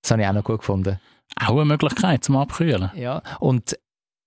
Das 0.02 0.12
habe 0.12 0.22
ich 0.22 0.28
auch 0.28 0.34
noch 0.34 0.44
gut 0.44 0.60
gefunden. 0.60 1.00
Auch 1.40 1.56
eine 1.56 1.66
Möglichkeit 1.66 2.24
zum 2.24 2.38
Abkühlen. 2.38 2.92
Ja, 2.96 3.22
und 3.40 3.78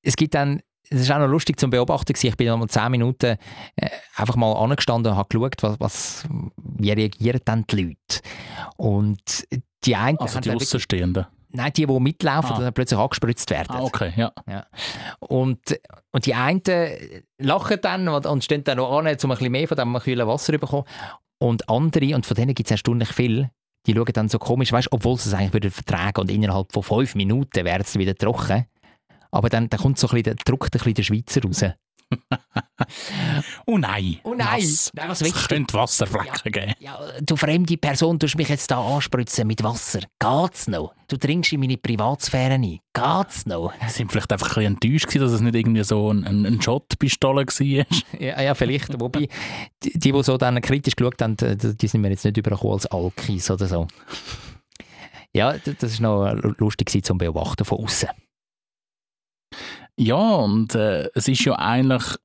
es 0.02 0.16
gibt 0.16 0.34
dann, 0.34 0.60
es 0.88 1.00
ist 1.02 1.10
auch 1.12 1.18
noch 1.18 1.26
lustig 1.28 1.58
zum 1.58 1.70
Beobachten 1.70 2.12
gewesen. 2.12 2.26
ich 2.28 2.36
bin 2.36 2.48
mal 2.58 2.68
zehn 2.68 2.90
Minuten 2.90 3.36
äh, 3.76 3.88
einfach 4.16 4.36
mal 4.36 4.52
angestanden 4.52 5.12
und 5.12 5.18
habe 5.18 5.28
geschaut, 5.28 5.62
was, 5.62 5.80
was, 5.80 6.24
wie 6.56 6.92
reagieren 6.92 7.40
dann 7.44 7.64
die 7.66 7.76
Leute. 7.82 8.20
Und 8.76 9.46
die 9.84 9.96
einen, 9.96 10.18
Also 10.18 10.40
die 10.40 10.50
Außenstehenden. 10.52 11.26
nein, 11.50 11.72
die, 11.76 11.86
die 11.86 12.00
mitlaufen 12.00 12.52
Ah. 12.52 12.56
und 12.58 12.62
dann 12.64 12.72
plötzlich 12.74 12.98
angespritzt 12.98 13.50
werden. 13.50 13.68
Ah, 13.70 13.82
okay, 13.82 14.12
ja. 14.16 14.32
Und, 15.20 15.60
und 16.12 16.26
die 16.26 16.34
einen 16.34 16.62
lachen 17.38 17.78
dann 17.82 18.08
und, 18.08 18.26
und 18.26 18.44
stehen 18.44 18.64
dann 18.64 18.76
noch 18.78 18.90
an, 18.90 19.06
um 19.06 19.06
ein 19.08 19.16
bisschen 19.16 19.52
mehr 19.52 19.68
von 19.68 19.76
diesem 19.76 19.98
kühlen 19.98 20.26
Wasser 20.26 20.52
zu 20.52 20.58
bekommen. 20.58 20.84
Und 21.38 21.68
andere, 21.68 22.14
und 22.14 22.24
von 22.26 22.34
denen 22.34 22.54
gibt 22.54 22.66
es 22.68 22.70
erstaunlich 22.70 23.08
viel, 23.10 23.50
die 23.86 23.94
schauen 23.94 24.12
dann 24.12 24.28
so 24.28 24.38
komisch, 24.38 24.72
weißt, 24.72 24.88
obwohl 24.90 25.16
sie 25.18 25.28
es 25.28 25.34
eigentlich 25.34 25.54
wieder 25.54 25.70
vertragen 25.70 26.20
und 26.20 26.30
innerhalb 26.30 26.72
von 26.72 26.82
fünf 26.82 27.14
Minuten 27.14 27.64
werden 27.64 27.84
sie 27.84 27.98
wieder 27.98 28.14
trocken. 28.14 28.66
Aber 29.30 29.48
dann, 29.48 29.68
dann 29.68 29.80
kommt 29.80 29.98
so 29.98 30.08
ein 30.08 30.10
bisschen, 30.10 30.36
der 30.36 30.44
druckt 30.44 30.74
ein 30.74 30.78
bisschen 30.78 30.94
der 30.94 31.02
Schweizer 31.02 31.42
raus. 31.42 31.64
Oh 33.66 33.78
nein. 33.78 34.20
Oh 34.22 34.34
nein. 34.34 34.60
Nass. 34.60 34.92
Nein, 34.94 35.08
was 35.08 35.20
es 35.20 35.32
du? 35.32 35.48
könnte 35.48 35.74
Wasserflecken 35.74 36.52
geben. 36.52 36.72
Ja, 36.78 36.98
du 37.20 37.36
fremde 37.36 37.76
Person, 37.76 38.18
tust 38.18 38.36
mich 38.36 38.48
jetzt 38.48 38.70
da 38.70 38.80
anspritzen 38.80 39.46
mit 39.46 39.62
Wasser. 39.62 40.00
Geht's 40.18 40.68
noch? 40.68 40.94
Du 41.08 41.16
dringst 41.16 41.52
in 41.52 41.60
meine 41.60 41.76
Privatsphäre 41.76 42.54
ein. 42.54 42.78
Geht's 42.92 43.46
noch? 43.46 43.72
Sie 43.88 43.94
sind 43.94 44.12
vielleicht 44.12 44.32
einfach 44.32 44.56
ein 44.56 44.76
bisschen 44.76 44.98
enttäuscht 44.98 45.16
dass 45.16 45.32
es 45.32 45.40
nicht 45.40 45.54
irgendwie 45.54 45.84
so 45.84 46.12
ein, 46.12 46.24
ein, 46.24 46.46
ein 46.46 46.62
Shot-Pistole 46.62 47.46
war. 47.46 47.86
Ja, 48.20 48.40
ja 48.40 48.54
vielleicht. 48.54 48.98
Wobei, 49.00 49.28
die, 49.82 49.98
die, 49.98 50.12
die 50.12 50.22
so 50.22 50.36
dann 50.36 50.60
kritisch 50.60 50.96
geschaut 50.96 51.20
haben, 51.20 51.36
die, 51.36 51.76
die 51.76 51.88
sind 51.88 52.00
mir 52.00 52.10
jetzt 52.10 52.24
nicht 52.24 52.36
übergekommen 52.36 52.74
als 52.74 52.86
Alkis 52.86 53.50
oder 53.50 53.66
so. 53.66 53.88
Ja, 55.32 55.54
das 55.58 56.02
war 56.02 56.34
noch 56.34 56.58
lustig 56.58 57.04
zum 57.04 57.18
Beobachten 57.18 57.64
von 57.64 57.84
außen. 57.84 58.08
Ja, 59.98 60.16
und 60.16 60.74
äh, 60.74 61.08
es 61.14 61.26
ist 61.28 61.44
ja 61.44 61.54
eigentlich, 61.58 62.16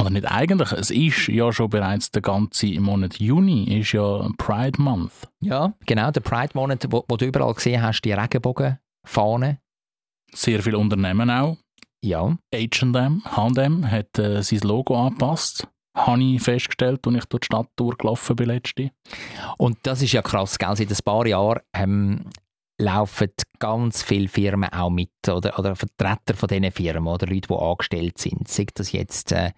oder 0.00 0.10
nicht 0.10 0.26
eigentlich, 0.30 0.72
es 0.72 0.90
ist 0.90 1.28
ja 1.28 1.52
schon 1.52 1.70
bereits 1.70 2.10
der 2.10 2.22
ganze 2.22 2.68
Monat 2.80 3.18
Juni, 3.18 3.78
ist 3.80 3.92
ja 3.92 4.28
Pride 4.38 4.80
Month. 4.82 5.28
Ja, 5.40 5.72
genau, 5.86 6.10
der 6.10 6.20
Pride-Monat, 6.20 6.86
wo, 6.90 7.04
wo 7.08 7.16
du 7.16 7.26
überall 7.26 7.54
gesehen 7.54 7.82
hast, 7.82 8.02
die 8.02 8.12
Regenbogenfahne. 8.12 9.60
Sehr 10.32 10.62
viele 10.62 10.78
Unternehmen 10.78 11.30
auch. 11.30 11.56
Ja, 12.04 12.36
H&M, 12.52 13.22
H&M 13.24 13.90
hat 13.90 14.18
äh, 14.18 14.42
sein 14.42 14.60
Logo 14.60 15.00
angepasst. 15.00 15.66
Habe 15.96 16.22
ich 16.22 16.42
festgestellt, 16.42 17.06
als 17.06 17.16
ich 17.16 17.24
durch 17.24 17.40
die 17.40 17.46
Stadt 17.46 17.68
durchgelaufen 17.76 18.36
bin 18.36 18.46
letzte. 18.46 18.90
und 19.56 19.78
das 19.84 20.02
ist 20.02 20.12
ja 20.12 20.20
krass, 20.20 20.58
gell? 20.58 20.76
Seit 20.76 20.90
ein 20.90 21.04
paar 21.04 21.26
Jahren 21.26 21.60
ähm, 21.74 22.26
laufen 22.78 23.30
ganz 23.58 24.02
viele 24.02 24.28
Firmen 24.28 24.70
auch 24.72 24.90
mit 24.90 25.10
oder, 25.28 25.58
oder 25.58 25.76
Vertreter 25.76 26.34
von 26.34 26.48
diesen 26.48 26.70
Firmen 26.70 27.06
oder 27.06 27.26
Leute, 27.26 27.48
die 27.48 27.54
angestellt 27.54 28.18
sind. 28.18 28.48
Sei 28.48 28.66
das 28.74 28.92
jetzt 28.92 29.32
äh, 29.32 29.52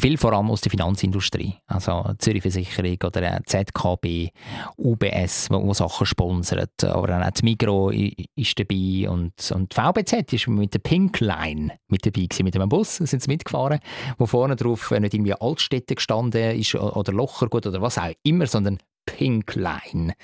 viel 0.00 0.18
vor 0.18 0.32
allem 0.32 0.50
aus 0.50 0.60
der 0.60 0.70
Finanzindustrie, 0.70 1.54
also 1.66 2.12
Zürich 2.18 2.42
Versicherung 2.42 2.98
oder 3.04 3.40
ZKB, 3.44 4.28
UBS, 4.76 5.50
wo, 5.50 5.66
wo 5.66 5.72
Sachen 5.74 6.06
sponsert, 6.06 6.84
aber 6.84 7.26
auch 7.26 7.30
die 7.30 7.44
Migro 7.44 7.90
ist 7.90 8.58
dabei 8.58 9.08
und, 9.08 9.32
und 9.52 9.74
VBZ 9.74 10.32
ist 10.32 10.48
mit 10.48 10.74
der 10.74 10.80
Pink 10.80 11.20
Line 11.20 11.72
mit 11.88 12.04
dabei 12.06 12.26
gewesen, 12.26 12.44
mit 12.44 12.56
einem 12.56 12.68
Bus, 12.68 12.96
sind 12.96 13.22
sie 13.22 13.30
mitgefahren, 13.30 13.80
wo 14.18 14.26
vorne 14.26 14.56
drauf 14.56 14.90
äh, 14.90 15.00
nicht 15.00 15.14
irgendwie 15.14 15.34
Altstädte 15.34 15.94
gestanden 15.94 16.58
ist 16.58 16.74
oder 16.74 17.12
Lochergut 17.12 17.66
oder 17.66 17.80
was 17.82 17.98
auch 17.98 18.12
immer, 18.22 18.46
sondern 18.46 18.78
Pink 19.06 19.54
Line. 19.54 20.14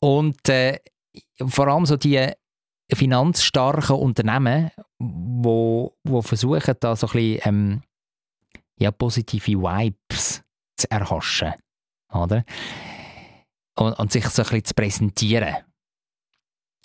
Und 0.00 0.48
äh, 0.48 0.78
vor 1.46 1.68
allem 1.68 1.86
so 1.86 1.96
die 1.96 2.32
finanzstarken 2.92 3.96
Unternehmen, 3.96 4.70
wo, 4.98 5.96
wo 6.04 6.20
versuchen, 6.22 6.74
da 6.80 6.96
so 6.96 7.06
ein 7.08 7.12
bisschen 7.12 7.40
ähm, 7.44 7.82
ja, 8.78 8.90
positive 8.90 9.52
Vibes 9.52 10.42
zu 10.76 10.90
erhaschen. 10.90 11.52
Oder? 12.12 12.44
Und, 13.78 13.98
und 13.98 14.12
sich 14.12 14.26
so 14.26 14.42
ein 14.42 14.48
bisschen 14.48 14.64
zu 14.64 14.74
präsentieren. 14.74 15.56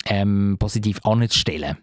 Ähm, 0.06 0.56
positiv 0.58 1.04
anzustellen. 1.04 1.76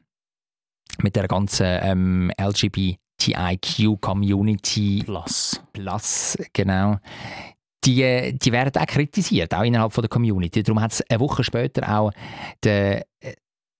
Mit 0.99 1.15
der 1.15 1.27
ganzen 1.27 1.79
ähm, 1.81 2.31
LGBTIQ-Community 2.39 5.03
Plus. 5.05 5.61
Plus, 5.73 6.37
genau. 6.53 6.99
Die, 7.85 8.37
die 8.37 8.51
werden 8.51 8.81
auch 8.81 8.87
kritisiert, 8.87 9.53
auch 9.53 9.63
innerhalb 9.63 9.93
von 9.93 10.01
der 10.01 10.09
Community. 10.09 10.63
Darum 10.63 10.81
hat 10.81 10.91
es 10.91 11.01
eine 11.09 11.19
Woche 11.19 11.43
später 11.43 11.87
auch 11.97 12.11
den, 12.63 13.01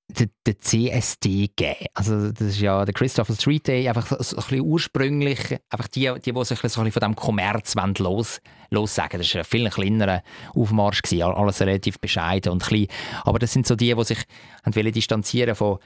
den, 0.08 0.30
den 0.46 0.60
CSD 0.60 1.48
gegeben. 1.48 1.88
Also 1.94 2.32
das 2.32 2.48
ist 2.50 2.60
ja 2.60 2.86
der 2.86 2.94
Christopher 2.94 3.34
Street 3.34 3.68
Day, 3.68 3.88
einfach 3.88 4.06
so, 4.06 4.16
so 4.20 4.38
ein 4.38 4.44
bisschen 4.44 4.62
ursprünglich, 4.62 5.58
einfach 5.70 5.88
die, 5.88 6.12
die, 6.24 6.32
die 6.32 6.46
sich 6.46 6.60
so 6.60 6.82
ein 6.82 6.86
bisschen 6.86 6.92
von 6.92 7.00
diesem 7.00 7.16
Kommerz 7.16 7.76
wollen 7.76 7.96
los, 7.98 8.40
lossagen 8.70 9.20
Das 9.20 9.34
war 9.34 9.42
ein 9.42 9.46
viel 9.46 9.70
kleinerer 9.70 10.22
Aufmarsch, 10.54 11.02
gewesen, 11.02 11.24
alles 11.24 11.62
relativ 11.62 12.00
bescheiden 12.00 12.52
und 12.52 12.64
klein. 12.64 12.88
Aber 13.24 13.40
das 13.40 13.54
sind 13.54 13.66
so 13.66 13.76
die, 13.76 13.94
die 13.94 14.04
sich 14.04 14.24
wollen 14.64 14.92
distanzieren 14.92 15.56
von, 15.56 15.80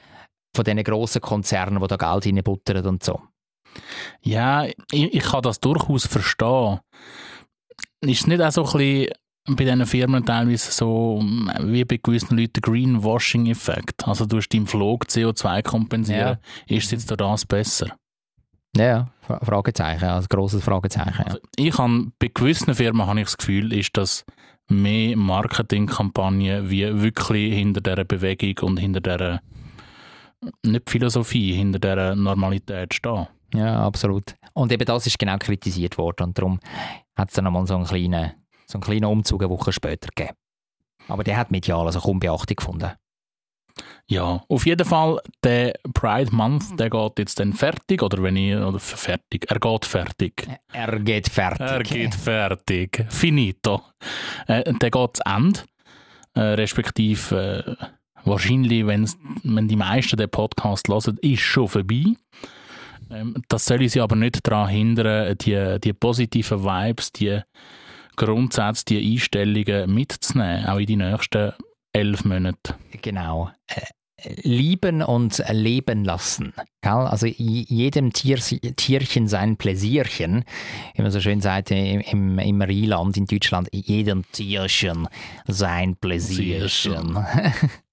von 0.54 0.64
diesen 0.64 0.84
grossen 0.84 1.22
Konzernen, 1.22 1.80
die 1.80 1.86
da 1.86 1.96
Geld 1.96 2.26
reinbuttern 2.26 2.86
und 2.86 3.02
so. 3.02 3.20
Ja, 4.22 4.64
ich, 4.64 5.14
ich 5.14 5.22
kann 5.22 5.42
das 5.42 5.60
durchaus 5.60 6.06
verstehen. 6.06 6.80
Ist 8.02 8.20
es 8.22 8.26
nicht 8.26 8.40
auch 8.40 8.50
so 8.52 8.64
ein 8.64 8.72
bisschen 8.78 9.08
bei 9.56 9.64
diesen 9.64 9.86
Firmen 9.86 10.24
teilweise 10.24 10.70
so 10.70 11.20
mm, 11.22 11.50
wie 11.72 11.84
bei 11.84 11.98
gewissen 12.02 12.36
Leuten 12.38 12.60
Greenwashing-Effekt? 12.60 14.06
Also 14.06 14.26
du 14.26 14.36
hast 14.38 14.48
deinem 14.50 14.66
Flug 14.66 15.04
CO2 15.06 15.62
kompensieren. 15.62 16.38
Ist 16.66 16.84
es 16.86 16.90
jetzt 16.92 17.10
durch 17.10 17.18
das 17.18 17.44
besser? 17.46 17.88
Ja, 18.76 18.84
ja, 18.84 19.08
Fra- 19.22 19.44
Fragezeichen, 19.44 20.04
also 20.04 20.28
grosses 20.28 20.62
Fragezeichen. 20.62 21.14
Ja. 21.18 21.24
Also 21.24 21.38
ich 21.56 21.76
habe, 21.76 22.12
bei 22.18 22.30
gewissen 22.32 22.74
Firmen 22.74 23.06
habe 23.06 23.18
ich 23.20 23.26
das 23.26 23.36
Gefühl, 23.36 23.72
ist 23.72 23.96
das 23.96 24.24
mehr 24.68 25.16
Marketingkampagne 25.16 26.70
wie 26.70 27.02
wirklich 27.02 27.52
hinter 27.54 27.80
dieser 27.80 28.04
Bewegung 28.04 28.68
und 28.70 28.76
hinter 28.76 29.00
dieser 29.00 29.40
nicht 30.64 30.88
Philosophie, 30.88 31.52
hinter 31.52 31.80
dieser 31.80 32.14
Normalität 32.14 32.94
stehen. 32.94 33.26
ja, 33.54 33.80
absolut. 33.84 34.34
Und 34.52 34.70
eben 34.72 34.84
das 34.84 35.06
ist 35.06 35.18
genau 35.18 35.36
kritisiert 35.38 35.98
worden 35.98 36.28
und 36.28 36.38
darum 36.38 36.60
hat 37.20 37.28
es 37.28 37.34
dann 37.34 37.44
nochmal 37.44 37.66
so 37.66 37.76
einen 37.76 37.84
kleinen, 37.84 38.32
so 38.66 38.78
einen 38.78 38.82
kleinen 38.82 39.04
Umzug 39.04 39.42
eine 39.42 39.50
Woche 39.50 39.72
später 39.72 40.08
gegeben. 40.14 40.36
Aber 41.08 41.24
der 41.24 41.36
hat 41.36 41.50
medial 41.50 41.86
also 41.86 42.00
kaum 42.00 42.20
Beachtung 42.20 42.56
gefunden. 42.56 42.92
Ja, 44.06 44.42
auf 44.48 44.66
jeden 44.66 44.86
Fall, 44.86 45.20
der 45.44 45.74
Pride 45.94 46.34
Month, 46.34 46.78
der 46.78 46.90
geht 46.90 47.18
jetzt 47.18 47.38
dann 47.38 47.52
fertig, 47.52 48.02
oder 48.02 48.22
wenn 48.22 48.36
ich, 48.36 48.56
oder 48.56 48.80
fertig, 48.80 49.46
er 49.48 49.60
geht 49.60 49.84
fertig. 49.84 50.46
Er 50.72 50.98
geht 50.98 51.28
fertig. 51.28 51.60
Er 51.60 51.82
geht 51.82 52.14
fertig. 52.14 53.06
Finito. 53.08 53.82
Äh, 54.46 54.72
der 54.74 54.90
geht 54.90 55.16
zu 55.16 55.22
Ende. 55.24 55.60
Äh, 56.34 56.40
respektive, 56.40 57.76
äh, 57.78 57.84
wahrscheinlich, 58.24 58.86
wenn's, 58.86 59.16
wenn 59.44 59.68
die 59.68 59.76
meisten 59.76 60.16
den 60.16 60.28
Podcast 60.30 60.88
hören, 60.88 61.18
ist 61.22 61.40
schon 61.40 61.68
vorbei. 61.68 62.14
Ähm, 63.10 63.42
das 63.48 63.64
soll 63.64 63.82
uns 63.82 63.96
aber 63.96 64.16
nicht 64.16 64.46
daran 64.46 64.68
hindern, 64.68 65.36
die, 65.38 65.78
die 65.82 65.92
positiven 65.92 66.62
Vibes, 66.62 67.12
die 67.12 67.40
Grundsätze, 68.16 68.84
die 68.86 69.12
Einstellungen 69.12 69.92
mitzunehmen, 69.92 70.66
auch 70.66 70.78
in 70.78 70.86
die 70.86 70.96
nächsten 70.96 71.52
elf 71.92 72.24
Monate. 72.24 72.74
Genau. 73.02 73.50
Äh, 73.66 73.82
Lieben 74.42 75.00
und 75.00 75.42
leben 75.50 76.04
lassen. 76.04 76.52
Also 76.82 77.26
jedem 77.26 78.12
Tier, 78.12 78.36
Tierchen 78.36 79.28
sein 79.28 79.56
Pläsierchen, 79.56 80.44
wie 80.94 81.00
man 81.02 81.10
so 81.10 81.20
schön 81.20 81.40
sagt 81.40 81.70
im, 81.70 82.00
im, 82.00 82.38
im 82.38 82.60
Rheinland 82.60 83.16
in 83.16 83.24
Deutschland, 83.24 83.70
jedem 83.72 84.30
Tierchen 84.30 85.08
sein 85.46 85.96
Pläsierchen. 85.96 87.16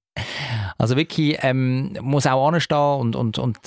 Also 0.77 0.95
wirklich 0.95 1.37
ähm, 1.41 1.97
muss 2.01 2.27
auch 2.27 2.47
anstehen 2.47 2.99
und, 2.99 3.15
und, 3.15 3.37
und, 3.37 3.57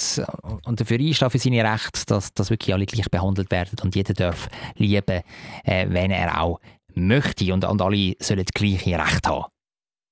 und 0.64 0.80
dafür 0.80 0.98
einstehen 0.98 1.30
für 1.30 1.38
seine 1.38 1.64
Rechte, 1.64 2.07
dass, 2.07 2.32
dass 2.34 2.51
wirklich 2.51 2.74
alle 2.74 2.86
gleich 2.86 3.11
behandelt 3.11 3.51
werden 3.51 3.78
und 3.82 3.94
jeder 3.94 4.14
darf 4.14 4.48
lieben, 4.76 5.22
äh, 5.64 5.86
wenn 5.88 6.11
er 6.11 6.40
auch 6.40 6.61
möchte 6.94 7.53
und, 7.53 7.64
und 7.64 7.82
alle 7.82 8.14
sollen 8.20 8.44
das 8.44 8.55
gleiche 8.55 8.98
Recht 8.98 9.26
haben. 9.26 9.46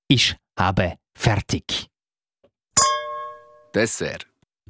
Ist 0.08 0.36
eben 0.58 0.94
fertig. 1.16 1.88
Dessert. 3.74 4.26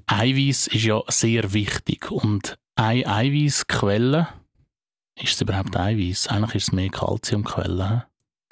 Eiweiß 0.06 0.68
ist 0.68 0.84
ja 0.84 1.02
sehr 1.08 1.52
wichtig 1.52 2.10
und 2.10 2.58
eine 2.76 3.06
Eiweißquelle, 3.06 4.28
ist 5.20 5.34
es 5.34 5.40
überhaupt 5.40 5.76
Eiweiß? 5.76 6.28
Eigentlich 6.28 6.54
ist 6.54 6.68
es 6.68 6.72
mehr 6.72 6.88
Calciumquelle. 6.88 7.88
hä? 7.88 8.02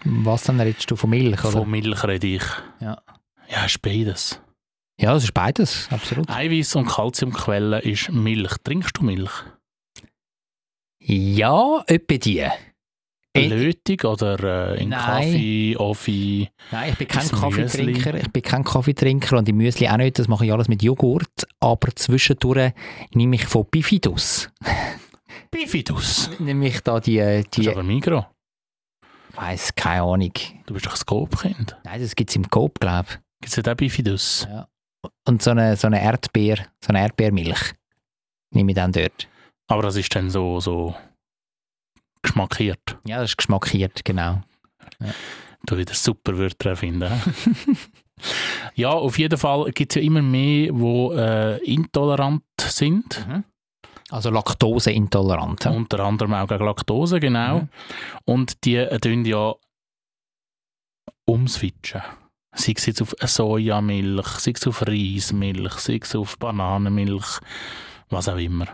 Was 0.04 0.44
dann 0.44 0.60
redest 0.60 0.90
du 0.90 0.96
von 0.96 1.10
Milch, 1.10 1.40
oder? 1.40 1.52
Von 1.52 1.70
Milch 1.70 2.04
rede 2.04 2.26
ich. 2.26 2.42
Ja. 2.80 3.00
Ja, 3.48 3.64
ist 3.64 3.80
beides. 3.82 4.40
Ja, 4.98 5.12
das 5.12 5.24
ist 5.24 5.34
beides, 5.34 5.88
absolut. 5.90 6.28
Eiweiß 6.30 6.74
und 6.76 6.86
Kalziumquelle 6.86 7.80
ist 7.82 8.10
Milch. 8.10 8.52
Trinkst 8.64 8.96
du 8.96 9.04
Milch? 9.04 9.30
Ja, 11.00 11.82
etwa 11.86 12.16
die. 12.16 12.46
Ich- 13.34 13.50
Lötig 13.50 14.02
oder 14.06 14.72
äh, 14.72 14.82
in 14.82 14.88
Nein. 14.88 14.98
Kaffee, 15.04 15.76
Offi? 15.76 16.48
Nein, 16.70 16.92
ich 16.92 16.98
bin 16.98 17.06
kein 17.08 17.28
Kaffeetrinker. 17.28 18.14
Ich 18.14 18.32
bin 18.32 18.42
kein 18.42 18.64
Kaffeetrinker 18.64 19.36
und 19.36 19.46
im 19.50 19.58
Müsli 19.58 19.86
auch 19.90 19.98
nicht. 19.98 20.18
Das 20.18 20.26
mache 20.26 20.46
ich 20.46 20.52
alles 20.52 20.68
mit 20.68 20.82
Joghurt. 20.82 21.46
Aber 21.60 21.94
zwischendurch 21.94 22.72
nehme 23.12 23.36
ich 23.36 23.44
von 23.44 23.66
Bifidus. 23.70 24.48
Bifidus. 25.50 26.30
Nehme 26.38 26.68
ich 26.68 26.80
da 26.80 26.98
die, 26.98 27.18
Das 27.18 27.36
ist 27.40 27.56
die 27.58 27.68
aber 27.68 27.82
Migro. 27.82 28.24
weiss, 29.34 29.74
keine 29.74 30.02
Ahnung. 30.02 30.32
Du 30.64 30.72
bist 30.72 30.86
doch 30.86 30.92
ein 30.92 30.96
Scope-Kind. 30.96 31.76
Nein, 31.84 32.00
das 32.00 32.16
gibt 32.16 32.30
es 32.30 32.36
im 32.36 32.48
Coop, 32.48 32.80
glaube 32.80 33.08
ich. 33.10 33.18
Gibt 33.46 33.56
es 33.58 33.64
ja 33.64 33.72
auch 33.72 33.76
Bifidus? 33.76 34.48
Und 35.24 35.40
so 35.40 35.52
eine, 35.52 35.76
so 35.76 35.86
eine 35.86 36.02
Erdbeer, 36.02 36.66
so 36.80 36.88
eine 36.88 37.02
Erdbeermilch 37.02 37.74
nehme 38.52 38.72
ich 38.72 38.74
dann 38.74 38.90
dort. 38.90 39.28
Aber 39.68 39.82
das 39.82 39.94
ist 39.94 40.12
dann 40.16 40.30
so, 40.30 40.58
so 40.58 40.96
geschmackiert. 42.22 42.98
Ja, 43.04 43.20
das 43.20 43.30
ist 43.30 43.36
geschmackiert, 43.36 44.04
genau. 44.04 44.40
Du 45.64 45.78
wieder 45.78 45.94
super 45.94 46.36
Wörter 46.36 46.70
erfinden. 46.70 47.08
ja, 48.74 48.90
auf 48.90 49.16
jeden 49.16 49.38
Fall 49.38 49.70
gibt 49.70 49.92
es 49.92 50.02
ja 50.02 50.04
immer 50.04 50.22
mehr, 50.22 50.72
die 50.72 51.16
äh, 51.16 51.72
intolerant 51.72 52.42
sind. 52.60 53.28
Also 54.10 54.30
laktoseintolerant. 54.30 55.66
ja. 55.66 55.70
Unter 55.70 56.00
anderem 56.00 56.34
auch 56.34 56.48
gegen 56.48 56.64
Laktose, 56.64 57.20
genau. 57.20 57.60
Mhm. 57.60 57.68
Und 58.24 58.64
die 58.64 58.74
äh, 58.74 58.98
tun 58.98 59.24
ja 59.24 59.54
umswitchen. 61.26 62.02
Sei 62.56 62.72
es 62.74 62.86
jetzt 62.86 63.02
auf 63.02 63.14
Sojamilch, 63.20 64.26
sei 64.26 64.52
es 64.52 64.66
auf 64.66 64.82
Reismilch, 64.82 65.74
sei 65.74 66.00
es 66.02 66.16
auf 66.16 66.38
Bananenmilch, 66.38 67.40
was 68.08 68.28
auch 68.28 68.38
immer. 68.38 68.66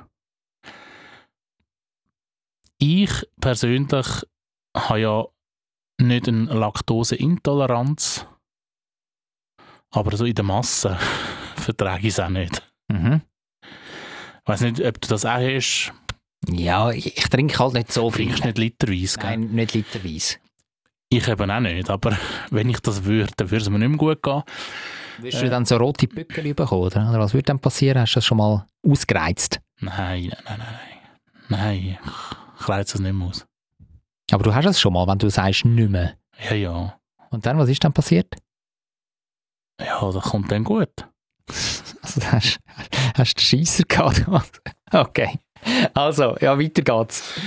Ich 2.79 3.11
persönlich 3.41 4.07
habe 4.77 5.01
ja 5.01 5.25
nicht 6.01 6.29
eine 6.29 6.53
Laktoseintoleranz, 6.55 8.27
aber 9.91 10.17
so 10.17 10.25
in 10.25 10.35
der 10.35 10.45
Masse 10.45 10.97
vertrage 11.57 12.07
ich 12.07 12.15
es 12.15 12.21
auch 12.21 12.29
nicht. 12.29 12.63
Mhm. 12.89 13.23
Ich 13.63 14.49
weiß 14.49 14.61
nicht, 14.63 14.81
ob 14.81 15.01
du 15.01 15.09
das 15.09 15.25
auch 15.25 15.39
hast. 15.39 15.93
Ja, 16.49 16.91
ich, 16.91 17.17
ich 17.17 17.29
trinke 17.29 17.59
halt 17.59 17.75
nicht 17.75 17.93
so 17.93 18.11
viel. 18.11 18.27
Trinkst 18.27 18.45
nicht 18.45 18.59
literweise, 18.59 19.19
gell? 19.19 19.31
Nein, 19.31 19.51
nicht 19.53 19.75
literweise. 19.75 20.39
Ich 21.13 21.29
eben 21.29 21.51
auch 21.51 21.61
nicht, 21.61 21.91
aber 21.91 22.17
wenn 22.51 22.69
ich 22.71 22.81
das 22.81 23.05
würde, 23.05 23.33
dann 23.37 23.51
würde 23.51 23.63
es 23.63 23.69
mir 23.71 23.79
nicht 23.79 23.89
mehr 23.89 23.99
gut 23.99 24.23
gehen. 24.23 24.43
Wirst 25.19 25.39
Äh. 25.39 25.45
du 25.45 25.51
dann 25.51 25.65
so 25.67 25.77
rote 25.77 26.07
Pückel 26.09 26.55
bekommen, 26.55 26.83
oder? 26.83 27.11
Oder 27.11 27.19
was 27.21 27.35
würde 27.35 27.45
dann 27.45 27.59
passieren? 27.59 28.01
Hast 28.01 28.13
du 28.15 28.19
das 28.19 28.25
schon 28.25 28.39
mal 28.39 28.67
ausgereizt? 28.87 29.61
Nein, 29.81 30.33
nein, 30.45 30.45
nein, 30.47 30.59
nein. 30.59 30.79
Nein, 31.49 31.99
ich 32.59 32.69
reize 32.69 32.97
es 32.97 33.01
nicht 33.01 33.13
mehr 33.13 33.29
aus. 33.29 33.45
Aber 34.31 34.43
du 34.45 34.55
hast 34.55 34.65
es 34.65 34.81
schon 34.81 34.95
mal, 34.95 35.07
wenn 35.07 35.19
du 35.19 35.29
sagst, 35.29 35.65
nicht 35.67 35.91
mehr. 35.91 36.15
Ja, 36.49 36.55
ja. 36.57 36.99
Und 37.31 37.45
dann, 37.45 37.59
was 37.59 37.69
ist 37.69 37.85
dann 37.85 37.93
passiert? 37.93 38.35
Ja, 39.81 40.11
das 40.11 40.23
kommt 40.25 40.51
dann 40.51 40.65
gut. 40.65 40.91
Also, 42.05 42.21
hast, 42.33 42.59
hast 43.17 43.35
du 43.37 43.41
Scheisser 43.43 43.85
gehabt? 43.85 44.25
okay. 44.93 45.39
Also, 45.95 46.37
ja, 46.41 46.59
weiter 46.59 46.83
geht's. 46.83 47.41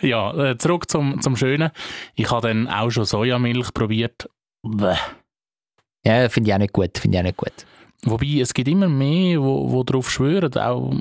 Ja, 0.00 0.32
äh, 0.34 0.58
zurück 0.58 0.90
zum, 0.90 1.20
zum 1.22 1.36
Schönen. 1.36 1.70
Ich 2.14 2.30
habe 2.30 2.48
dann 2.48 2.68
auch 2.68 2.90
schon 2.90 3.04
Sojamilch 3.04 3.72
probiert. 3.72 4.28
Bäh. 4.62 4.96
Ja, 6.04 6.28
finde 6.28 6.50
ich 6.50 6.54
auch 6.54 6.58
nicht 6.58 6.72
gut. 6.72 6.98
Finde 6.98 7.16
ich 7.16 7.20
auch 7.20 7.24
nicht 7.26 7.36
gut. 7.36 7.66
Wobei, 8.04 8.40
es 8.40 8.52
gibt 8.52 8.68
immer 8.68 8.88
mehr, 8.88 9.40
wo, 9.40 9.70
wo 9.70 9.84
darauf 9.84 10.10
schwören. 10.10 10.52
Auch, 10.56 10.92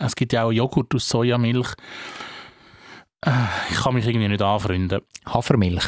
es 0.00 0.16
gibt 0.16 0.32
ja 0.32 0.44
auch 0.44 0.52
Joghurt 0.52 0.94
aus 0.94 1.08
Sojamilch. 1.08 1.68
Äh, 3.24 3.30
Ich 3.70 3.76
kann 3.80 3.94
mich 3.94 4.06
irgendwie 4.06 4.28
nicht 4.28 4.42
anfreunden. 4.42 5.00
Hafermilch. 5.26 5.84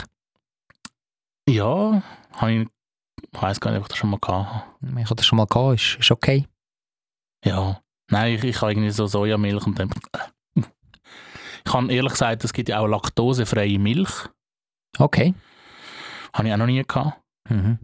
Ja, 1.49 2.03
habe 2.33 2.53
ich, 2.53 2.69
ich 3.33 3.43
weiß 3.43 3.61
gar 3.61 3.73
nicht, 3.73 3.81
ob 3.81 3.85
ich 3.87 3.89
das 3.89 3.99
schon 3.99 4.11
mal 4.11 4.19
gehabt 4.21 4.49
habe. 4.81 5.01
Ich 5.01 5.05
habe 5.07 5.17
das 5.17 5.27
schon 5.27 5.37
mal 5.37 5.47
gehabt, 5.47 5.75
ist, 5.81 5.97
ist 6.01 6.11
okay. 6.11 6.47
Ja. 7.45 7.81
Nein, 8.11 8.35
ich, 8.35 8.45
ich 8.45 8.61
habe 8.61 8.73
irgendwie 8.73 8.91
so 8.91 9.07
Sojamilch 9.07 9.67
und 9.67 9.79
dann. 9.79 9.91
Ich 11.67 11.73
habe 11.73 11.93
ehrlich 11.93 12.13
gesagt, 12.13 12.45
es 12.45 12.53
gibt 12.53 12.69
ja 12.69 12.81
auch 12.81 12.87
laktosefreie 12.87 13.79
Milch. 13.79 14.11
Okay. 14.99 15.35
Habe 16.35 16.49
ich 16.49 16.55
auch 16.55 16.59
noch 16.59 16.67
nie 16.67 16.83
gehabt. 16.83 17.21
Mhm. 17.49 17.79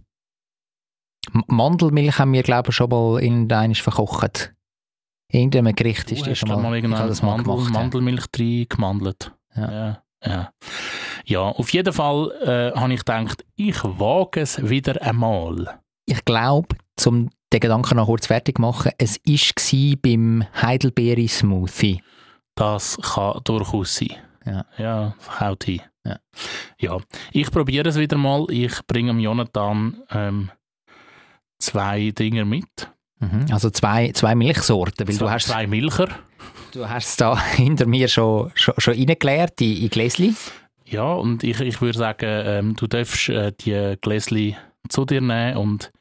Mandelmilch 1.46 2.18
haben 2.18 2.32
wir, 2.32 2.42
glaube 2.42 2.70
ich, 2.70 2.76
schon 2.76 2.90
mal 2.90 3.22
irgendeines 3.22 3.78
verkocht. 3.78 4.54
Irgendeinem 5.32 5.74
Gericht 5.74 6.10
ist 6.10 6.26
hast 6.26 6.38
schon 6.38 6.48
mal, 6.48 6.56
mal 6.58 6.74
irgendwann 6.74 7.06
das 7.08 7.22
mal 7.22 7.36
Mandel, 7.36 7.54
gemacht. 7.54 7.74
ja. 7.74 7.80
Mandelmilch 7.80 8.26
drin 8.32 8.66
gemandelt. 8.68 9.32
Ja. 9.54 9.72
Ja. 9.72 10.02
ja. 10.24 10.52
Ja, 11.26 11.40
auf 11.42 11.72
jeden 11.72 11.92
Fall 11.92 12.32
äh, 12.42 12.78
habe 12.78 12.92
ich 12.92 13.00
gedacht, 13.04 13.44
ich 13.54 13.82
wage 13.84 14.40
es 14.40 14.68
wieder 14.68 15.00
einmal. 15.02 15.80
Ich 16.06 16.24
glaube, 16.24 16.76
um 17.06 17.30
den 17.52 17.60
Gedanken 17.60 17.96
noch 17.96 18.06
kurz 18.06 18.26
fertig 18.26 18.58
machen, 18.58 18.92
es 18.98 19.20
war 19.24 19.96
beim 20.02 20.44
Heidelbeere-Smoothie. 20.60 22.02
Das 22.54 22.98
kann 23.02 23.40
durchaus 23.44 23.96
sein. 23.96 24.16
Ja. 24.44 24.64
Ja, 24.78 25.14
haut 25.40 25.64
hin. 25.64 25.80
Ja. 26.04 26.18
ja. 26.78 26.98
Ich 27.32 27.50
probiere 27.50 27.88
es 27.88 27.98
wieder 27.98 28.16
mal. 28.16 28.46
Ich 28.50 28.86
bringe 28.86 29.12
Jonathan 29.20 29.96
ähm, 30.10 30.50
zwei 31.58 32.10
Dinger 32.10 32.44
mit. 32.44 32.90
Mhm. 33.18 33.46
Also 33.50 33.70
zwei, 33.70 34.12
zwei 34.12 34.34
Milchsorten, 34.34 35.06
weil 35.06 35.14
zwei, 35.14 35.24
du 35.24 35.30
hast, 35.30 35.46
zwei 35.48 35.66
Milcher. 35.66 36.08
du 36.72 36.88
hast 36.88 37.06
es 37.06 37.16
da 37.16 37.38
hinter 37.54 37.86
mir 37.86 38.08
schon, 38.08 38.50
schon, 38.54 38.74
schon 38.78 38.94
reingeleert 38.94 39.60
in, 39.60 39.76
in 39.76 39.90
Gläschen. 39.90 40.36
Ja, 40.86 41.12
und 41.12 41.44
ich, 41.44 41.60
ich 41.60 41.80
würde 41.80 41.98
sagen, 41.98 42.26
ähm, 42.26 42.76
du 42.76 42.86
darfst 42.86 43.28
äh, 43.28 43.52
die 43.60 43.96
Gläschen 44.00 44.56
zu 44.88 45.04
dir 45.04 45.20
nehmen 45.20 45.56
und 45.56 45.92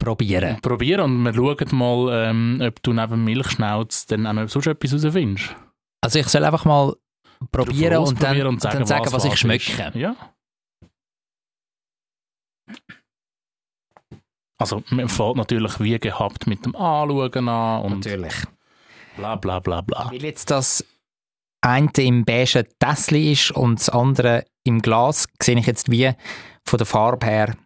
Probieren. 0.00 0.60
probieren. 0.62 1.02
Und 1.02 1.22
wir 1.22 1.34
schauen 1.34 1.78
mal, 1.78 2.30
ähm, 2.30 2.62
ob 2.66 2.82
du 2.82 2.92
neben 2.92 3.22
Milchschnauz 3.22 4.06
dann 4.06 4.26
auch 4.26 4.32
noch 4.32 4.48
sonst 4.48 4.66
etwas 4.66 4.90
herausfindest. 4.90 5.54
Also 6.00 6.18
ich 6.18 6.26
soll 6.26 6.44
einfach 6.44 6.64
mal 6.64 6.94
probieren 7.52 7.98
und 7.98 8.22
dann, 8.22 8.46
und 8.46 8.64
dann 8.64 8.86
sagen, 8.86 9.12
was, 9.12 9.24
ich 9.24 9.36
schmecke. 9.36 9.92
Ja. 9.94 10.16
Also, 14.58 14.82
man 14.90 15.08
fängt 15.08 15.36
natürlich 15.36 15.80
wie 15.80 15.98
gehabt 15.98 16.46
mit 16.46 16.64
dem 16.66 16.76
Anschauen 16.76 17.48
an 17.48 17.82
und 17.82 18.04
Natürlich. 18.06 18.34
bla 19.16 19.36
bla 19.36 19.58
bla 19.58 19.80
bla. 19.80 20.10
Weil 20.10 20.22
jetzt 20.22 20.50
das 20.50 20.84
eine 21.62 21.90
im 21.98 22.24
beigen 22.24 22.66
Tässchen 22.78 23.16
ist 23.16 23.50
und 23.52 23.80
das 23.80 23.88
andere 23.88 24.44
im 24.64 24.80
Glas, 24.80 25.26
sehe 25.42 25.58
ich 25.58 25.66
jetzt 25.66 25.90
wie 25.90 26.12
von 26.64 26.76
der 26.76 26.86
Farbe 26.86 27.26
her, 27.26 27.56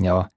ja, 0.00 0.30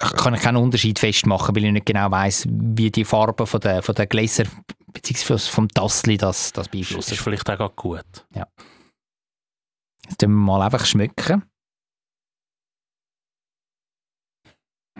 kann 0.00 0.34
ich 0.34 0.40
keinen 0.40 0.56
Unterschied 0.56 0.98
festmachen, 0.98 1.54
weil 1.54 1.64
ich 1.66 1.72
nicht 1.72 1.86
genau 1.86 2.10
weiß, 2.10 2.46
wie 2.50 2.90
die 2.90 3.04
Farbe 3.04 3.46
von 3.46 3.60
der, 3.60 3.82
von 3.82 3.94
der 3.94 4.06
Gläser 4.06 4.44
bzw. 4.92 5.38
vom 5.38 5.68
Tassli 5.68 6.16
das, 6.16 6.52
das 6.52 6.64
Das 6.64 6.68
beeinflusst. 6.70 7.12
ist 7.12 7.20
vielleicht 7.20 7.48
auch 7.50 7.76
gut. 7.76 8.04
Jetzt 8.32 10.18
tun 10.18 10.30
wir 10.30 10.36
mal 10.36 10.62
einfach 10.62 10.84
schmecken. 10.86 11.44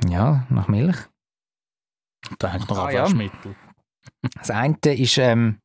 Ja, 0.09 0.47
nach 0.51 0.69
Milch. 0.69 0.97
Da 2.39 2.53
hängt 2.53 2.69
noch 2.69 2.79
Ah, 2.79 2.87
ein 2.87 2.95
ja. 2.95 3.03
Waschmittel. 3.03 3.57
Das 4.35 4.51
eine 4.51 4.77
ist, 4.85 5.19
ähm, 5.19 5.59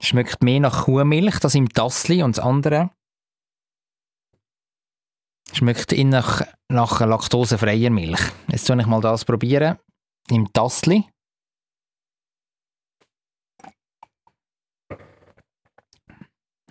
schmeckt 0.00 0.42
mehr 0.42 0.60
nach 0.60 0.84
Kuhmilch, 0.84 1.38
das 1.40 1.54
im 1.54 1.68
Tassli, 1.68 2.22
und 2.22 2.36
das 2.36 2.44
andere 2.44 2.90
schmeckt 5.52 5.92
in 5.92 6.10
nach, 6.10 6.42
nach 6.68 7.00
laktosefreier 7.00 7.90
Milch. 7.90 8.20
Jetzt 8.48 8.66
tue 8.66 8.80
ich 8.80 8.86
mal 8.86 9.00
das 9.00 9.24
probieren. 9.24 9.78
Im 10.30 10.52
Tassli. 10.52 11.04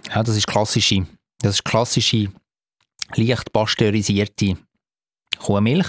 Ja, 0.09 0.23
das 0.23 0.37
ist 0.37 0.47
klassische, 0.47 1.05
das 1.39 1.55
ist 1.55 1.65
klassische, 1.65 2.31
leicht 3.15 3.51
pasteurisierte 3.51 4.57
Kuhmilch. 5.37 5.87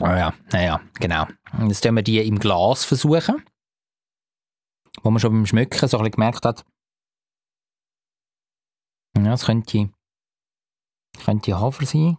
Ah 0.00 0.16
ja, 0.16 0.34
naja, 0.50 0.80
genau. 0.94 1.26
Jetzt 1.68 1.82
tun 1.82 1.94
wir 1.94 2.02
die 2.02 2.18
im 2.26 2.38
Glas 2.38 2.84
versuchen. 2.84 3.44
Wo 5.02 5.10
man 5.10 5.20
schon 5.20 5.32
beim 5.32 5.46
Schmücken 5.46 5.88
so 5.88 5.98
ein 5.98 6.04
bisschen 6.04 6.12
gemerkt 6.12 6.44
hat, 6.44 6.64
ja, 9.16 9.30
das 9.30 9.44
könnte, 9.44 9.90
könnte 11.24 11.58
Hafer 11.58 11.86
sein. 11.86 12.18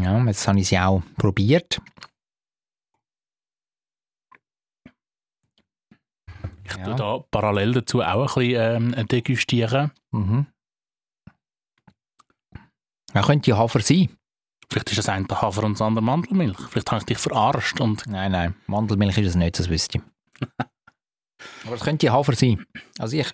Ja, 0.00 0.24
jetzt 0.24 0.48
habe 0.48 0.60
ich 0.60 0.68
sie 0.68 0.78
auch 0.78 1.02
probiert. 1.16 1.80
Ich 6.64 6.76
ja. 6.76 6.94
da 6.94 7.18
parallel 7.30 7.72
dazu 7.72 8.02
auch 8.02 8.36
ein 8.36 8.48
bisschen 8.48 8.94
ähm, 8.98 9.06
degustieren. 9.06 9.92
Mhm. 10.10 10.46
Ja, 13.14 13.22
könnte 13.22 13.56
Hafer 13.56 13.80
sein. 13.80 14.16
Vielleicht 14.70 14.90
ist 14.90 14.98
das 14.98 15.08
eine 15.08 15.26
Hafer 15.28 15.64
und 15.64 15.74
das 15.74 15.82
andere 15.82 16.04
Mandelmilch. 16.04 16.58
Vielleicht 16.70 16.90
habe 16.90 17.00
ich 17.00 17.06
dich 17.06 17.18
verarscht 17.18 17.80
und 17.80 18.06
Nein, 18.06 18.32
nein, 18.32 18.54
Mandelmilch 18.66 19.18
ist 19.18 19.28
es 19.28 19.34
nicht, 19.34 19.58
das 19.58 19.68
wüsste 19.68 19.98
ich. 19.98 20.48
Aber 21.66 21.74
es 21.74 21.82
könnte 21.82 22.10
Hafer 22.12 22.34
sein. 22.34 22.64
Also 22.98 23.16
ich, 23.16 23.32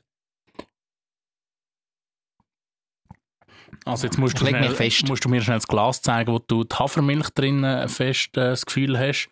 Also 3.85 4.07
jetzt 4.07 4.19
musst 4.19 4.41
du, 4.41 4.47
schnell, 4.47 4.71
musst 5.09 5.25
du 5.25 5.29
mir 5.29 5.41
schnell 5.41 5.57
das 5.57 5.67
Glas 5.67 6.03
zeigen, 6.03 6.33
wo 6.33 6.39
du 6.39 6.65
die 6.65 6.75
Hafermilch 6.75 7.31
drin 7.31 7.65
äh, 7.65 7.89
fest 7.89 8.37
äh, 8.37 8.51
das 8.51 8.65
Gefühl 8.65 8.99
hast. 8.99 9.29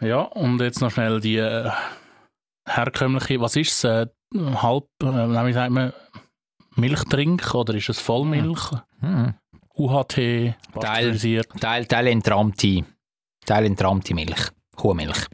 Ja, 0.00 0.22
und 0.22 0.60
jetzt 0.60 0.80
noch 0.80 0.90
schnell 0.90 1.20
die 1.20 1.36
äh, 1.36 1.70
herkömmliche, 2.66 3.40
was 3.40 3.54
ist 3.54 3.72
es? 3.72 3.84
Äh, 3.84 4.06
halb, 4.34 4.88
äh, 5.02 5.06
wie 5.06 5.52
sagt 5.52 5.70
man, 5.70 5.92
Milchtrink 6.74 7.54
oder 7.54 7.74
ist 7.74 7.88
es 7.88 8.00
Vollmilch? 8.00 8.70
hm, 9.00 9.34
UHT, 9.80 10.54
pasteurisiert. 10.72 11.48
Teil, 11.58 11.86
Teil 11.86 12.06
entrahmte, 12.08 12.84
Teil 13.46 13.64
entrahmte 13.64 14.14
Milch, 14.14 14.50
Kuhmilch. 14.76 15.26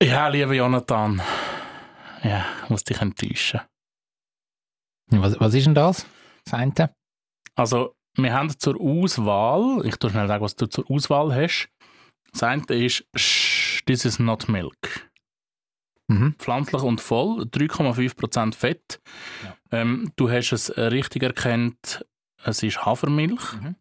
Ja, 0.00 0.28
lieber 0.28 0.54
Jonathan. 0.54 1.20
Ja, 2.22 2.46
ich 2.62 2.70
muss 2.70 2.84
dich 2.84 3.00
enttäuschen. 3.00 3.60
Was, 5.10 5.40
was 5.40 5.54
ist 5.54 5.66
denn 5.66 5.74
das? 5.74 6.06
Das 6.44 6.54
eine? 6.54 6.94
Also, 7.56 7.96
wir 8.16 8.32
haben 8.32 8.56
zur 8.56 8.80
Auswahl, 8.80 9.84
ich 9.84 9.96
tue 9.96 10.10
schnell 10.10 10.28
sagen, 10.28 10.44
was 10.44 10.54
du 10.54 10.66
zur 10.66 10.88
Auswahl 10.88 11.34
hast. 11.34 11.68
Das 12.30 12.44
eine 12.44 12.62
ist, 12.68 13.04
this 13.86 14.04
is 14.04 14.20
not 14.20 14.48
milk. 14.48 15.05
Mhm. 16.08 16.34
Pflanzlich 16.38 16.82
und 16.82 17.00
voll, 17.00 17.42
3,5% 17.42 18.54
Fett. 18.54 19.00
Ja. 19.44 19.56
Ähm, 19.72 20.12
du 20.16 20.30
hast 20.30 20.52
es 20.52 20.68
äh, 20.68 20.82
richtig 20.82 21.22
erkannt, 21.24 22.04
es 22.44 22.62
ist 22.62 22.84
Hafermilch. 22.86 23.52
Mhm. 23.60 23.76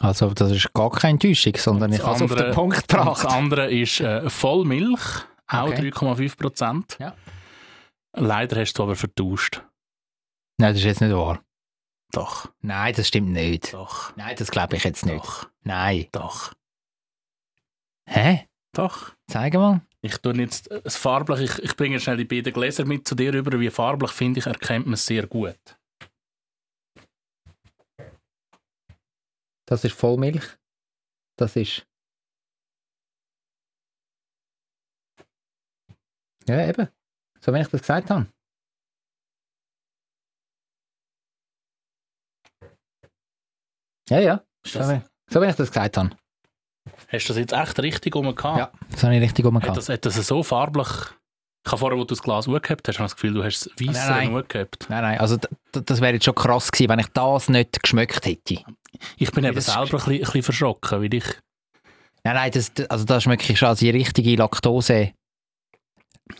Also 0.00 0.34
das 0.34 0.50
ist 0.52 0.72
gar 0.74 0.90
keine 0.90 1.12
Enttäuschung, 1.12 1.54
sondern 1.56 1.92
ich 1.92 2.02
habe 2.02 2.16
es 2.16 2.22
auf 2.22 2.30
andere- 2.30 2.46
den 2.48 2.54
Punkt 2.54 2.76
Und 2.76 2.92
das 2.92 2.98
gebracht. 3.20 3.26
andere 3.26 3.70
ist 3.72 4.00
äh, 4.00 4.28
Vollmilch, 4.28 5.00
auch 5.46 5.68
Okay. 5.68 5.90
3,5%. 5.90 6.98
Ja. 7.00 7.14
Leider 8.14 8.60
hast 8.60 8.74
du 8.74 8.82
aber 8.82 8.96
vertauscht. 8.96 9.62
Nein, 10.58 10.70
das 10.72 10.78
ist 10.78 10.84
jetzt 10.84 11.00
nicht 11.00 11.14
wahr. 11.14 11.40
Doch, 12.12 12.50
Nein, 12.60 12.94
das 12.94 13.08
stimmt 13.08 13.30
nicht. 13.30 13.74
doch, 13.74 14.14
Nein, 14.16 14.36
das 14.38 14.50
glaube 14.50 14.76
ich 14.76 14.84
jetzt 14.84 15.04
nicht. 15.06 15.18
doch, 15.24 15.48
Nein. 15.64 16.06
doch, 16.12 16.52
Hä? 18.08 18.46
doch. 18.72 19.12
Zeig 19.28 19.54
mal. 19.54 19.80
Ich 20.06 20.18
tue 20.18 20.36
jetzt 20.36 20.70
äh, 20.70 20.80
das 20.82 20.96
farblich, 20.96 21.40
ich, 21.40 21.58
ich 21.64 21.76
bringe 21.76 21.98
schnell 21.98 22.16
die 22.16 22.24
beiden 22.24 22.52
Gläser 22.52 22.84
mit 22.84 23.08
zu 23.08 23.16
dir 23.16 23.34
rüber, 23.34 23.58
wie 23.58 23.70
farblich 23.70 24.12
finde 24.12 24.38
ich, 24.38 24.46
erkennt 24.46 24.86
man 24.86 24.94
es 24.94 25.04
sehr 25.04 25.26
gut. 25.26 25.58
Das 29.68 29.82
ist 29.84 29.94
Vollmilch. 29.94 30.56
Das 31.36 31.56
ist. 31.56 31.84
Ja, 36.46 36.68
eben. 36.68 36.88
So 37.40 37.52
wie 37.52 37.60
ich 37.60 37.68
das 37.68 37.80
gesagt 37.80 38.10
habe. 38.10 38.32
Ja, 44.08 44.20
ja. 44.20 44.46
So 44.64 45.40
wie 45.40 45.46
ich 45.46 45.56
das 45.56 45.68
gesagt 45.68 45.96
habe. 45.96 46.16
Hast 47.08 47.24
du 47.28 47.32
das 47.32 47.36
jetzt 47.38 47.52
echt 47.52 47.78
richtig 47.80 48.14
umgehauen? 48.16 48.58
Ja, 48.58 48.70
das 48.90 49.02
habe 49.04 49.14
ich 49.16 49.22
richtig 49.22 49.44
Hat 49.44 49.52
umgehauen. 49.52 49.74
das, 49.74 49.88
hat 49.88 50.04
das 50.06 50.14
so 50.26 50.42
farblich... 50.42 50.88
Ich 51.64 51.72
habe 51.72 51.80
vorher, 51.80 51.98
wo 51.98 52.02
du 52.04 52.14
das 52.14 52.22
Glas 52.22 52.46
hochgehabt 52.46 52.86
hast, 52.86 52.98
habe 52.98 53.06
ich 53.06 53.12
das 53.12 53.16
Gefühl, 53.16 53.34
du 53.34 53.42
hast 53.42 53.66
es 53.66 53.70
Nein, 53.80 53.88
weisser 53.88 54.10
nein. 54.10 54.32
Nein, 54.88 55.02
nein, 55.02 55.18
also 55.18 55.36
das 55.72 56.00
wäre 56.00 56.12
jetzt 56.14 56.24
schon 56.24 56.34
krass 56.36 56.70
gewesen, 56.70 56.88
wenn 56.90 57.00
ich 57.00 57.08
das 57.08 57.48
nicht 57.48 57.82
geschmeckt 57.82 58.24
hätte. 58.24 58.62
Ich 59.16 59.32
bin 59.32 59.44
eben 59.44 59.54
das 59.56 59.66
selber 59.66 60.00
ein 60.06 60.18
bisschen, 60.20 60.42
verschrocken, 60.44 61.02
weil 61.02 61.12
ich... 61.12 61.24
Nein, 62.22 62.34
nein, 62.36 62.50
das, 62.52 62.72
das- 62.72 62.88
also 62.88 63.04
da 63.04 63.20
schmecke 63.20 63.52
ich 63.52 63.58
schon 63.58 63.68
als 63.68 63.80
die 63.80 63.90
richtige 63.90 64.36
Laktose, 64.36 65.10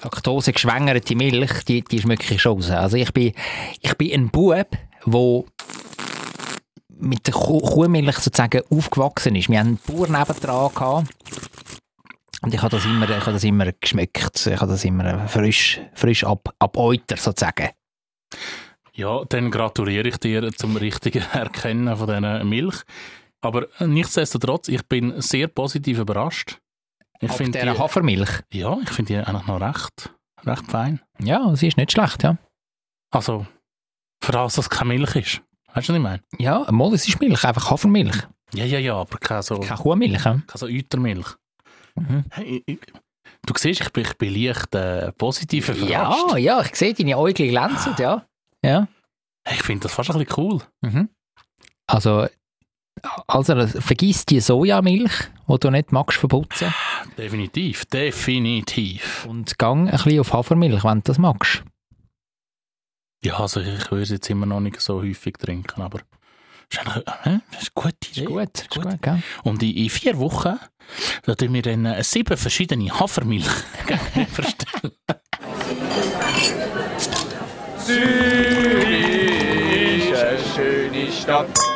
Laktose 0.02 0.52
geschwängerte 0.52 1.16
Milch, 1.16 1.64
die, 1.64 1.82
die 1.82 2.00
schmecke 2.00 2.34
ich 2.34 2.40
schon 2.42 2.52
raus. 2.58 2.70
Also 2.70 2.96
ich 2.96 3.12
bin, 3.12 3.32
ich 3.80 3.94
bin 3.96 4.12
ein 4.12 4.30
Bub, 4.30 4.68
der 5.06 5.44
mit 6.98 7.26
der 7.26 7.34
Kuh 7.34 7.60
Kuhmilch 7.60 8.18
sozusagen 8.18 8.62
aufgewachsen 8.70 9.36
ist. 9.36 9.48
Wir 9.48 9.60
haben 9.60 9.66
einen 9.68 9.78
Bauer 9.86 10.08
nebendran 10.08 10.74
gehabt. 10.74 11.08
Und 12.42 12.54
ich 12.54 12.62
habe 12.62 12.76
das 12.76 12.84
immer, 12.84 13.08
ich 13.08 13.20
habe 13.20 13.32
das 13.32 13.44
immer 13.44 13.72
geschmeckt. 13.72 14.46
Ich 14.46 14.60
habe 14.60 14.70
das 14.72 14.84
immer 14.84 15.26
frisch, 15.28 15.80
frisch 15.94 16.24
ab, 16.24 16.54
ab 16.58 16.76
Euter 16.76 17.16
sozusagen. 17.16 17.70
Ja, 18.92 19.24
dann 19.28 19.50
gratuliere 19.50 20.08
ich 20.08 20.16
dir 20.18 20.52
zum 20.52 20.76
richtigen 20.76 21.24
Erkennen 21.32 21.96
von 21.96 22.06
dieser 22.06 22.44
Milch. 22.44 22.82
Aber 23.42 23.66
nichtsdestotrotz, 23.80 24.68
ich 24.68 24.82
bin 24.86 25.20
sehr 25.20 25.48
positiv 25.48 25.98
überrascht. 25.98 26.58
Ich 27.20 27.30
Ab 27.30 27.38
dieser 27.38 27.52
die, 27.72 27.78
Hafermilch. 27.78 28.30
ja, 28.52 28.76
ich 28.82 28.90
finde 28.90 29.12
die 29.14 29.18
eigentlich 29.18 29.46
noch 29.46 29.60
recht, 29.60 30.14
recht 30.44 30.66
fein. 30.70 31.00
Ja, 31.18 31.54
sie 31.56 31.68
ist 31.68 31.76
nicht 31.76 31.92
schlecht, 31.92 32.22
ja. 32.22 32.36
Also, 33.10 33.46
für 34.22 34.32
das, 34.32 34.54
dass 34.54 34.66
es 34.66 34.70
keine 34.70 34.94
Milch 34.94 35.16
ist. 35.16 35.42
Weißt 35.76 35.88
du, 35.90 35.92
was 35.92 35.98
ich 35.98 36.02
meine? 36.02 36.22
Ja, 36.38 36.66
mal, 36.72 36.92
es 36.94 37.06
ist 37.06 37.20
Milch, 37.20 37.44
einfach 37.44 37.70
Hafermilch. 37.70 38.16
Ja, 38.54 38.64
ja, 38.64 38.78
ja, 38.78 38.94
aber 38.94 39.18
keine 39.18 39.42
so, 39.42 39.58
Keine 39.60 39.78
Kuhmilch. 39.78 40.22
Keine 40.22 40.42
so 40.54 40.66
Eutermilch. 40.66 41.26
Mhm. 41.96 42.24
Hey, 42.30 42.62
ich, 42.64 42.78
du 43.44 43.54
siehst, 43.56 43.82
ich 43.82 43.92
bin, 43.92 44.04
ich 44.04 44.16
bin 44.16 44.32
leicht 44.34 44.74
äh, 44.74 45.12
positiv 45.12 45.68
überrascht. 45.68 46.30
Ja, 46.30 46.36
ja, 46.38 46.62
ich 46.62 46.74
sehe 46.74 46.94
deine 46.94 47.18
Äugel 47.18 47.48
glänzen, 47.48 47.94
ja. 47.98 48.24
ja. 48.62 48.88
Hey, 49.44 49.56
Ich 49.56 49.62
finde 49.64 49.82
das 49.82 49.92
fast 49.92 50.10
ein 50.10 50.18
bisschen 50.18 50.34
cool. 50.42 50.62
Mhm. 50.80 51.10
Also, 51.86 52.26
also 53.26 53.66
vergiss 53.66 54.24
die 54.24 54.40
Sojamilch, 54.40 55.12
die 55.46 55.58
du 55.58 55.70
nicht 55.70 55.92
magst 55.92 56.18
verputzen 56.18 56.72
Definitiv, 57.18 57.84
definitiv. 57.86 59.26
und 59.28 59.58
gang 59.58 59.88
ein 59.88 59.92
bisschen 59.92 60.20
auf 60.20 60.32
Hafermilch, 60.32 60.82
wenn 60.84 60.98
du 60.98 61.02
das 61.04 61.18
magst. 61.18 61.62
Ja, 63.24 63.38
also 63.40 63.60
ich 63.60 63.90
würde 63.90 64.02
es 64.02 64.10
jetzt 64.10 64.30
immer 64.30 64.46
noch 64.46 64.60
nicht 64.60 64.80
so 64.80 65.00
häufig 65.02 65.34
trinken, 65.38 65.82
aber 65.82 66.00
ist 66.70 66.80
eigentlich, 66.80 67.04
das 67.52 67.62
ist 67.62 67.74
gut. 67.74 67.94
Das 68.00 68.10
Ist 68.10 68.18
ist 68.18 68.26
gut, 68.26 68.58
ist 68.58 68.70
gut, 68.70 69.02
gell? 69.02 69.22
Und 69.44 69.62
in, 69.62 69.76
in 69.76 69.90
vier 69.90 70.18
Wochen 70.18 70.58
werden 71.24 71.52
wir 71.52 71.62
dann 71.62 71.86
äh, 71.86 72.02
sieben 72.02 72.36
verschiedene 72.36 72.90
Hafermilch 72.98 73.46
verstellen. 74.32 74.92
Zürich 78.76 80.10
ist 80.10 80.22
eine 80.22 80.38
schöne 80.54 81.12
Stadt. 81.12 81.75